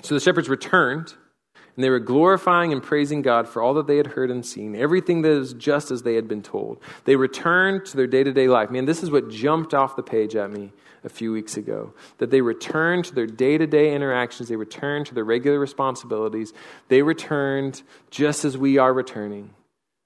so 0.03 0.14
the 0.14 0.20
shepherds 0.20 0.49
returned, 0.49 1.14
and 1.55 1.85
they 1.85 1.91
were 1.91 2.01
glorifying 2.01 2.72
and 2.72 2.83
praising 2.83 3.22
God 3.22 3.49
for 3.49 3.62
all 3.62 3.74
that 3.74 3.87
they 3.87 3.97
had 3.97 4.09
heard 4.09 4.33
and 4.33 4.45
seen, 4.45 4.74
everything 4.74 5.22
that 5.22 5.31
is 5.31 5.55
just 5.55 5.93
as 5.93 6.03
they 6.03 6.16
had 6.16 6.26
been 6.26 6.43
told. 6.43 6.83
They 7.05 7.14
returned 7.14 7.87
to 7.87 7.97
their 7.97 8.09
day 8.09 8.24
to 8.24 8.33
day 8.33 8.49
life. 8.49 8.70
Man, 8.70 8.85
this 8.85 9.05
is 9.05 9.12
what 9.12 9.31
jumped 9.31 9.72
off 9.72 9.95
the 9.95 10.03
page 10.03 10.35
at 10.35 10.51
me 10.51 10.72
a 11.05 11.09
few 11.09 11.33
weeks 11.33 11.57
ago. 11.57 11.95
That 12.18 12.31
they 12.31 12.41
returned 12.41 13.05
to 13.07 13.14
their 13.14 13.29
day 13.29 13.57
to 13.57 13.66
day 13.68 13.95
interactions, 13.95 14.49
they 14.49 14.57
returned 14.57 15.07
to 15.07 15.14
their 15.14 15.24
regular 15.24 15.61
responsibilities, 15.61 16.53
they 16.89 17.03
returned 17.03 17.83
just 18.11 18.45
as 18.45 18.59
we 18.59 18.79
are 18.79 18.93
returning 18.93 19.55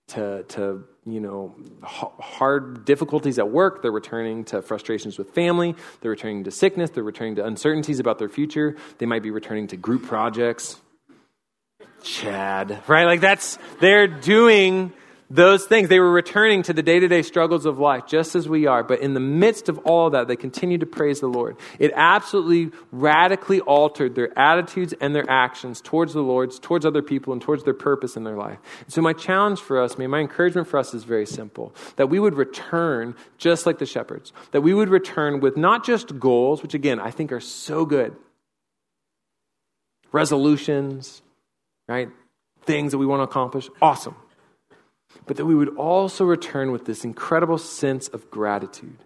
to, 0.09 0.45
to 0.45 0.85
you 1.05 1.21
know, 1.21 1.55
hard 1.83 2.85
difficulties 2.85 3.39
at 3.39 3.51
work. 3.51 3.83
They're 3.83 3.91
returning 3.91 4.45
to 4.47 4.63
frustrations 4.63 5.19
with 5.19 5.31
family. 5.31 5.75
They're 6.01 6.11
returning 6.11 6.45
to 6.45 6.51
sickness. 6.51 6.91
They're 6.91 7.03
returning 7.03 7.37
to 7.37 7.47
uncertainties 7.47 7.99
about 7.99 8.19
their 8.19 8.29
future. 8.29 8.77
They 8.99 9.07
might 9.07 9.23
be 9.23 9.31
returning 9.31 9.69
to 9.69 9.77
group 9.77 10.05
projects. 10.05 10.81
Chad, 12.03 12.83
right? 12.89 13.05
Like 13.05 13.21
that's, 13.21 13.59
they're 13.81 14.09
doing 14.09 14.93
those 15.33 15.65
things. 15.65 15.89
They 15.89 15.99
were 15.99 16.13
returning 16.13 16.63
to 16.65 16.75
the 16.75 16.83
day 16.83 17.01
to 17.01 17.09
day 17.09 17.23
struggles 17.23 17.65
of 17.65 17.79
life, 17.79 18.07
just 18.07 18.35
as 18.35 18.49
we 18.49 18.67
are. 18.67 18.85
But 18.85 19.01
in 19.01 19.15
the 19.15 19.21
midst 19.21 19.71
of 19.71 19.79
all 19.79 20.11
that, 20.11 20.29
they 20.29 20.37
continued 20.37 20.81
to 20.81 20.87
praise 20.87 21.21
the 21.21 21.27
Lord. 21.27 21.57
It 21.79 21.91
absolutely 21.95 22.79
radically 22.93 23.61
altered 23.61 24.15
their 24.15 24.39
attitudes 24.39 24.93
and 25.01 25.15
their 25.15 25.29
actions 25.31 25.81
towards 25.81 26.13
the 26.13 26.21
Lord, 26.21 26.53
towards 26.61 26.85
other 26.85 27.01
people, 27.01 27.33
and 27.33 27.41
towards 27.41 27.65
their 27.65 27.75
purpose 27.75 28.15
in 28.15 28.25
their 28.25 28.37
life. 28.37 28.59
So, 28.89 29.01
my 29.01 29.15
challenge 29.15 29.61
for 29.61 29.81
us, 29.81 29.97
me, 29.97 30.07
my 30.07 30.21
encouragement 30.21 30.69
for 30.69 30.79
us 30.79 30.93
is 30.93 31.05
very 31.05 31.27
simple 31.27 31.75
that 31.97 32.09
we 32.09 32.19
would 32.19 32.35
return 32.35 33.15
just 33.39 33.65
like 33.65 33.79
the 33.79 33.87
shepherds, 33.87 34.35
that 34.51 34.61
we 34.61 34.75
would 34.75 34.91
return 34.91 35.41
with 35.41 35.57
not 35.57 35.85
just 35.85 36.19
goals, 36.19 36.63
which 36.63 36.75
again, 36.75 37.01
I 37.01 37.11
think 37.11 37.33
are 37.33 37.41
so 37.41 37.87
good, 37.87 38.15
resolutions, 40.13 41.23
right? 41.89 42.11
Things 42.65 42.93
that 42.93 42.99
we 42.99 43.07
want 43.07 43.21
to 43.21 43.25
accomplish. 43.25 43.71
Awesome 43.81 44.15
but 45.27 45.37
that 45.37 45.47
we 45.47 45.55
would 45.55 45.77
also 45.77 46.25
return 46.25 46.73
with 46.73 46.85
this 46.85 47.05
incredible 47.05 47.59
sense 47.59 48.09
of 48.09 48.31
gratitude, 48.31 48.99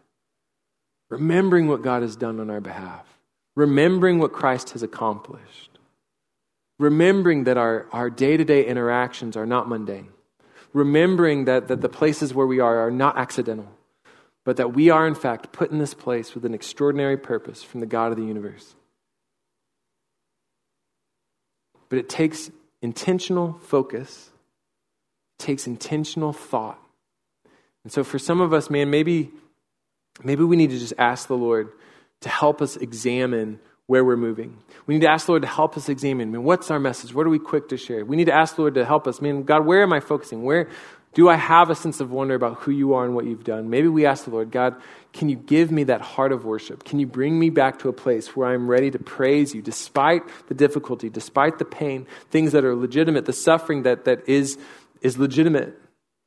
remembering 1.10 1.68
what 1.68 1.82
God 1.82 2.02
has 2.02 2.16
done 2.16 2.40
on 2.40 2.50
our 2.50 2.60
behalf, 2.60 3.06
remembering 3.54 4.18
what 4.18 4.32
Christ 4.32 4.70
has 4.70 4.82
accomplished, 4.82 5.78
remembering 6.78 7.44
that 7.44 7.56
our, 7.56 7.86
our 7.92 8.10
day-to-day 8.10 8.66
interactions 8.66 9.36
are 9.36 9.46
not 9.46 9.68
mundane, 9.68 10.08
remembering 10.72 11.44
that, 11.44 11.68
that 11.68 11.80
the 11.80 11.88
places 11.88 12.34
where 12.34 12.46
we 12.46 12.60
are 12.60 12.80
are 12.80 12.90
not 12.90 13.18
accidental, 13.18 13.70
but 14.44 14.56
that 14.56 14.74
we 14.74 14.90
are 14.90 15.06
in 15.06 15.14
fact 15.14 15.52
put 15.52 15.70
in 15.70 15.78
this 15.78 15.94
place 15.94 16.34
with 16.34 16.44
an 16.44 16.54
extraordinary 16.54 17.16
purpose 17.16 17.62
from 17.62 17.80
the 17.80 17.86
God 17.86 18.12
of 18.12 18.18
the 18.18 18.24
universe. 18.24 18.74
But 21.88 21.98
it 21.98 22.08
takes 22.08 22.50
intentional 22.82 23.60
focus 23.62 24.30
takes 25.38 25.66
intentional 25.66 26.32
thought. 26.32 26.78
And 27.84 27.92
so 27.92 28.02
for 28.02 28.18
some 28.18 28.40
of 28.40 28.52
us, 28.52 28.70
man, 28.70 28.90
maybe 28.90 29.30
maybe 30.24 30.42
we 30.44 30.56
need 30.56 30.70
to 30.70 30.78
just 30.78 30.94
ask 30.98 31.28
the 31.28 31.36
Lord 31.36 31.70
to 32.22 32.28
help 32.28 32.62
us 32.62 32.76
examine 32.76 33.60
where 33.86 34.04
we're 34.04 34.16
moving. 34.16 34.58
We 34.86 34.94
need 34.94 35.02
to 35.02 35.10
ask 35.10 35.26
the 35.26 35.32
Lord 35.32 35.42
to 35.42 35.48
help 35.48 35.76
us 35.76 35.88
examine. 35.88 36.28
I 36.28 36.32
mean, 36.32 36.44
what's 36.44 36.70
our 36.70 36.80
message? 36.80 37.14
What 37.14 37.26
are 37.26 37.30
we 37.30 37.38
quick 37.38 37.68
to 37.68 37.76
share? 37.76 38.04
We 38.04 38.16
need 38.16 38.24
to 38.24 38.34
ask 38.34 38.56
the 38.56 38.62
Lord 38.62 38.74
to 38.74 38.84
help 38.84 39.06
us. 39.06 39.20
I 39.20 39.22
mean, 39.22 39.44
God, 39.44 39.64
where 39.64 39.82
am 39.82 39.92
I 39.92 40.00
focusing? 40.00 40.42
Where 40.42 40.68
do 41.14 41.28
I 41.28 41.36
have 41.36 41.70
a 41.70 41.74
sense 41.74 42.00
of 42.00 42.10
wonder 42.10 42.34
about 42.34 42.58
who 42.58 42.72
you 42.72 42.94
are 42.94 43.04
and 43.04 43.14
what 43.14 43.24
you've 43.24 43.44
done? 43.44 43.70
Maybe 43.70 43.88
we 43.88 44.04
ask 44.04 44.24
the 44.24 44.30
Lord, 44.30 44.50
God, 44.50 44.74
can 45.12 45.28
you 45.28 45.36
give 45.36 45.70
me 45.70 45.84
that 45.84 46.00
heart 46.00 46.32
of 46.32 46.44
worship? 46.44 46.84
Can 46.84 46.98
you 46.98 47.06
bring 47.06 47.38
me 47.38 47.48
back 47.48 47.78
to 47.78 47.88
a 47.88 47.92
place 47.92 48.34
where 48.36 48.48
I'm 48.48 48.68
ready 48.68 48.90
to 48.90 48.98
praise 48.98 49.54
you 49.54 49.62
despite 49.62 50.22
the 50.48 50.54
difficulty, 50.54 51.08
despite 51.08 51.58
the 51.58 51.64
pain, 51.64 52.06
things 52.30 52.52
that 52.52 52.64
are 52.64 52.74
legitimate, 52.74 53.24
the 53.24 53.32
suffering 53.32 53.84
that, 53.84 54.04
that 54.04 54.28
is 54.28 54.58
is 55.00 55.18
legitimate, 55.18 55.78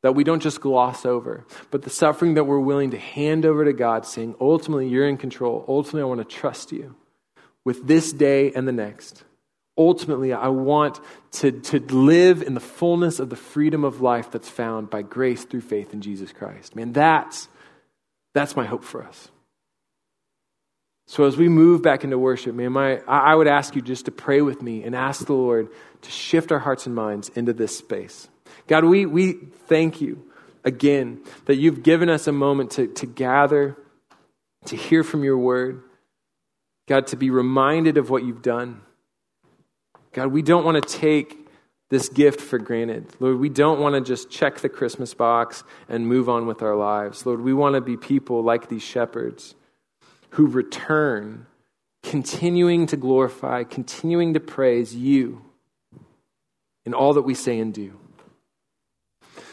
that 0.02 0.16
we 0.16 0.24
don't 0.24 0.42
just 0.42 0.62
gloss 0.62 1.06
over, 1.06 1.46
but 1.72 1.82
the 1.82 1.90
suffering 1.90 2.36
that 2.36 2.46
we're 2.46 2.60
willing 2.60 2.92
to 2.92 2.98
hand 2.98 3.46
over 3.46 3.66
to 3.66 3.74
God, 3.74 4.06
saying, 4.06 4.36
ultimately, 4.40 4.88
you're 4.88 5.08
in 5.08 5.18
control. 5.18 5.66
Ultimately, 5.68 6.02
I 6.02 6.06
want 6.06 6.28
to 6.28 6.36
trust 6.36 6.72
you 6.72 6.96
with 7.66 7.86
this 7.88 8.14
day 8.14 8.52
and 8.54 8.68
the 8.68 8.72
next. 8.72 9.24
Ultimately, 9.78 10.34
I 10.34 10.50
want 10.50 11.00
to, 11.34 11.52
to 11.52 11.80
live 11.80 12.42
in 12.42 12.54
the 12.54 12.60
fullness 12.60 13.20
of 13.20 13.30
the 13.30 13.36
freedom 13.36 13.84
of 13.84 14.02
life 14.02 14.32
that's 14.32 14.50
found 14.50 14.90
by 14.90 15.02
grace 15.02 15.46
through 15.46 15.62
faith 15.62 15.94
in 15.94 16.02
Jesus 16.02 16.32
Christ. 16.32 16.76
Man, 16.76 16.92
that's, 16.92 17.48
that's 18.34 18.56
my 18.56 18.66
hope 18.66 18.84
for 18.84 19.04
us. 19.04 19.30
So 21.08 21.24
as 21.24 21.38
we 21.38 21.50
move 21.50 21.82
back 21.82 22.04
into 22.04 22.20
worship, 22.20 22.54
man, 22.54 22.72
my, 22.74 23.00
I 23.08 23.34
would 23.34 23.48
ask 23.48 23.76
you 23.76 23.82
just 23.82 24.06
to 24.06 24.12
pray 24.12 24.42
with 24.42 24.62
me 24.62 24.84
and 24.84 24.96
ask 24.96 25.26
the 25.26 25.34
Lord 25.34 25.70
to 26.04 26.12
shift 26.12 26.52
our 26.52 26.60
hearts 26.60 26.86
and 26.86 26.94
minds 26.94 27.30
into 27.30 27.52
this 27.52 27.76
space. 27.76 28.28
God, 28.70 28.86
we, 28.86 29.08
we 29.08 29.34
thank 29.66 30.00
you 30.00 30.24
again 30.64 31.24
that 31.46 31.56
you've 31.56 31.82
given 31.82 32.08
us 32.08 32.28
a 32.28 32.32
moment 32.32 32.70
to, 32.72 32.86
to 32.86 33.08
gather, 33.08 33.76
to 34.66 34.76
hear 34.76 35.04
from 35.04 35.24
your 35.24 35.40
word. 35.40 35.82
God, 36.88 37.08
to 37.08 37.18
be 37.18 37.32
reminded 37.32 37.98
of 37.98 38.12
what 38.12 38.24
you've 38.24 38.44
done. 38.44 38.82
God, 40.12 40.28
we 40.28 40.44
don't 40.44 40.66
want 40.66 40.84
to 40.84 40.98
take 40.98 41.48
this 41.90 42.10
gift 42.10 42.40
for 42.40 42.60
granted. 42.60 43.08
Lord, 43.20 43.40
we 43.40 43.50
don't 43.50 43.80
want 43.80 43.96
to 43.96 44.02
just 44.02 44.30
check 44.30 44.60
the 44.60 44.70
Christmas 44.70 45.16
box 45.16 45.64
and 45.88 46.08
move 46.08 46.30
on 46.30 46.46
with 46.46 46.62
our 46.62 46.76
lives. 46.76 47.26
Lord, 47.26 47.42
we 47.42 47.54
want 47.54 47.74
to 47.74 47.82
be 47.82 47.98
people 47.98 48.44
like 48.44 48.70
these 48.70 48.84
shepherds 48.84 49.56
who 50.32 50.46
return, 50.46 51.48
continuing 52.04 52.86
to 52.88 52.98
glorify, 52.98 53.64
continuing 53.64 54.36
to 54.36 54.40
praise 54.40 54.96
you 54.96 55.42
in 56.86 56.94
all 56.94 57.14
that 57.14 57.24
we 57.24 57.34
say 57.34 57.58
and 57.58 57.74
do. 57.74 58.00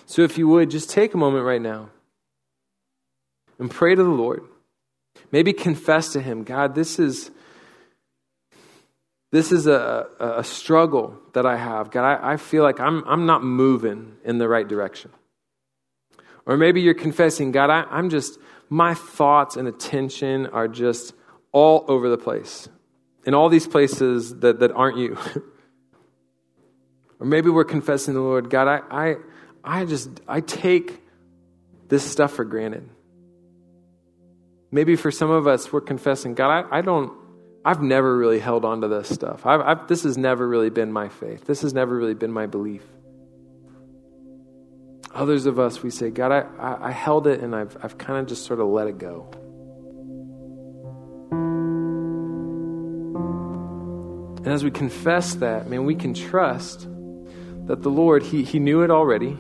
So 0.07 0.23
if 0.23 0.39
you 0.39 0.49
would, 0.49 0.71
just 0.71 0.89
take 0.89 1.15
a 1.15 1.17
moment 1.17 1.45
right 1.45 1.61
now 1.61 1.91
and 3.59 3.71
pray 3.71 3.95
to 3.95 4.03
the 4.03 4.09
Lord. 4.09 4.43
Maybe 5.33 5.53
confess 5.53 6.13
to 6.13 6.21
Him, 6.21 6.45
God, 6.45 6.75
this 6.75 6.99
is. 6.99 7.31
This 9.33 9.51
is 9.51 9.67
a, 9.67 10.07
a 10.21 10.45
struggle 10.45 11.19
that 11.35 11.45
I 11.45 11.57
have. 11.57 11.91
God, 11.91 12.05
I, 12.05 12.33
I 12.33 12.37
feel 12.37 12.63
like 12.63 12.79
I'm, 12.79 13.03
I'm 13.07 13.27
not 13.27 13.43
moving 13.43 14.15
in 14.25 14.39
the 14.39 14.49
right 14.49 14.67
direction. 14.67 15.11
Or 16.47 16.57
maybe 16.57 16.81
you're 16.81 16.95
confessing, 16.95 17.51
God, 17.51 17.69
I, 17.69 17.83
I'm 17.91 18.09
just, 18.09 18.39
my 18.71 18.95
thoughts 18.95 19.57
and 19.57 19.67
attention 19.67 20.47
are 20.47 20.69
just 20.69 21.13
all 21.51 21.85
over 21.89 22.09
the 22.09 22.17
place, 22.17 22.69
in 23.27 23.35
all 23.35 23.49
these 23.49 23.67
places 23.67 24.39
that, 24.39 24.61
that 24.61 24.71
aren't 24.71 24.97
you. 24.97 25.19
or 27.21 27.27
maybe 27.27 27.51
we're 27.51 27.65
confessing 27.65 28.15
the 28.15 28.21
Lord, 28.21 28.49
God, 28.49 28.69
I, 28.69 28.81
I, 28.91 29.17
I 29.67 29.85
just, 29.85 30.09
I 30.29 30.41
take 30.41 31.03
this 31.89 32.09
stuff 32.09 32.33
for 32.35 32.45
granted. 32.45 32.89
Maybe 34.71 34.95
for 34.95 35.11
some 35.11 35.31
of 35.31 35.49
us, 35.49 35.73
we're 35.73 35.81
confessing, 35.81 36.35
God, 36.35 36.51
I, 36.51 36.79
I 36.79 36.81
don't, 36.83 37.13
I've 37.65 37.83
never 37.83 38.17
really 38.17 38.39
held 38.39 38.65
on 38.65 38.83
to 38.83 38.89
this 38.89 39.09
stuff. 39.09 39.45
I've, 39.45 39.61
I've, 39.61 39.89
this 39.89 40.05
has 40.05 40.17
never 40.17 40.47
really 40.47 40.71
been 40.71 40.93
my 40.93 41.09
faith. 41.09 41.47
This 41.47 41.63
has 41.63 41.75
never 41.75 41.97
really 41.97 42.15
been 42.15 42.31
my 42.31 42.47
belief. 42.47 42.83
Others 45.13 45.47
of 45.47 45.59
us, 45.59 45.83
we 45.83 45.91
say, 45.91 46.11
God, 46.11 46.31
I, 46.31 46.45
I, 46.61 46.89
I 46.89 46.91
held 46.93 47.27
it 47.27 47.41
and 47.41 47.57
I've, 47.57 47.77
I've 47.83 47.99
kind 47.99 48.21
of 48.21 48.27
just 48.27 48.45
sort 48.45 48.61
of 48.61 48.69
let 48.69 48.87
it 48.87 48.99
go. 48.99 49.29
And 54.45 54.55
as 54.55 54.63
we 54.63 54.71
confess 54.71 55.35
that, 55.37 55.69
man, 55.69 55.85
we 55.87 55.97
can 55.97 56.15
trust 56.15 56.87
that 57.67 57.83
the 57.83 57.91
Lord, 57.91 58.23
He, 58.23 58.45
he 58.45 58.61
knew 58.61 58.83
it 58.83 58.93
already. 58.93 59.37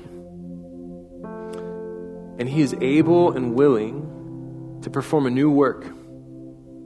And 2.39 2.49
He 2.49 2.61
is 2.62 2.74
able 2.80 3.32
and 3.32 3.55
willing 3.55 4.80
to 4.82 4.91
perform 4.91 5.26
a 5.26 5.30
new 5.30 5.51
work 5.51 5.84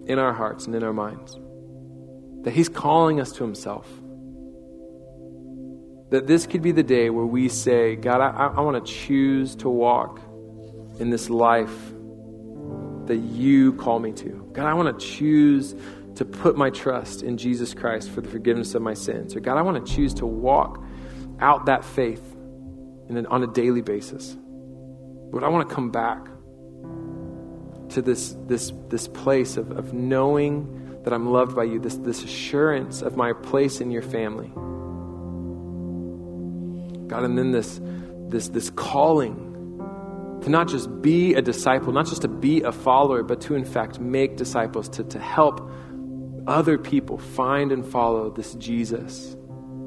in 0.07 0.19
our 0.19 0.33
hearts 0.33 0.67
and 0.67 0.75
in 0.75 0.83
our 0.83 0.93
minds. 0.93 1.39
That 2.45 2.53
He's 2.53 2.69
calling 2.69 3.21
us 3.21 3.33
to 3.33 3.45
Himself. 3.45 3.87
That 6.11 6.27
this 6.27 6.47
could 6.47 6.63
be 6.63 6.73
the 6.73 6.83
day 6.83 7.11
where 7.11 7.27
we 7.27 7.49
say, 7.49 7.97
God, 7.97 8.21
I, 8.21 8.47
I 8.47 8.61
want 8.61 8.85
to 8.85 8.93
choose 8.93 9.55
to 9.57 9.69
walk 9.69 10.21
in 10.99 11.11
this 11.11 11.31
life 11.31 11.93
that 13.07 13.17
you 13.17 13.73
call 13.75 13.99
me 13.99 14.13
to. 14.13 14.51
God, 14.53 14.67
I 14.67 14.75
want 14.75 14.99
to 14.99 15.07
choose 15.07 15.75
to 16.17 16.25
put 16.25 16.57
my 16.57 16.71
trust 16.71 17.23
in 17.23 17.37
Jesus 17.37 17.75
Christ 17.75 18.11
for 18.11 18.21
the 18.21 18.29
forgiveness 18.29 18.75
of 18.75 18.83
my 18.83 18.95
sins. 18.95 19.35
Or 19.35 19.41
God, 19.41 19.57
I 19.57 19.63
want 19.63 19.85
to 19.85 19.95
choose 19.95 20.15
to 20.15 20.27
walk 20.27 20.83
out 21.41 21.67
that 21.67 21.85
faith 21.85 22.37
an, 23.09 23.27
on 23.27 23.43
a 23.43 23.47
daily 23.47 23.83
basis. 23.83 24.37
But 25.33 25.45
I 25.45 25.49
want 25.49 25.69
to 25.69 25.75
come 25.75 25.91
back 25.91 26.27
to 27.91 28.03
this, 28.03 28.37
this, 28.47 28.73
this 28.89 29.09
place 29.09 29.57
of, 29.57 29.71
of 29.73 29.93
knowing 29.93 31.03
that 31.05 31.13
I'm 31.13 31.31
loved 31.31 31.57
by 31.57 31.65
you, 31.65 31.79
this, 31.79 31.97
this 31.97 32.23
assurance 32.23 33.03
of 33.03 33.17
my 33.17 33.33
place 33.33 33.81
in 33.81 33.91
your 33.91 34.03
family. 34.03 34.49
God, 37.09 37.25
and 37.25 37.37
then 37.37 37.51
this, 37.51 37.81
this, 38.29 38.49
this 38.49 38.71
calling 38.71 39.51
to 40.43 40.51
not 40.51 40.69
just 40.69 41.03
be 41.03 41.35
a 41.35 41.43
disciple, 41.43 41.93
not 41.93 42.07
just 42.07 42.23
to 42.23 42.29
be 42.29 42.63
a 42.63 42.73
follower, 42.73 43.23
but 43.23 43.41
to 43.43 43.55
in 43.55 43.65
fact 43.65 44.01
make 44.01 44.37
disciples, 44.37 44.89
to, 44.91 45.05
to 45.05 45.19
help 45.19 45.71
other 46.47 46.79
people 46.79 47.19
find 47.19 47.73
and 47.73 47.85
follow 47.85 48.31
this 48.31 48.55
Jesus 48.55 49.37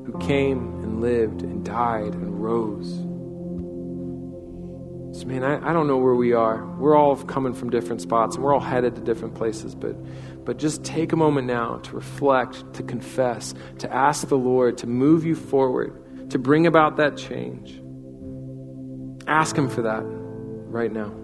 who 0.06 0.18
came 0.20 0.82
and 0.84 1.02
lived 1.02 1.42
and 1.42 1.66
died 1.66 2.14
and 2.14 2.42
rose. 2.44 3.13
So, 5.14 5.28
man, 5.28 5.44
I, 5.44 5.70
I 5.70 5.74
don't 5.74 5.86
know 5.86 5.98
where 5.98 6.16
we 6.16 6.34
are. 6.34 6.66
We're 6.80 6.96
all 6.96 7.16
coming 7.16 7.54
from 7.54 7.70
different 7.70 8.02
spots 8.02 8.36
and 8.36 8.44
we're 8.44 8.52
all 8.52 8.60
headed 8.60 8.96
to 8.96 9.02
different 9.02 9.36
places, 9.36 9.76
but, 9.76 9.96
but 10.44 10.58
just 10.58 10.84
take 10.84 11.14
a 11.14 11.16
moment 11.16 11.46
now 11.46 11.78
to 11.84 11.96
reflect, 11.96 12.74
to 12.74 12.84
confess, 12.84 13.54
to 13.78 13.94
ask 13.94 14.28
the 14.28 14.38
Lord 14.38 14.80
to 14.80 14.88
move 14.88 15.24
you 15.24 15.36
forward, 15.36 16.32
to 16.32 16.40
bring 16.40 16.66
about 16.66 16.98
that 16.98 17.16
change. 17.16 17.80
Ask 19.28 19.56
Him 19.56 19.70
for 19.70 19.84
that 19.84 20.02
right 20.04 20.92
now. 20.92 21.23